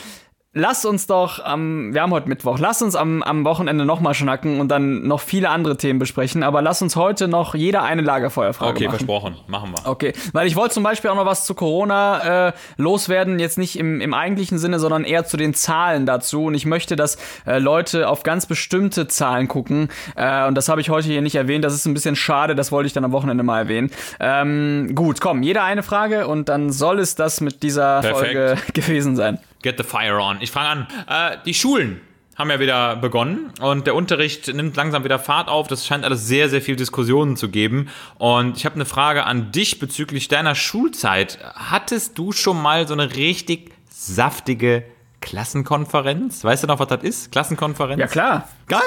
Lass 0.55 0.85
uns 0.85 1.07
doch 1.07 1.43
am, 1.43 1.95
wir 1.95 2.03
haben 2.03 2.11
heute 2.11 2.29
Mittwoch, 2.29 2.59
lass 2.59 2.83
uns 2.83 2.95
am, 2.95 3.23
am 3.23 3.43
Wochenende 3.43 3.85
nochmal 3.85 4.13
schnacken 4.13 4.59
und 4.59 4.67
dann 4.67 5.07
noch 5.07 5.19
viele 5.19 5.49
andere 5.49 5.77
Themen 5.77 5.97
besprechen, 5.97 6.43
aber 6.43 6.61
lass 6.61 6.79
uns 6.83 6.95
heute 6.95 7.27
noch 7.27 7.55
jeder 7.55 7.81
eine 7.81 8.03
Lagerfeuerfrage 8.03 8.69
Okay, 8.69 8.85
machen. 8.85 8.97
versprochen. 8.97 9.35
Machen 9.47 9.71
wir. 9.71 9.89
Okay, 9.89 10.13
weil 10.31 10.45
ich 10.45 10.55
wollte 10.55 10.75
zum 10.75 10.83
Beispiel 10.83 11.09
auch 11.09 11.15
noch 11.15 11.25
was 11.25 11.45
zu 11.45 11.55
Corona 11.55 12.49
äh, 12.49 12.53
loswerden, 12.77 13.39
jetzt 13.39 13.57
nicht 13.57 13.79
im, 13.79 13.99
im 13.99 14.13
eigentlichen 14.13 14.59
Sinne, 14.59 14.77
sondern 14.77 15.05
eher 15.05 15.25
zu 15.25 15.37
den 15.37 15.55
Zahlen 15.55 16.05
dazu. 16.05 16.45
Und 16.45 16.53
ich 16.53 16.67
möchte, 16.67 16.95
dass 16.95 17.17
äh, 17.47 17.57
Leute 17.57 18.07
auf 18.07 18.21
ganz 18.21 18.45
bestimmte 18.45 19.07
Zahlen 19.07 19.47
gucken. 19.47 19.89
Äh, 20.15 20.45
und 20.45 20.53
das 20.53 20.69
habe 20.69 20.81
ich 20.81 20.91
heute 20.91 21.07
hier 21.07 21.23
nicht 21.23 21.33
erwähnt. 21.33 21.65
Das 21.65 21.73
ist 21.73 21.87
ein 21.87 21.95
bisschen 21.95 22.15
schade, 22.15 22.53
das 22.53 22.71
wollte 22.71 22.85
ich 22.85 22.93
dann 22.93 23.05
am 23.05 23.11
Wochenende 23.11 23.41
mal 23.43 23.57
erwähnen. 23.57 23.89
Ähm, 24.19 24.91
gut, 24.93 25.19
komm, 25.19 25.41
jeder 25.41 25.63
eine 25.63 25.81
Frage 25.81 26.27
und 26.27 26.47
dann 26.47 26.71
soll 26.71 26.99
es 26.99 27.15
das 27.15 27.41
mit 27.41 27.63
dieser 27.63 28.01
Perfekt. 28.01 28.19
Folge 28.19 28.57
gewesen 28.73 29.15
sein. 29.15 29.39
Get 29.63 29.77
the 29.77 29.83
fire 29.83 30.19
on. 30.21 30.37
Ich 30.41 30.51
fange 30.51 30.67
an. 30.69 30.87
Äh, 31.07 31.37
die 31.45 31.53
Schulen 31.55 32.01
haben 32.35 32.49
ja 32.49 32.59
wieder 32.59 32.95
begonnen 32.95 33.51
und 33.61 33.85
der 33.85 33.95
Unterricht 33.95 34.53
nimmt 34.53 34.75
langsam 34.75 35.03
wieder 35.03 35.19
Fahrt 35.19 35.49
auf. 35.49 35.67
Das 35.67 35.85
scheint 35.85 36.03
alles 36.03 36.27
sehr, 36.27 36.49
sehr 36.49 36.61
viel 36.61 36.75
Diskussionen 36.75 37.37
zu 37.37 37.49
geben. 37.49 37.89
Und 38.17 38.57
ich 38.57 38.65
habe 38.65 38.75
eine 38.75 38.85
Frage 38.85 39.25
an 39.25 39.51
dich 39.51 39.79
bezüglich 39.79 40.27
deiner 40.27 40.55
Schulzeit. 40.55 41.39
Hattest 41.55 42.17
du 42.17 42.31
schon 42.31 42.61
mal 42.61 42.87
so 42.87 42.93
eine 42.93 43.15
richtig 43.15 43.71
saftige 43.89 44.83
Klassenkonferenz? 45.21 46.43
Weißt 46.43 46.63
du 46.63 46.67
noch, 46.67 46.79
was 46.79 46.87
das 46.87 47.03
ist? 47.03 47.31
Klassenkonferenz? 47.31 47.99
Ja, 47.99 48.07
klar. 48.07 48.49
Geil! 48.67 48.81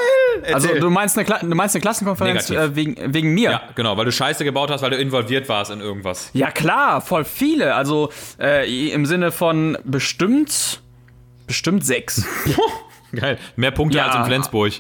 Also 0.53 0.69
du 0.75 0.91
meinst 0.91 1.17
eine, 1.17 1.25
Kla 1.25 1.39
du 1.41 1.47
meinst 1.55 1.75
eine 1.75 1.83
Klassenkonferenz 1.83 2.51
äh, 2.51 2.75
wegen, 2.77 2.97
wegen 3.15 3.35
mir? 3.35 3.51
ja, 3.51 3.63
genau, 3.75 3.97
weil 3.97 4.05
du 4.05 4.13
Scheiße 4.13 4.45
gebaut 4.45 4.71
hast, 4.71 4.83
weil 4.83 4.91
du 4.91 4.97
involviert 4.97 5.49
warst 5.49 5.71
in 5.71 5.81
irgendwas. 5.81 6.31
Ja, 6.33 6.51
klar, 6.51 7.01
voll 7.01 7.25
viele. 7.25 7.75
Also 7.75 8.11
äh, 8.41 8.91
im 8.91 9.07
Sinne 9.07 9.33
von 9.33 9.77
bestimmt, 9.85 10.81
bestimmt 11.47 11.85
sechs. 11.85 12.25
Geil. 13.15 13.39
Mehr 13.57 13.71
Punkte 13.71 13.99
Ja. 13.99 14.07
als 14.07 14.17
in 14.17 14.25
Flensburg. 14.25 14.73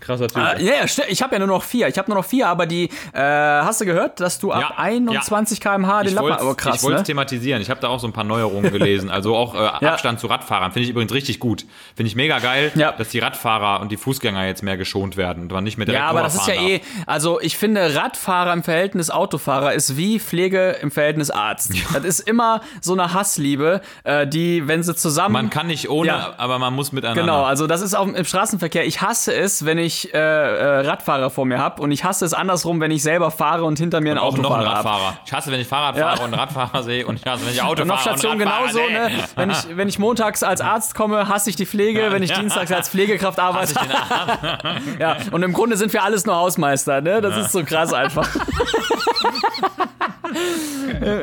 Krasser 0.00 0.28
Typ. 0.28 0.38
Äh, 0.38 0.62
ja, 0.64 0.72
ja, 0.74 0.84
ich 1.08 1.22
habe 1.22 1.34
ja 1.34 1.38
nur 1.40 1.48
noch 1.48 1.62
vier. 1.62 1.88
Ich 1.88 1.98
habe 1.98 2.08
nur 2.10 2.18
noch 2.18 2.24
vier, 2.24 2.46
aber 2.48 2.66
die, 2.66 2.84
äh, 3.12 3.18
hast 3.20 3.80
du 3.80 3.84
gehört, 3.84 4.20
dass 4.20 4.38
du 4.38 4.52
ab 4.52 4.60
Ja, 4.70 4.74
21 4.78 5.60
km/h 5.60 6.00
den 6.02 6.08
Ich 6.08 6.14
Lappen, 6.14 6.28
wollte 6.28 6.40
aber 6.40 6.50
es 6.52 6.56
krass, 6.56 6.82
ne? 6.84 7.02
thematisieren. 7.02 7.60
Ich 7.60 7.68
habe 7.68 7.80
da 7.80 7.88
auch 7.88 7.98
so 7.98 8.06
ein 8.06 8.12
paar 8.12 8.24
Neuerungen 8.24 8.70
gelesen. 8.72 9.10
Also 9.10 9.34
auch 9.34 9.54
äh, 9.54 9.58
Ja. 9.58 9.92
Abstand 9.92 10.20
zu 10.20 10.28
Radfahrern 10.28 10.72
finde 10.72 10.84
ich 10.84 10.90
übrigens 10.90 11.12
richtig 11.12 11.40
gut. 11.40 11.64
Finde 11.96 12.08
ich 12.08 12.14
mega 12.16 12.38
geil, 12.38 12.70
Ja. 12.76 12.92
dass 12.92 13.08
die 13.08 13.18
Radfahrer 13.18 13.80
und 13.80 13.90
die 13.90 13.96
Fußgänger 13.96 14.46
jetzt 14.46 14.62
mehr 14.62 14.76
geschont 14.76 15.16
werden 15.16 15.42
und 15.44 15.52
man 15.52 15.64
nicht 15.64 15.78
mehr 15.78 15.86
direkt 15.86 16.02
Ja, 16.02 16.08
aber 16.10 16.22
das 16.22 16.34
ist 16.36 16.46
ja 16.46 16.54
rüberfahren 16.54 16.80
eh, 16.80 17.02
also 17.06 17.40
ich 17.40 17.56
finde, 17.58 17.94
Radfahrer 17.96 18.52
im 18.52 18.62
Verhältnis 18.62 19.10
Autofahrer 19.10 19.72
ist 19.74 19.96
wie 19.96 20.20
Pflege 20.20 20.76
im 20.80 20.90
Verhältnis 20.90 21.30
Arzt. 21.30 21.72
Das 21.92 22.04
ist 22.04 22.20
immer 22.20 22.60
so 22.80 22.92
eine 22.92 23.12
Hassliebe, 23.14 23.80
äh, 24.04 24.26
die, 24.26 24.68
wenn 24.68 24.82
sie 24.82 24.94
zusammen. 24.94 25.32
Man 25.32 25.50
kann 25.50 25.66
nicht 25.66 25.88
ohne, 25.90 26.08
Ja. 26.08 26.34
aber 26.38 26.58
man 26.58 26.72
muss 26.74 26.92
miteinander. 26.92 27.20
Genau, 27.22 27.42
also 27.44 27.66
das 27.66 27.80
ist 27.80 27.94
auch 27.94 28.06
im 28.06 28.24
Straßenverkehr. 28.24 28.86
Ich 28.86 29.00
hasse 29.02 29.34
es, 29.34 29.64
wenn 29.64 29.78
ich 29.78 29.87
äh, 30.12 30.18
äh, 30.18 30.86
Radfahrer 30.86 31.30
vor 31.30 31.44
mir 31.46 31.58
habe 31.58 31.82
und 31.82 31.90
ich 31.90 32.04
hasse 32.04 32.24
es 32.24 32.34
andersrum, 32.34 32.80
wenn 32.80 32.90
ich 32.90 33.02
selber 33.02 33.30
fahre 33.30 33.64
und 33.64 33.78
hinter 33.78 34.00
mir 34.00 34.12
ein 34.12 34.18
auch 34.18 34.36
noch 34.36 34.50
ein 34.50 34.60
Autofahrer 34.60 34.76
habe. 34.76 34.88
Radfahrer. 34.88 35.18
Ich 35.26 35.32
hasse, 35.32 35.50
wenn 35.52 35.60
ich 35.60 35.66
Fahrrad 35.68 35.96
Ja. 35.96 36.08
fahre 36.08 36.18
und 36.20 36.24
einen 36.32 36.34
Radfahrer 36.34 36.82
sehe 36.82 37.06
und 37.06 37.16
ich 37.18 37.26
hasse, 37.26 37.44
wenn 37.46 37.52
ich 37.52 37.62
Auto 37.62 37.82
Und 37.82 37.90
auf 37.90 38.00
fahre 38.02 38.16
Station 38.18 38.40
und 38.40 38.46
Radfahrer 38.48 38.66
genauso, 38.68 38.88
sehe. 38.88 39.16
ne? 39.18 39.24
Wenn 39.36 39.50
ich, 39.50 39.76
wenn 39.76 39.88
ich 39.88 39.98
montags 39.98 40.42
als 40.42 40.60
Arzt 40.60 40.94
komme, 40.94 41.28
hasse 41.28 41.50
ich 41.50 41.56
die 41.56 41.66
Pflege, 41.66 42.08
wenn 42.10 42.22
ich 42.22 42.30
Ja. 42.30 42.38
dienstags 42.40 42.70
als 42.72 42.88
Pflegekraft 42.88 43.38
arbeite. 43.40 43.72
Ich. 43.72 43.78
Ja, 44.98 45.16
und 45.30 45.42
im 45.42 45.52
Grunde 45.52 45.76
sind 45.76 45.92
wir 45.92 46.02
alles 46.02 46.26
nur 46.26 46.36
Hausmeister, 46.36 47.00
ne? 47.00 47.20
Das 47.20 47.36
ist 47.36 47.52
so 47.52 47.62
krass 47.64 47.92
einfach. 47.92 48.28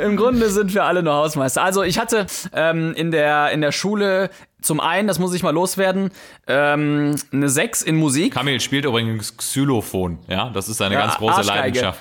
Im 0.03 0.18
Grunde 0.18 0.49
sind 0.49 0.74
wir 0.74 0.84
alle 0.86 1.03
nur 1.03 1.14
Hausmeister. 1.14 1.64
Also 1.64 1.84
ich 1.84 1.97
hatte 1.99 2.26
ähm, 2.53 2.93
in, 2.95 3.12
der, 3.12 3.51
in 3.51 3.62
der 3.62 3.72
Schule 3.72 4.30
zum 4.62 4.80
einen, 4.80 5.08
das 5.08 5.20
muss 5.20 5.34
ich 5.34 5.43
mal 5.43 5.51
loswerden, 5.51 6.12
ähm, 6.47 7.16
eine 7.32 7.49
6 7.49 7.84
in 7.84 7.95
Musik. 7.95 8.34
Kamil 8.34 8.60
spielt 8.60 8.86
übrigens 8.86 9.38
Xylophon. 9.38 10.18
Ja, 10.28 10.49
das 10.53 10.70
ist 10.70 10.78
seine 10.78 10.95
Ja, 10.95 11.01
ganz 11.01 11.16
große 11.16 11.36
Arschgeige. 11.36 11.82
Leidenschaft. 11.82 11.99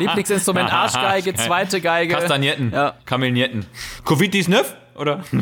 Lieblingsinstrument 0.00 0.72
Arschgeige, 0.72 1.34
zweite 1.34 1.80
Geige. 1.80 2.14
Kastagnetten. 2.14 2.72
Ja. 2.72 2.94
Kamilnetten. 3.04 3.66
Covitis 4.04 4.48
Neuf? 4.48 4.74
Oder? 5.00 5.20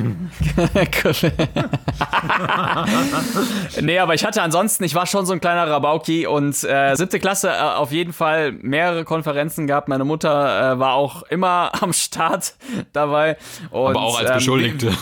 nee, 3.81 3.99
aber 3.99 4.15
ich 4.15 4.25
hatte 4.25 4.41
ansonsten, 4.43 4.85
ich 4.85 4.95
war 4.95 5.07
schon 5.07 5.27
so 5.27 5.33
ein 5.33 5.41
kleiner 5.41 5.69
Rabauki 5.69 6.27
und 6.29 6.63
äh, 6.65 6.95
siebte 6.95 7.19
Klasse 7.19 7.51
äh, 7.51 7.61
auf 7.61 7.91
jeden 7.91 8.13
Fall 8.13 8.53
mehrere 8.53 9.05
Konferenzen 9.05 9.67
gehabt. 9.67 9.89
Meine 9.89 10.05
Mutter 10.05 10.75
äh, 10.75 10.79
war 10.79 10.95
auch 10.95 11.25
immer 11.25 11.73
am 11.81 11.93
Start 11.93 12.55
dabei. 12.93 13.37
Und, 13.71 13.91
Aber 13.97 14.03
auch 14.03 14.19
als 14.21 14.31
ähm, 14.31 14.37
Beschuldigte. 14.37 14.93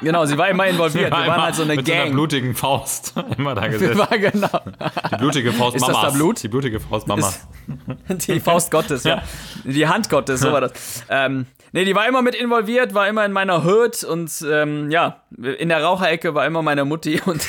Genau, 0.00 0.24
sie 0.24 0.38
war 0.38 0.48
immer 0.48 0.66
involviert. 0.66 1.06
Wir 1.06 1.10
War 1.10 1.18
waren 1.26 1.34
immer 1.34 1.42
halt 1.44 1.54
so 1.54 1.62
eine 1.62 1.76
mit 1.76 1.86
so 1.86 1.92
einer 1.92 2.02
Gang. 2.04 2.14
blutigen 2.14 2.54
Faust. 2.54 3.12
Immer 3.36 3.54
da 3.54 3.68
gesessen. 3.68 3.98
waren 3.98 4.18
genau 4.18 4.48
Die 5.12 5.16
blutige 5.16 5.52
Faust 5.52 5.76
Ist 5.76 5.86
das 5.86 5.94
Mamas. 5.94 6.12
da 6.12 6.16
Blut? 6.16 6.42
Die 6.42 6.48
blutige 6.48 6.80
Faust 6.80 7.06
Mamas. 7.06 7.46
die 8.08 8.40
Faust 8.40 8.70
Gottes, 8.70 9.04
ja. 9.04 9.20
Die 9.64 9.86
Hand 9.86 10.08
Gottes, 10.08 10.40
so 10.40 10.52
war 10.52 10.62
das. 10.62 11.04
Ähm, 11.10 11.44
nee, 11.72 11.84
die 11.84 11.94
war 11.94 12.08
immer 12.08 12.22
mit 12.22 12.34
involviert, 12.34 12.94
war 12.94 13.08
immer 13.08 13.24
in 13.24 13.32
meiner 13.32 13.64
Hood 13.64 14.04
und 14.04 14.30
ähm, 14.48 14.90
ja, 14.90 15.22
in 15.58 15.68
der 15.68 15.82
Raucherecke 15.82 16.34
war 16.34 16.46
immer 16.46 16.62
meine 16.62 16.84
Mutti. 16.84 17.20
Und 17.26 17.46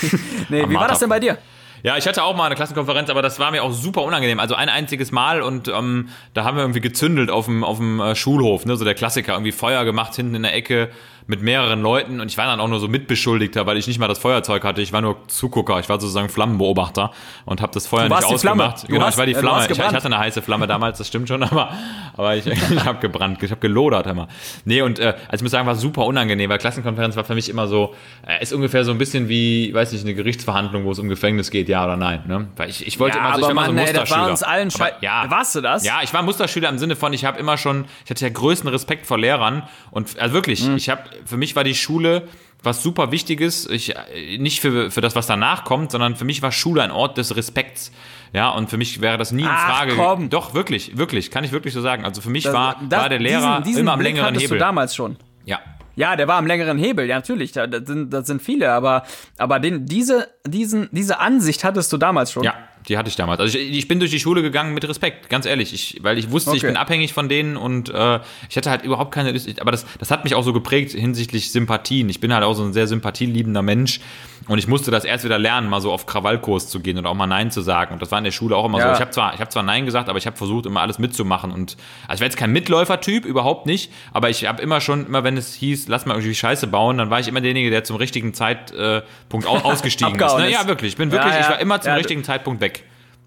nee, 0.49 0.67
wie 0.67 0.76
war 0.76 0.88
das 0.88 0.99
denn 0.99 1.09
bei 1.09 1.19
dir? 1.19 1.38
Ja, 1.84 1.97
ich 1.97 2.07
hatte 2.07 2.24
auch 2.24 2.36
mal 2.36 2.45
eine 2.45 2.55
Klassenkonferenz, 2.55 3.09
aber 3.09 3.22
das 3.24 3.39
war 3.39 3.49
mir 3.49 3.63
auch 3.63 3.72
super 3.72 4.03
unangenehm. 4.03 4.39
Also 4.39 4.53
ein 4.53 4.69
einziges 4.69 5.11
Mal 5.11 5.41
und 5.41 5.67
ähm, 5.67 6.09
da 6.34 6.43
haben 6.43 6.55
wir 6.55 6.61
irgendwie 6.61 6.82
gezündelt 6.82 7.32
auf 7.32 7.45
dem, 7.45 7.63
auf 7.63 7.78
dem 7.78 7.99
äh, 7.99 8.15
Schulhof, 8.15 8.65
ne? 8.65 8.76
so 8.78 8.86
der 8.86 8.93
Klassiker, 8.93 9.34
irgendwie 9.34 9.51
Feuer 9.51 9.84
gemacht 9.84 10.15
hinten 10.15 10.36
in 10.36 10.43
der 10.43 10.53
Ecke 10.53 10.91
mit 11.28 11.41
mehreren 11.41 11.82
Leuten 11.82 12.19
und 12.19 12.28
ich 12.30 12.38
war 12.38 12.45
dann 12.45 12.59
auch 12.59 12.67
nur 12.67 12.80
so 12.80 12.88
Mitbeschuldigter, 12.88 13.65
weil 13.65 13.78
ich 13.78 13.88
nicht 13.88 13.99
mal 13.99 14.07
das 14.07 14.19
Feuerzeug 14.19 14.63
hatte. 14.63 14.82
Ich 14.82 14.91
war 14.93 15.01
nur 15.01 15.17
Zugucker, 15.28 15.80
ich 15.80 15.88
war 15.89 15.99
sozusagen 15.99 16.30
Flammenbeobachter 16.30 17.11
und 17.45 17.61
habe 17.61 17.72
das 17.74 17.88
Feuer 17.88 18.09
nicht 18.09 18.24
ausgemacht. 18.24 18.84
Du 18.84 18.88
Genau, 18.88 19.05
hast- 19.05 19.13
ich 19.15 19.17
war 19.19 19.26
die 19.26 19.34
äh, 19.34 19.36
Flamme. 19.36 19.65
Ich, 19.65 19.72
ich 19.72 19.80
hatte 19.80 20.05
eine 20.05 20.17
heiße 20.17 20.41
Flamme 20.41 20.67
damals, 20.67 20.97
das 20.97 21.07
stimmt 21.07 21.28
schon, 21.28 21.43
aber, 21.43 21.72
aber 22.17 22.36
ich, 22.36 22.45
ich 22.47 22.86
habe 22.86 22.99
gebrannt, 22.99 23.41
ich 23.41 23.51
habe 23.51 23.61
gelodert 23.61 24.07
immer. 24.07 24.28
Nee, 24.65 24.82
und 24.82 24.99
äh, 24.99 25.13
also 25.28 25.36
ich 25.38 25.41
muss 25.43 25.51
sagen, 25.51 25.67
war 25.67 25.76
super 25.76 26.05
unangenehm, 26.05 26.49
weil 26.49 26.57
Klassenkonferenz 26.57 27.15
war 27.15 27.24
für 27.24 27.36
mich 27.36 27.49
immer 27.49 27.67
so, 27.67 27.95
äh, 28.28 28.41
ist 28.41 28.53
ungefähr 28.53 28.84
so 28.84 28.91
ein 28.91 28.97
bisschen 28.97 29.30
wie, 29.30 29.74
weiß 29.74 29.91
nicht, 29.93 30.03
eine 30.03 30.13
Gerichtsverhandlung, 30.13 30.84
wo 30.86 30.91
es 30.91 30.99
um 30.99 31.07
Gefängnis 31.09 31.51
geht, 31.51 31.69
ja 31.69 31.84
oder 31.86 31.97
nein. 31.97 32.24
Ne? 32.28 32.47
Weil 32.57 32.69
ich, 32.69 32.86
ich 32.86 32.99
wollte 32.99 33.17
Ja, 33.17 33.26
immer 33.28 33.36
so, 33.36 33.41
ich 33.41 33.47
war 33.47 33.53
Mann, 33.53 33.76
so 33.76 33.82
ey, 33.82 33.93
das 33.93 33.95
war 33.95 33.99
Musterschüler. 34.01 34.32
uns 34.32 34.43
allen 34.43 34.69
Aber 34.80 34.91
ja. 35.03 35.26
Warst 35.32 35.55
du 35.55 35.61
das? 35.61 35.86
Ja, 35.86 35.99
ich 36.03 36.13
war 36.13 36.22
Musterschüler 36.24 36.69
im 36.69 36.78
Sinne 36.78 36.95
von, 36.95 37.13
ich 37.13 37.26
habe 37.26 37.39
immer 37.39 37.57
schon, 37.57 37.86
ich 38.05 38.09
hatte 38.11 38.26
ja 38.26 38.30
größten 38.32 38.69
Respekt 38.69 39.05
vor 39.05 39.17
Lehrern 39.17 39.63
und 39.91 40.19
also 40.19 40.34
wirklich, 40.34 40.61
Mhm. 40.67 40.76
ich 40.78 40.89
habe, 40.89 41.01
für 41.26 41.38
mich 41.38 41.55
war 41.55 41.64
die 41.64 41.76
Schule 41.76 42.28
was 42.64 42.84
super 42.84 43.12
Wichtiges, 43.12 43.68
ich, 43.68 43.95
nicht 44.38 44.62
für, 44.62 44.91
für 44.91 45.01
das, 45.01 45.16
was 45.16 45.26
danach 45.26 45.64
kommt, 45.64 45.89
sondern 45.91 46.16
für 46.16 46.26
mich 46.26 46.43
war 46.43 46.51
Schule 46.51 46.84
ein 46.84 46.91
Ort 46.91 47.18
des 47.18 47.36
Respekts. 47.36 47.91
Ja, 48.34 48.51
und 48.51 48.70
für 48.70 48.78
mich 48.78 49.01
wäre 49.01 49.18
das 49.18 49.32
nie 49.32 49.41
in 49.41 49.47
Ach, 49.49 49.78
Frage. 49.78 49.95
komm. 49.95 50.30
Doch, 50.30 50.53
wirklich, 50.53 50.95
wirklich, 50.95 51.32
kann 51.32 51.43
ich 51.43 51.51
wirklich 51.53 51.74
so 51.74 51.82
sagen. 51.82 52.05
Also 52.05 52.22
für 52.22 52.30
mich 52.30 52.43
Das- 52.43 52.53
war, 52.53 52.76
das- 52.88 52.99
war 53.01 53.09
der 53.09 53.18
Lehrer 53.20 53.57
diesen, 53.57 53.64
diesen 53.64 53.80
immer 53.82 53.93
am 53.93 53.99
Blick 53.99 54.09
längeren 54.12 54.28
hattest 54.28 54.43
Hebel. 54.45 54.59
du 54.59 54.64
damals 54.64 54.95
schon. 54.95 55.18
Ja. 55.43 55.59
Ja, 55.95 56.16
der 56.16 56.28
war 56.28 56.38
am 56.38 56.45
längeren 56.45 56.78
Hebel, 56.78 57.07
ja, 57.07 57.16
natürlich. 57.16 57.51
Da, 57.51 57.66
das, 57.66 57.88
sind, 57.88 58.14
das 58.14 58.28
sind 58.28 58.43
viele, 58.43 58.72
aber, 58.72 59.05
aber 59.39 59.59
den, 59.59 59.88
diese, 59.88 60.30
diesen, 60.45 60.88
diese 60.91 61.20
Ansicht 61.20 61.64
hattest 61.64 61.91
du 61.91 61.97
damals 61.97 62.32
schon. 62.32 62.43
Ja, 62.43 62.53
die 62.88 62.97
hatte 62.97 63.09
ich 63.09 63.15
damals. 63.15 63.39
Also 63.39 63.57
ich, 63.57 63.77
ich 63.77 63.88
bin 63.88 63.99
durch 63.99 64.11
die 64.11 64.19
Schule 64.19 64.41
gegangen 64.41 64.73
mit 64.73 64.88
Respekt, 64.88 65.29
ganz 65.29 65.45
ehrlich. 65.45 65.73
Ich, 65.73 65.99
weil 66.01 66.17
ich 66.17 66.32
wusste, 66.32 66.51
ich 66.51 66.57
Okay. 66.63 66.67
bin 66.67 66.77
abhängig 66.77 67.13
von 67.13 67.29
denen 67.29 67.57
und 67.57 67.89
äh, 67.89 68.19
ich 68.49 68.57
hatte 68.57 68.69
halt 68.69 68.84
überhaupt 68.84 69.13
keine 69.13 69.32
Lust. 69.32 69.59
Aber 69.61 69.71
das, 69.71 69.86
das 69.99 70.11
hat 70.11 70.23
mich 70.23 70.36
auch 70.36 70.43
so 70.43 70.53
geprägt 70.53 70.91
hinsichtlich 70.93 71.51
Sympathien. 71.51 72.09
Ich 72.09 72.19
bin 72.19 72.34
halt 72.34 72.43
auch 72.43 72.53
so 72.53 72.63
ein 72.63 72.73
sehr 72.73 72.88
sympathieliebender 72.88 73.61
Mensch 73.61 73.99
und 74.47 74.57
ich 74.57 74.67
musste 74.67 74.89
das 74.89 75.05
erst 75.05 75.23
wieder 75.23 75.38
lernen, 75.38 75.69
mal 75.69 75.79
so 75.82 75.91
auf 75.91 76.07
Krawallkurs 76.07 76.67
zu 76.69 76.79
gehen 76.79 76.97
und 76.97 77.05
auch 77.05 77.13
mal 77.13 77.27
Nein 77.27 77.51
zu 77.51 77.61
sagen. 77.61 77.93
Und 77.93 78.01
das 78.01 78.09
war 78.11 78.17
in 78.17 78.23
der 78.23 78.32
Schule 78.32 78.55
auch 78.55 78.65
immer 78.65 78.79
Ja. 78.79 78.88
so. 78.88 78.93
Ich 78.95 78.99
habe 79.01 79.11
zwar, 79.11 79.34
ich 79.36 79.39
habe 79.39 79.49
zwar 79.51 79.61
Nein 79.63 79.86
gesagt, 79.86 80.09
aber 80.09 80.17
ich 80.17 80.25
habe 80.25 80.36
versucht, 80.36 80.65
immer 80.65 80.82
alles 80.82 80.97
mitzumachen. 80.97 81.51
Und 81.51 81.77
also 82.07 82.15
ich 82.15 82.19
war 82.21 82.25
jetzt 82.25 82.38
kein 82.38 82.51
Mitläufertyp, 82.51 83.25
überhaupt 83.25 83.67
nicht. 83.67 83.91
Aber 84.11 84.29
ich 84.29 84.45
habe 84.47 84.61
immer 84.61 84.82
schon, 84.82 85.05
immer 85.05 85.23
wenn 85.23 85.38
es 85.38 85.53
hieß, 85.53 85.88
lass 85.88 86.05
mal 86.07 86.15
irgendwie 86.15 86.34
Scheiße 86.34 86.65
bauen, 86.67 86.97
dann 86.97 87.09
war 87.11 87.19
ich 87.19 87.27
immer 87.27 87.41
derjenige, 87.41 87.69
der 87.69 87.84
zum 87.84 87.97
richtigen 87.97 88.34
Zeitpunkt 88.34 89.45
au 89.47 89.57
ausgestiegen 89.63 90.19
ist. 90.19 90.38
Ne? 90.38 90.49
Ja, 90.51 90.67
wirklich. 90.67 90.93
Ich 90.93 90.97
bin 90.97 91.09
Ja, 91.09 91.15
wirklich, 91.17 91.34
ich 91.36 91.41
ja. 91.41 91.49
war 91.51 91.59
immer 91.59 91.79
zum 91.82 91.89
Ja, 91.89 91.95
richtigen 91.97 92.23
Zeitpunkt 92.23 92.61
weg, 92.61 92.70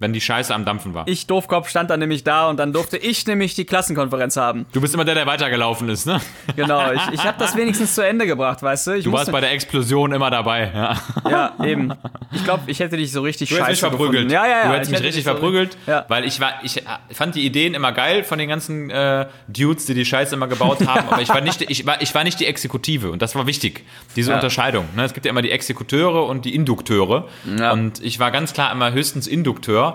wenn 0.05 0.13
die 0.13 0.21
Scheiße 0.21 0.55
am 0.55 0.67
Dampfen 0.67 0.93
war. 0.93 1.09
Ich, 1.09 1.27
Doofkopf, 1.27 1.69
stand 1.71 1.89
dann 1.89 1.99
nämlich 1.99 2.25
da 2.25 2.49
und 2.51 2.59
dann 2.59 2.75
durfte 2.75 2.99
ich 2.99 3.27
nämlich 3.27 3.55
die 3.55 3.65
Klassenkonferenz 3.65 4.37
haben. 4.37 4.67
du 4.73 4.81
bist 4.83 4.93
immer 4.95 5.07
der, 5.07 5.15
der 5.15 5.27
weitergelaufen 5.27 5.89
ist, 5.89 6.07
ne? 6.07 6.21
Genau, 6.57 6.93
ich, 6.93 7.01
ich 7.15 7.25
habe 7.27 7.37
das 7.39 7.57
wenigstens 7.57 7.95
zu 7.95 8.03
Ende 8.07 8.27
gebracht, 8.27 8.63
weißt 8.63 8.87
du? 8.89 8.91
Ich 8.93 9.05
Du 9.05 9.13
warst 9.13 9.33
bei 9.33 9.41
der 9.41 9.53
Explosion 9.53 10.13
immer 10.13 10.31
dabei. 10.31 10.71
Ja. 10.75 10.97
Ja, 11.31 11.65
eben. 11.65 11.93
Ich 12.33 12.45
glaube, 12.45 12.65
ich 12.67 12.81
hätte 12.81 12.99
dich 12.99 13.11
so 13.13 13.23
richtig 13.23 13.49
Du 13.49 13.55
hättest 13.57 13.71
mich 13.71 13.79
scheiße 13.81 13.91
verprügelt. 13.97 14.31
Ja, 14.31 14.45
ja, 14.47 14.51
ja. 14.59 14.69
Du 14.69 14.75
hättest 14.75 14.93
ich 14.93 14.99
mich 14.99 15.07
richtig 15.07 15.25
so- 15.25 15.31
verprügelt, 15.31 15.79
Ja. 15.87 16.05
weil 16.09 16.25
ich 16.27 16.39
war, 16.39 16.53
ich 16.63 16.83
fand 17.13 17.35
die 17.35 17.47
Ideen 17.47 17.73
immer 17.73 17.93
geil 17.93 18.25
von 18.25 18.39
den 18.39 18.49
ganzen 18.51 18.91
äh, 18.91 19.27
Dudes, 19.49 19.87
die 19.87 19.95
die 19.95 20.05
Scheiße 20.05 20.35
immer 20.35 20.49
gebaut 20.49 20.87
haben, 20.87 21.09
aber 21.09 21.23
ich 21.23 21.31
war 21.31 21.41
nicht, 21.41 21.63
ich 21.63 21.87
war, 21.87 22.03
ich 22.03 22.15
war 22.15 22.25
nicht 22.25 22.39
die 22.41 22.47
Exekutive 22.47 23.11
und 23.11 23.23
das 23.23 23.35
war 23.35 23.47
wichtig, 23.47 23.85
diese 24.17 24.31
Ja. 24.31 24.37
Unterscheidung. 24.37 24.87
Ne? 24.95 25.05
Es 25.05 25.15
gibt 25.15 25.25
ja 25.25 25.31
immer 25.31 25.43
die 25.43 25.51
Exekuteure 25.51 26.27
und 26.27 26.45
die 26.45 26.55
Indukteure 26.55 27.29
Ja. 27.59 27.73
und 27.73 28.03
ich 28.05 28.19
war 28.21 28.31
ganz 28.31 28.53
klar 28.53 28.71
immer 28.73 28.93
höchstens 28.93 29.27
Indukteur. 29.27 29.94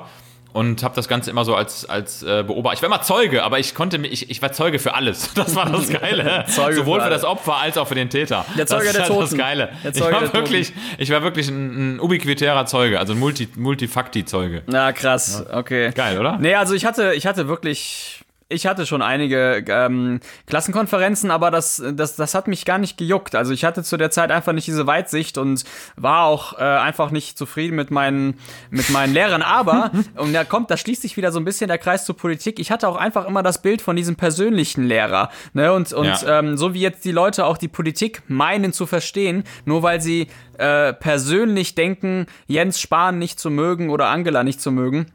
Und 0.52 0.84
habe 0.84 0.96
das 0.96 1.08
Ganze 1.08 1.30
immer 1.30 1.46
so 1.46 1.56
als, 1.56 1.88
als 1.88 2.24
äh, 2.24 2.44
Beobachter. 2.46 2.78
Ich 2.78 2.82
war 2.82 2.88
immer 2.88 3.02
Zeuge, 3.02 3.44
aber 3.44 3.60
ich 3.60 3.76
konnte 3.76 4.00
mich, 4.00 4.12
ich, 4.12 4.30
ich 4.30 4.42
war 4.42 4.52
Zeuge 4.52 4.80
für 4.80 4.94
alles. 4.96 5.30
Das 5.40 5.56
war 5.56 5.70
das 5.70 5.90
Geile. 6.02 6.46
Zeuge 6.48 6.78
Sowohl 6.78 7.00
für 7.00 7.06
für 7.06 7.12
das. 7.12 7.24
Opfer 7.24 7.58
als 7.58 7.78
auch 7.78 7.88
für 7.88 7.96
den 7.96 8.10
Täter. 8.10 8.46
Der 8.58 8.66
Zeuge 8.66 8.86
das 8.86 8.94
der 8.94 9.04
ist 9.04 9.10
halt 9.10 9.22
das 9.22 9.30
Toten. 9.30 9.38
Geile. 9.38 9.70
Der 9.84 9.92
ich, 9.92 9.98
Zeuge 9.98 10.14
war 10.14 10.22
der 10.22 10.34
wirklich, 10.34 10.74
ich 10.98 11.10
war 11.12 11.22
wirklich 11.22 11.50
ein, 11.50 11.96
ein 11.96 12.00
ubiquitärer 12.00 12.66
Zeuge, 12.66 13.00
also 13.00 13.14
ein 13.14 13.20
Multi, 13.20 13.48
Multifakti-Zeuge. 13.56 14.64
Na, 14.66 14.92
krass, 14.92 15.46
okay. 15.52 15.92
Geil, 15.94 16.20
oder? 16.20 16.38
Nee, 16.40 16.56
also 16.56 16.74
ich 16.74 16.86
hatte, 16.86 17.14
ich 17.14 17.26
hatte 17.28 17.48
wirklich. 17.48 18.22
Ich 18.52 18.66
hatte 18.66 18.88
schon 18.88 19.04
einige 19.04 19.64
ähm, 19.68 20.20
Klassenkonferenzen, 20.48 21.30
aber 21.30 21.52
das, 21.52 21.84
das, 21.94 22.16
das 22.16 22.34
hat 22.34 22.48
mich 22.48 22.66
gar 22.66 22.80
nicht 22.80 22.98
gejuckt. 22.98 23.36
Also 23.36 23.54
ich 23.54 23.64
hatte 23.64 23.84
zu 23.84 23.96
der 23.96 24.10
Zeit 24.10 24.32
einfach 24.32 24.54
nicht 24.54 24.66
diese 24.66 24.88
Weitsicht 24.88 25.38
und 25.38 25.64
war 25.98 26.24
auch 26.26 26.58
äh, 26.58 26.64
einfach 26.64 27.12
nicht 27.12 27.38
zufrieden 27.38 27.76
mit 27.76 27.92
meinen, 27.92 28.40
mit 28.72 28.90
meinen 28.90 29.14
Lehrern. 29.14 29.44
Aber, 29.44 29.92
und 30.16 30.34
da 30.34 30.46
kommt, 30.46 30.72
da 30.72 30.78
schließt 30.78 31.04
sich 31.04 31.16
wieder 31.16 31.32
so 31.32 31.40
ein 31.40 31.46
bisschen 31.46 31.68
der 31.68 31.78
Kreis 31.78 32.06
zur 32.06 32.18
Politik. 32.18 32.58
Ich 32.60 32.72
hatte 32.72 32.88
auch 32.88 32.96
einfach 32.96 33.28
immer 33.28 33.44
das 33.44 33.62
Bild 33.62 33.84
von 33.84 33.96
diesem 33.96 34.16
persönlichen 34.16 34.84
Lehrer. 34.84 35.30
Ne? 35.54 35.72
Und, 35.72 35.94
und 35.94 36.06
Ja. 36.08 36.40
ähm, 36.40 36.58
so 36.58 36.74
wie 36.74 36.82
jetzt 36.82 37.06
die 37.06 37.12
Leute 37.12 37.46
auch 37.46 37.58
die 37.58 37.68
Politik 37.68 38.24
meinen 38.28 38.74
zu 38.74 38.88
verstehen, 38.88 39.44
nur 39.66 39.84
weil 39.84 40.02
sie 40.02 40.28
äh, 40.58 40.94
persönlich 40.94 41.76
denken, 41.76 42.26
Jens 42.48 42.82
Spahn 42.82 43.20
nicht 43.20 43.40
zu 43.40 43.52
mögen 43.52 43.92
oder 43.92 44.08
Angela 44.08 44.44
nicht 44.44 44.60
zu 44.60 44.72
mögen. 44.72 45.12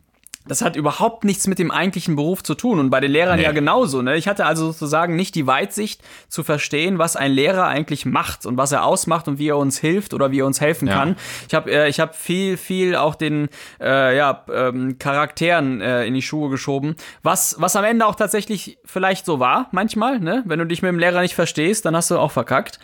Das 0.47 0.61
hat 0.63 0.77
überhaupt 0.77 1.25
nichts 1.25 1.47
mit 1.47 1.59
dem 1.59 1.71
eigentlichen 1.71 2.17
Beruf 2.17 2.43
zu 2.43 2.55
tun 2.55 2.79
und 2.79 2.91
bei 2.91 3.01
den 3.01 3.11
Lehrern 3.11 3.37
Nee. 3.39 3.45
ja 3.45 3.53
genauso. 3.53 4.03
Ne? 4.03 4.17
Ich 4.17 4.29
hatte 4.29 4.45
also 4.45 4.67
sozusagen 4.73 5.17
nicht 5.17 5.35
die 5.35 5.47
Weitsicht 5.47 6.03
zu 6.29 6.43
verstehen, 6.43 6.99
was 6.99 7.17
ein 7.17 7.33
Lehrer 7.33 7.67
eigentlich 7.67 8.05
macht 8.05 8.45
und 8.45 8.57
was 8.59 8.71
er 8.73 8.85
ausmacht 8.85 9.27
und 9.27 9.39
wie 9.39 9.49
er 9.49 9.57
uns 9.57 9.79
hilft 9.79 10.13
oder 10.13 10.31
wie 10.31 10.41
er 10.41 10.47
uns 10.47 10.61
helfen 10.61 10.89
Ja. 10.89 10.95
kann. 10.99 11.17
Ich 11.49 11.55
habe 11.55 11.71
äh, 11.71 11.89
ich 11.89 11.99
hab 12.01 12.15
viel, 12.15 12.57
viel 12.57 12.95
auch 12.97 13.15
den 13.15 13.49
äh, 13.81 14.17
ja, 14.17 14.45
ähm, 14.53 14.99
Charakteren 14.99 15.81
äh, 15.81 16.05
in 16.05 16.15
die 16.15 16.23
Schuhe 16.23 16.51
geschoben, 16.51 16.97
was, 17.23 17.57
was 17.59 17.75
am 17.77 17.85
Ende 17.85 18.05
auch 18.07 18.15
tatsächlich 18.15 18.79
vielleicht 18.85 19.25
so 19.27 19.41
war, 19.41 19.69
manchmal. 19.73 20.21
Ne? 20.21 20.43
Wenn 20.47 20.59
du 20.59 20.67
dich 20.67 20.83
mit 20.83 20.91
dem 20.91 20.99
Lehrer 20.99 21.23
nicht 21.23 21.35
verstehst, 21.35 21.85
dann 21.87 21.97
hast 21.97 22.11
du 22.11 22.19
auch 22.19 22.33
verkackt. 22.33 22.79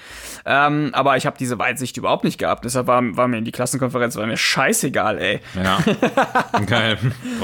Ähm, 0.47 0.91
aber 0.93 1.17
ich 1.19 1.27
habe 1.27 1.37
diese 1.39 1.59
Weitsicht 1.59 1.97
überhaupt 1.99 2.25
nicht 2.25 2.39
gehabt. 2.39 2.65
Deshalb 2.65 2.87
war, 2.87 3.03
war 3.17 3.29
mir 3.29 3.37
in 3.39 3.45
die 3.45 3.53
Klassenkonferenz 3.53 4.17
war 4.17 4.27
mir 4.27 4.37
scheißegal, 4.39 5.19
ey. 5.19 5.41
Ja. 5.63 5.79
Geil. 6.67 6.97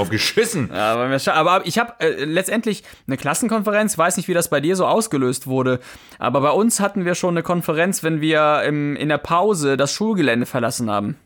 Drauf 0.06 0.10
geschissen. 0.10 0.70
Scha- 0.72 1.32
aber 1.32 1.66
ich 1.66 1.78
habe 1.78 1.94
äh, 2.00 2.24
letztendlich 2.24 2.82
eine 3.06 3.16
Klassenkonferenz, 3.16 3.96
weiß 3.98 4.16
nicht, 4.16 4.28
wie 4.28 4.34
das 4.34 4.48
bei 4.48 4.60
dir 4.60 4.76
so 4.76 4.86
ausgelöst 4.86 5.46
wurde, 5.46 5.80
aber 6.18 6.40
bei 6.40 6.50
uns 6.50 6.80
hatten 6.80 7.04
wir 7.04 7.14
schon 7.14 7.34
eine 7.34 7.42
Konferenz, 7.42 8.02
wenn 8.02 8.20
wir 8.20 8.62
im, 8.64 8.96
in 8.96 9.08
der 9.08 9.18
Pause 9.18 9.76
das 9.76 9.92
Schulgelände 9.92 10.46
verlassen 10.46 10.90
haben. 10.90 11.16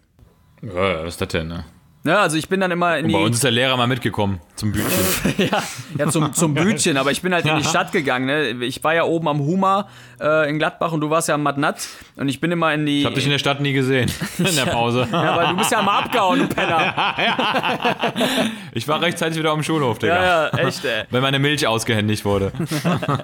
Ja, 0.62 1.04
was 1.04 1.14
ist 1.14 1.20
das 1.20 1.28
denn, 1.28 1.48
ne? 1.48 1.64
Ne, 2.02 2.18
also 2.18 2.38
ich 2.38 2.48
bin 2.48 2.60
dann 2.60 2.70
immer 2.70 2.96
in 2.96 3.08
die, 3.08 3.12
Bei 3.12 3.20
uns 3.20 3.36
ist 3.36 3.44
der 3.44 3.50
Lehrer 3.50 3.76
mal 3.76 3.86
mitgekommen 3.86 4.40
zum 4.56 4.72
Bütchen. 4.72 4.90
ja, 5.38 5.62
ja, 5.98 6.08
zum, 6.08 6.32
zum 6.32 6.54
Bütchen, 6.54 6.96
aber 6.96 7.10
ich 7.10 7.20
bin 7.20 7.34
halt 7.34 7.44
in 7.44 7.56
die 7.58 7.64
Stadt 7.64 7.92
gegangen. 7.92 8.24
Ne? 8.24 8.64
Ich 8.64 8.82
war 8.82 8.94
ja 8.94 9.04
oben 9.04 9.28
am 9.28 9.40
Huma 9.40 9.86
äh, 10.18 10.48
in 10.48 10.58
Gladbach 10.58 10.92
und 10.92 11.02
du 11.02 11.10
warst 11.10 11.28
ja 11.28 11.34
am 11.34 11.42
Madnat 11.42 11.86
und 12.16 12.28
ich 12.30 12.40
bin 12.40 12.52
immer 12.52 12.72
in 12.72 12.86
die. 12.86 13.00
Ich 13.00 13.06
hab 13.06 13.14
dich 13.14 13.24
in 13.26 13.30
der 13.32 13.38
Stadt 13.38 13.60
nie 13.60 13.74
gesehen. 13.74 14.10
In 14.38 14.56
der 14.56 14.66
Pause. 14.66 15.06
ja, 15.12 15.36
weil 15.36 15.48
du 15.48 15.56
bist 15.56 15.70
ja 15.70 15.82
mal 15.82 15.98
abgehauen, 15.98 16.40
du 16.40 16.46
Penner. 16.48 17.14
Ich 18.72 18.86
war 18.86 19.02
rechtzeitig 19.02 19.36
wieder 19.38 19.50
am 19.50 19.62
Schulhof, 19.64 19.98
Digga. 19.98 20.14
Ja, 20.14 20.50
ja, 20.56 20.58
echt, 20.58 20.84
ey. 20.84 21.02
Wenn 21.10 21.22
meine 21.22 21.40
Milch 21.40 21.66
ausgehändigt 21.66 22.24
wurde. 22.24 22.52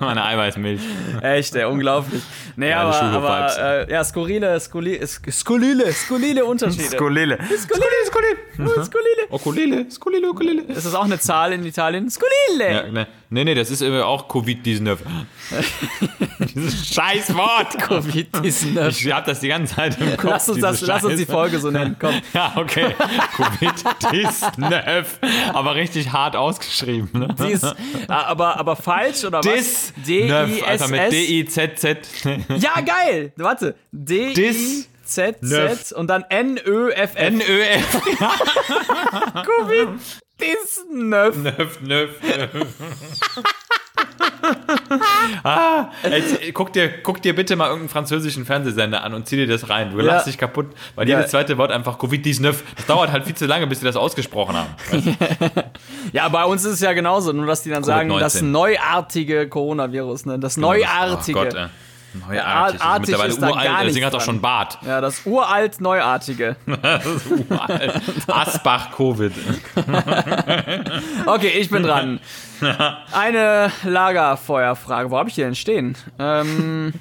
meine 0.01 0.25
Eiweißmilch. 0.25 0.81
Echt, 1.23 1.55
ey, 1.55 1.65
unglaublich. 1.65 2.23
Nee, 2.57 2.71
Ja, 2.71 2.81
aber, 2.83 3.01
aber 3.01 3.87
äh, 3.89 3.93
ja, 3.93 4.03
skurrile, 4.03 4.59
skurrile, 4.59 5.07
skurrile, 5.07 5.93
skurrile 5.93 6.45
Unterschiede. 6.45 6.97
Skolele. 6.97 7.39
Skulile, 7.57 8.66
Skulile, 8.69 8.85
Skulile. 8.85 9.27
Ukulele, 9.31 9.91
Skolele, 9.91 10.31
Ukulele. 10.31 10.63
Ist 10.63 10.87
das 10.87 10.95
auch 10.95 11.05
eine 11.05 11.19
Zahl 11.19 11.53
in 11.53 11.65
Italien? 11.65 12.09
Skulile. 12.11 12.73
Ja, 12.73 12.83
ne, 12.91 13.07
nee, 13.31 13.45
nee, 13.45 13.55
das 13.55 13.71
ist 13.71 13.83
auch 13.83 14.29
Covid-19. 14.29 14.99
Dieses 16.55 16.95
scheiß 16.95 17.35
Wort. 17.35 17.77
Covid-19. 17.79 18.89
Ich 18.89 19.13
hab 19.13 19.27
das 19.27 19.41
die 19.41 19.49
ganze 19.49 19.75
Zeit 19.75 20.01
im 20.01 20.17
Kopf. 20.17 20.31
Lass 20.31 20.49
uns, 20.49 20.61
das, 20.61 20.81
lass 20.83 21.05
uns 21.05 21.17
die. 21.17 21.27
Folge 21.27 21.59
so 21.59 21.71
nennen, 21.71 21.97
komm. 21.99 22.15
Ja, 22.33 22.53
okay. 22.57 22.95
Covid-19. 23.37 25.05
Aber 25.53 25.75
richtig 25.75 26.13
hart 26.13 26.37
ausgeschrieben, 26.37 27.11
ne? 27.13 27.35
Die 27.39 27.53
ist, 27.53 27.65
ah, 27.65 27.75
aber, 28.09 28.57
aber 28.59 28.77
falsch 28.77 29.25
oder 29.25 29.39
was? 29.39 29.93
Dis. 30.07 30.63
Alter, 30.63 30.89
mit 30.89 31.13
D-I-S-S. 31.13 31.81
D-I-Z-Z. 31.81 31.99
Ja, 32.59 32.81
geil. 32.81 33.33
Warte. 33.37 33.75
Dis. 33.93 34.89
D-I-Z-Z 35.07 35.93
und 35.93 36.09
dann 36.09 36.25
N-Ö-F-F. 36.29 37.15
N-Ö-F. 37.17 38.01
Covid. 39.45 39.89
Dis. 40.41 40.85
Nöf. 40.93 41.37
Nöf, 41.37 41.81
nöf, 41.81 42.11
nöf. 42.23 42.67
ah, 45.43 45.91
jetzt, 46.09 46.39
guck, 46.53 46.73
dir, 46.73 47.03
guck 47.03 47.23
dir 47.23 47.35
bitte 47.35 47.57
mal 47.57 47.67
irgendeinen 47.67 47.89
französischen 47.89 48.45
Fernsehsender 48.45 49.03
an 49.03 49.15
und 49.15 49.27
zieh 49.27 49.37
dir 49.37 49.47
das 49.47 49.69
rein. 49.71 49.93
Du 49.93 49.99
Ja. 49.99 50.05
lachst 50.05 50.27
dich 50.27 50.37
kaputt, 50.39 50.67
weil 50.95 51.09
Ja. 51.09 51.17
jedes 51.17 51.31
zweite 51.31 51.57
Wort 51.59 51.71
einfach 51.73 51.99
Covid-19. 51.99 52.55
Das 52.77 52.87
dauert 52.87 53.13
halt 53.13 53.25
viel 53.25 53.35
zu 53.35 53.47
lange, 53.47 53.67
bis 53.67 53.81
sie 53.81 53.87
das 53.87 53.97
ausgesprochen 53.97 54.57
haben. 54.57 54.75
Ja, 56.13 56.29
bei 56.29 56.45
uns 56.45 56.65
ist 56.65 56.75
es 56.75 56.81
ja 56.81 56.93
genauso, 56.93 57.33
nur 57.33 57.47
dass 57.47 57.63
die 57.63 57.71
dann 57.71 57.83
sagen, 57.83 58.11
das 58.11 58.37
Covid-19. 58.41 58.45
neuartige 58.45 59.49
Coronavirus, 59.49 60.27
ne? 60.27 60.39
Das 60.39 60.57
neuartige. 60.57 61.39
Oh 61.39 61.43
Gott, 61.45 61.55
ey. 61.55 61.67
Neuartig. 62.27 62.81
Art- 62.81 63.03
Das 63.03 63.09
ist 63.09 63.11
mittlerweile 63.11 63.33
ist 63.33 63.43
uralt, 63.43 63.87
deswegen 63.89 64.07
hat 64.07 64.15
er 64.15 64.21
schon 64.21 64.41
Bart. 64.41 64.79
Ja, 64.87 65.01
das 65.01 65.25
uralt 65.27 65.81
neuartige. 65.81 66.57
Uralt. 66.67 68.01
Asbach-Covid. 68.29 69.33
Okay, 71.27 71.49
ich 71.49 71.71
bin 71.71 71.83
dran. 71.83 72.21
Eine 73.13 73.71
Lagerfeuerfrage. 73.85 75.11
Wo 75.11 75.19
habe 75.19 75.29
ich 75.29 75.35
die 75.35 75.43
denn 75.43 75.55
stehen? 75.55 75.97
Ähm, 76.19 76.93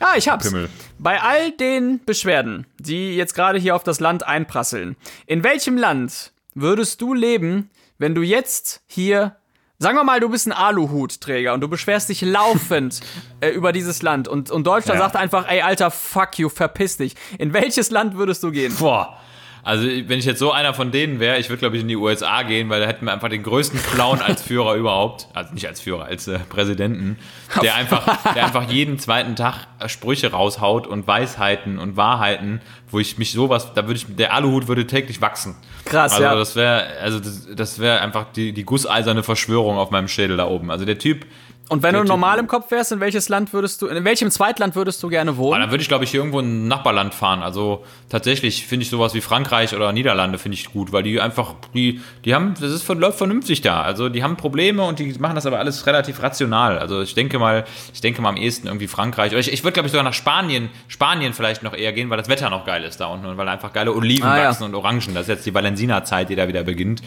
ja, 0.00 0.14
ich 0.16 0.28
hab's. 0.28 0.46
Pimmel. 0.48 0.68
Bei 0.98 1.20
all 1.22 1.50
den 1.52 2.00
Beschwerden, 2.04 2.66
die 2.78 3.16
jetzt 3.16 3.34
gerade 3.34 3.58
hier 3.58 3.74
auf 3.74 3.82
das 3.84 4.00
Land 4.00 4.26
einprasseln, 4.26 4.96
in 5.26 5.42
welchem 5.42 5.76
Land 5.78 6.32
würdest 6.54 7.00
du 7.00 7.14
leben, 7.14 7.70
wenn 7.98 8.14
du 8.14 8.22
jetzt 8.22 8.82
hier 8.86 9.36
Sagen 9.82 9.96
wir 9.96 10.04
mal, 10.04 10.20
du 10.20 10.28
bist 10.28 10.46
ein 10.46 10.52
Aluhutträger 10.52 11.54
und 11.54 11.62
du 11.62 11.68
beschwerst 11.68 12.10
dich 12.10 12.20
laufend 12.20 13.00
äh, 13.40 13.48
über 13.48 13.72
dieses 13.72 14.02
Land 14.02 14.28
und, 14.28 14.50
und 14.50 14.66
Deutschland 14.66 15.00
Ja. 15.00 15.06
sagt 15.06 15.16
einfach, 15.16 15.48
ey, 15.48 15.62
Alter, 15.62 15.90
fuck 15.90 16.38
you, 16.38 16.50
verpiss 16.50 16.98
dich. 16.98 17.14
In 17.38 17.54
welches 17.54 17.90
Land 17.90 18.14
würdest 18.14 18.42
du 18.42 18.50
gehen? 18.50 18.74
Boah. 18.78 19.16
Also, 19.62 19.86
wenn 19.86 20.18
ich 20.18 20.24
jetzt 20.24 20.38
so 20.38 20.52
einer 20.52 20.74
von 20.74 20.90
denen 20.90 21.20
wäre, 21.20 21.38
ich 21.38 21.48
würde, 21.48 21.60
glaube 21.60 21.76
ich, 21.76 21.82
in 21.82 21.88
die 21.88 21.96
USA 21.96 22.42
gehen, 22.42 22.68
weil 22.68 22.80
da 22.80 22.86
hätten 22.86 23.04
wir 23.04 23.12
einfach 23.12 23.28
den 23.28 23.42
größten 23.42 23.80
Clown 23.82 24.20
als 24.26 24.42
Führer 24.42 24.74
überhaupt. 24.74 25.28
Also 25.34 25.52
nicht 25.54 25.66
als 25.66 25.80
Führer, 25.80 26.04
als 26.04 26.28
äh, 26.28 26.38
Präsidenten. 26.38 27.18
Der 27.62 27.74
einfach, 27.74 28.32
der 28.34 28.44
einfach 28.44 28.70
jeden 28.70 28.98
zweiten 28.98 29.36
Tag 29.36 29.66
äh, 29.78 29.88
Sprüche 29.88 30.30
raushaut 30.30 30.86
und 30.86 31.06
Weisheiten 31.06 31.78
und 31.78 31.96
Wahrheiten, 31.96 32.60
wo 32.90 32.98
ich 32.98 33.18
mich 33.18 33.32
sowas, 33.32 33.72
da 33.74 33.86
würde 33.86 33.98
ich, 33.98 34.06
der 34.16 34.34
Aluhut 34.34 34.68
würde 34.68 34.86
täglich 34.86 35.20
wachsen. 35.20 35.56
Krass, 35.84 36.12
also 36.12 36.24
ja. 36.24 36.34
das 36.34 36.56
wäre, 36.56 36.86
also 37.00 37.18
das, 37.18 37.48
das 37.54 37.78
wäre 37.78 38.00
einfach 38.00 38.26
die, 38.32 38.52
die 38.52 38.64
gusseiserne 38.64 39.22
Verschwörung 39.22 39.78
auf 39.78 39.90
meinem 39.90 40.08
Schädel 40.08 40.36
da 40.36 40.46
oben. 40.46 40.70
Also 40.70 40.84
der 40.84 40.98
Typ, 40.98 41.26
Und 41.70 41.84
wenn 41.84 41.94
du 41.94 42.02
normal 42.02 42.38
im 42.40 42.48
Kopf 42.48 42.70
wärst, 42.72 42.90
in 42.90 42.98
welches 42.98 43.28
Land 43.28 43.52
würdest 43.52 43.80
du, 43.80 43.86
in 43.86 44.04
welchem 44.04 44.30
Zweitland 44.30 44.74
würdest 44.74 45.00
du 45.02 45.08
gerne 45.08 45.36
wohnen? 45.36 45.60
dann 45.60 45.70
würde 45.70 45.82
ich, 45.82 45.88
glaube 45.88 46.02
ich, 46.02 46.10
hier 46.10 46.18
irgendwo 46.18 46.40
in 46.40 46.64
ein 46.64 46.68
Nachbarland 46.68 47.14
fahren. 47.14 47.42
Also 47.44 47.84
tatsächlich 48.08 48.66
finde 48.66 48.82
ich 48.82 48.90
sowas 48.90 49.14
wie 49.14 49.20
Frankreich 49.20 49.74
oder 49.74 49.92
Niederlande 49.92 50.38
finde 50.38 50.56
ich 50.56 50.72
gut, 50.72 50.92
weil 50.92 51.04
die 51.04 51.20
einfach, 51.20 51.54
die, 51.72 52.00
die 52.24 52.34
haben, 52.34 52.54
das 52.60 52.72
ist, 52.72 52.88
läuft 52.88 53.18
vernünftig 53.18 53.60
da. 53.60 53.82
Also 53.82 54.08
die 54.08 54.24
haben 54.24 54.36
Probleme 54.36 54.82
und 54.82 54.98
die 54.98 55.12
machen 55.20 55.36
das 55.36 55.46
aber 55.46 55.60
alles 55.60 55.86
relativ 55.86 56.20
rational. 56.22 56.76
Also 56.78 57.02
ich 57.02 57.14
denke 57.14 57.38
mal, 57.38 57.64
ich 57.94 58.00
denke 58.00 58.20
mal 58.20 58.30
am 58.30 58.36
ehesten 58.36 58.66
irgendwie 58.66 58.88
Frankreich. 58.88 59.30
Oder 59.30 59.38
ich, 59.38 59.52
ich 59.52 59.62
würde, 59.62 59.74
glaube 59.74 59.86
ich, 59.86 59.92
sogar 59.92 60.04
nach 60.04 60.12
Spanien, 60.12 60.70
Spanien 60.88 61.34
vielleicht 61.34 61.62
noch 61.62 61.74
eher 61.74 61.92
gehen, 61.92 62.10
weil 62.10 62.18
das 62.18 62.28
Wetter 62.28 62.50
noch 62.50 62.64
geil 62.66 62.82
ist 62.82 63.00
da 63.00 63.06
unten 63.06 63.26
und 63.26 63.36
weil 63.36 63.48
einfach 63.48 63.72
geile 63.72 63.94
Oliven 63.94 64.28
Ah, 64.28 64.38
ja. 64.38 64.48
wachsen 64.48 64.64
und 64.64 64.74
Orangen. 64.74 65.14
Das 65.14 65.22
ist 65.22 65.28
jetzt 65.28 65.46
die 65.46 65.54
Valensina-Zeit, 65.54 66.30
die 66.30 66.34
da 66.34 66.48
wieder 66.48 66.64
beginnt. 66.64 67.00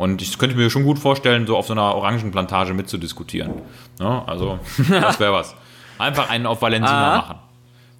Und 0.00 0.22
ich 0.22 0.38
könnte 0.38 0.56
mir 0.56 0.70
schon 0.70 0.84
gut 0.84 0.98
vorstellen, 0.98 1.46
so 1.46 1.58
auf 1.58 1.66
so 1.66 1.74
einer 1.74 1.94
Orangenplantage 1.94 2.72
mitzudiskutieren. 2.72 3.52
Ja, 4.00 4.24
also, 4.26 4.58
das 4.88 5.20
wäre 5.20 5.34
was. 5.34 5.54
Einfach 5.98 6.30
einen 6.30 6.46
auf 6.46 6.62
Valensina 6.62 7.12
Ah. 7.12 7.16
machen. 7.18 7.36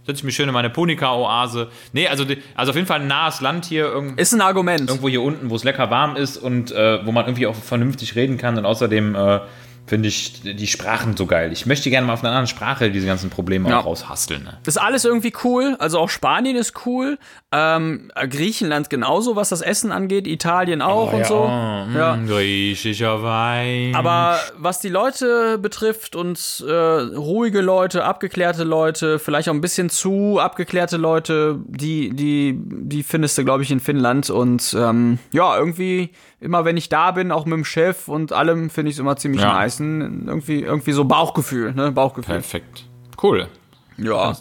Setze 0.07 0.21
ich 0.21 0.25
mich 0.25 0.35
schön 0.35 0.49
in 0.49 0.55
meine 0.55 0.71
Punika-Oase. 0.71 1.69
Nee, 1.93 2.09
also, 2.09 2.25
also 2.55 2.71
auf 2.71 2.77
jeden 2.77 2.89
Fall 2.89 3.01
ein 3.03 3.07
nahes 3.07 3.43
Land 3.43 3.67
hier, 3.67 3.93
Ist 4.17 4.33
ein 4.33 4.41
Argument. 4.41 4.89
irgendwo 4.89 5.11
hier 5.11 5.21
unten, 5.21 5.51
wo 5.51 5.57
es 5.57 5.63
lecker 5.63 5.91
warm 5.91 6.17
ist 6.17 6.39
und 6.39 6.73
äh, 6.73 7.05
wo 7.05 7.13
man 7.13 7.27
irgendwie 7.27 7.47
auch 7.47 7.55
vernünftig 7.55 8.17
reden 8.17 8.39
kann. 8.39 8.57
Und 8.57 8.65
außerdem 8.65 9.15
äh, 9.15 9.41
finde 9.91 10.09
ich 10.09 10.41
die 10.43 10.67
Sprachen 10.69 11.17
so 11.17 11.27
geil. 11.27 11.51
Ich 11.53 11.67
möchte 11.67 11.91
gerne 11.91 12.07
mal 12.07 12.13
auf 12.13 12.21
einer 12.21 12.29
anderen 12.31 12.47
Sprache 12.47 12.93
diese 12.93 13.07
ganzen 13.07 13.29
Probleme 13.29 13.69
Ja. 13.69 13.81
auch 13.81 13.87
raushasteln. 13.87 14.45
Ne? 14.45 14.57
Ist 14.65 14.81
alles 14.81 15.05
irgendwie 15.05 15.33
cool. 15.43 15.75
Also 15.81 15.99
auch 15.99 16.09
Spanien 16.09 16.55
ist 16.55 16.87
cool. 16.87 17.19
Ähm, 17.51 18.13
Griechenland 18.31 18.89
genauso, 18.89 19.35
was 19.35 19.49
das 19.49 19.63
Essen 19.63 19.91
angeht. 19.91 20.29
Italien 20.29 20.81
auch 20.81 21.13
und 21.13 21.27
so. 21.27 21.41
Oh, 21.41 21.49
Ja. 21.99 22.15
mm, 22.17 22.29
Griechischer 22.29 23.21
Wein. 23.25 23.97
Aber 23.97 24.39
was 24.57 24.79
die 24.79 24.89
Leute 24.91 25.59
betrifft 25.59 26.15
und 26.15 26.65
äh, 26.65 26.73
ruhige 26.73 27.61
Leute, 27.61 28.05
abgeklärte 28.05 28.63
Leute, 28.63 29.19
vielleicht 29.19 29.49
auch 29.49 29.55
ein 29.55 29.61
bisschen 29.61 29.91
zu 29.91 30.39
abgeklärte 30.39 30.99
Leute, 30.99 31.59
die, 31.67 32.11
die, 32.15 32.55
die 32.57 33.03
findest 33.03 33.37
du, 33.39 33.45
glaube 33.45 33.65
ich, 33.65 33.73
in 33.73 33.81
Finnland. 33.81 34.31
Und 34.31 34.73
ähm, 34.79 35.19
ja, 35.33 35.59
irgendwie 35.59 36.11
immer 36.41 36.65
wenn 36.65 36.77
ich 36.77 36.89
da 36.89 37.11
bin, 37.13 37.31
auch 37.33 37.45
mit 37.45 37.55
dem 37.57 37.65
Chef 37.65 38.09
und 38.09 38.33
allem, 38.33 38.71
finde 38.71 38.91
ich 38.91 38.97
es 38.97 39.01
immer 39.01 39.17
ziemlich 39.17 39.43
Ja. 39.43 39.53
nice. 39.55 39.81
Ein- 39.81 40.25
Irgendwie, 40.27 40.61
irgendwie 40.63 40.93
so 40.93 41.05
Bauchgefühl, 41.05 41.73
ne? 41.75 41.93
Bauchgefühl. 41.93 42.35
Perfekt. 42.35 42.85
Cool. 43.23 43.49
Ja. 43.99 44.33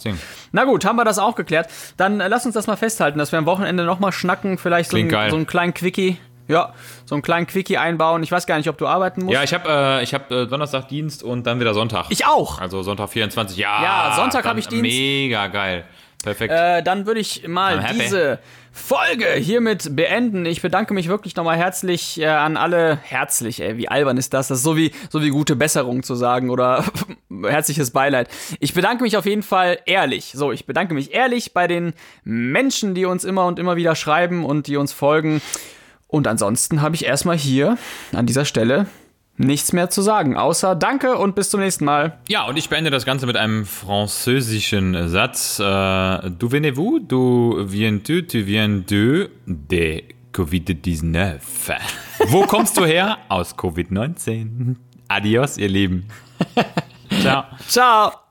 Na 0.54 0.64
gut, 0.64 0.86
haben 0.86 0.96
wir 0.96 1.04
das 1.04 1.20
auch 1.20 1.36
geklärt. 1.36 1.68
Dann 1.98 2.22
äh, 2.22 2.30
lass 2.30 2.46
uns 2.46 2.56
das 2.56 2.68
mal 2.68 2.78
festhalten, 2.78 3.20
dass 3.20 3.32
wir 3.34 3.40
am 3.40 3.46
Wochenende 3.46 3.84
nochmal 3.84 4.14
schnacken, 4.14 4.58
vielleicht 4.58 4.90
so, 4.92 4.98
ein, 4.98 5.10
so 5.10 5.16
einen 5.36 5.48
kleinen 5.48 5.74
Quickie. 5.74 6.18
Ja, 6.48 6.74
so 7.06 7.14
einen 7.14 7.22
kleinen 7.22 7.46
Quickie 7.46 7.78
einbauen. 7.78 8.24
Ich 8.24 8.32
weiß 8.32 8.48
gar 8.48 8.58
nicht, 8.58 8.68
ob 8.70 8.78
du 8.80 8.88
arbeiten 8.88 9.24
musst. 9.26 9.34
Ja, 9.36 9.44
ich 9.44 9.54
habe 9.54 9.70
äh, 9.70 10.02
ich 10.04 10.16
hab, 10.16 10.32
äh, 10.32 10.48
Donnerstag 10.48 10.88
Dienst 10.88 11.22
und 11.22 11.46
dann 11.46 11.60
wieder 11.60 11.76
Sonntag. 11.76 12.06
ich 12.10 12.26
auch. 12.26 12.60
also 12.60 12.82
Sonntag 12.82 13.10
24. 13.10 13.56
Ja, 13.58 13.84
Ja, 13.84 14.14
Sonntag 14.16 14.44
dann 14.44 14.52
hab 14.52 14.58
ich 14.58 14.68
Dienst. 14.68 14.82
Mega 14.82 15.46
geil. 15.48 15.84
Perfekt. 16.24 16.54
Äh, 16.54 16.84
dann 16.84 17.06
würde 17.06 17.22
ich 17.22 17.48
mal 17.48 17.86
diese 17.94 18.40
Folge 18.72 19.26
hiermit 19.36 19.96
beenden. 19.96 20.46
Ich 20.46 20.62
bedanke 20.62 20.94
mich 20.94 21.08
wirklich 21.08 21.36
nochmal 21.36 21.58
herzlich 21.58 22.20
äh, 22.20 22.26
an 22.28 22.58
alle. 22.58 22.98
Herzlich, 23.02 23.62
ey, 23.62 23.78
wie 23.78 23.88
albern 23.88 24.18
ist 24.18 24.34
das? 24.34 24.50
Das 24.50 24.60
ist 24.60 24.64
so 24.64 24.76
wie, 24.76 24.92
so 25.10 25.22
wie 25.22 25.30
gute 25.30 25.56
Besserung 25.56 26.04
zu 26.04 26.16
sagen 26.16 26.50
oder 26.50 26.84
herzliches 27.44 27.92
Beileid. 27.92 28.28
Ich 28.60 28.74
bedanke 28.74 29.04
mich 29.04 29.16
auf 29.16 29.26
jeden 29.26 29.44
Fall 29.44 29.80
ehrlich. 29.86 30.34
So, 30.36 30.52
ich 30.52 30.66
bedanke 30.66 30.94
mich 30.94 31.14
ehrlich 31.14 31.54
bei 31.54 31.68
den 31.68 31.94
Menschen, 32.24 32.96
die 32.96 33.06
uns 33.06 33.24
immer 33.24 33.46
und 33.46 33.58
immer 33.58 33.78
wieder 33.78 33.96
schreiben 33.96 34.46
und 34.46 34.68
die 34.68 34.76
uns 34.76 34.92
folgen. 34.92 35.42
Und 36.08 36.28
ansonsten 36.28 36.82
habe 36.82 36.96
ich 36.96 37.06
erstmal 37.06 37.38
hier 37.38 37.78
an 38.14 38.26
dieser 38.26 38.44
Stelle 38.44 38.88
nichts 39.40 39.74
mehr 39.74 39.90
zu 39.90 40.02
sagen, 40.02 40.38
außer 40.38 40.76
Danke 40.76 41.18
und 41.18 41.34
bis 41.34 41.50
zum 41.50 41.62
nächsten 41.62 41.86
Mal. 41.86 42.20
Ja, 42.28 42.46
und 42.46 42.58
ich 42.58 42.70
beende 42.70 42.92
das 42.92 43.06
Ganze 43.06 43.26
mit 43.26 43.38
einem 43.38 43.66
französischen 43.66 45.10
Satz. 45.10 45.60
Äh, 45.60 45.64
du 45.64 46.52
venez-vous, 46.52 47.00
du 47.08 47.66
viens-tu, 47.68 48.22
tu 48.24 48.46
viens 48.46 48.86
de, 48.86 49.30
de 49.46 50.04
Covid-19. 50.34 51.40
Wo 52.28 52.42
kommst 52.42 52.78
du 52.78 52.86
her? 52.86 53.18
Aus 53.30 53.58
Covid-19. 53.58 54.76
Adios, 55.08 55.58
ihr 55.58 55.70
Lieben. 55.70 56.08
Ciao. 57.22 57.46
Ciao! 57.68 58.29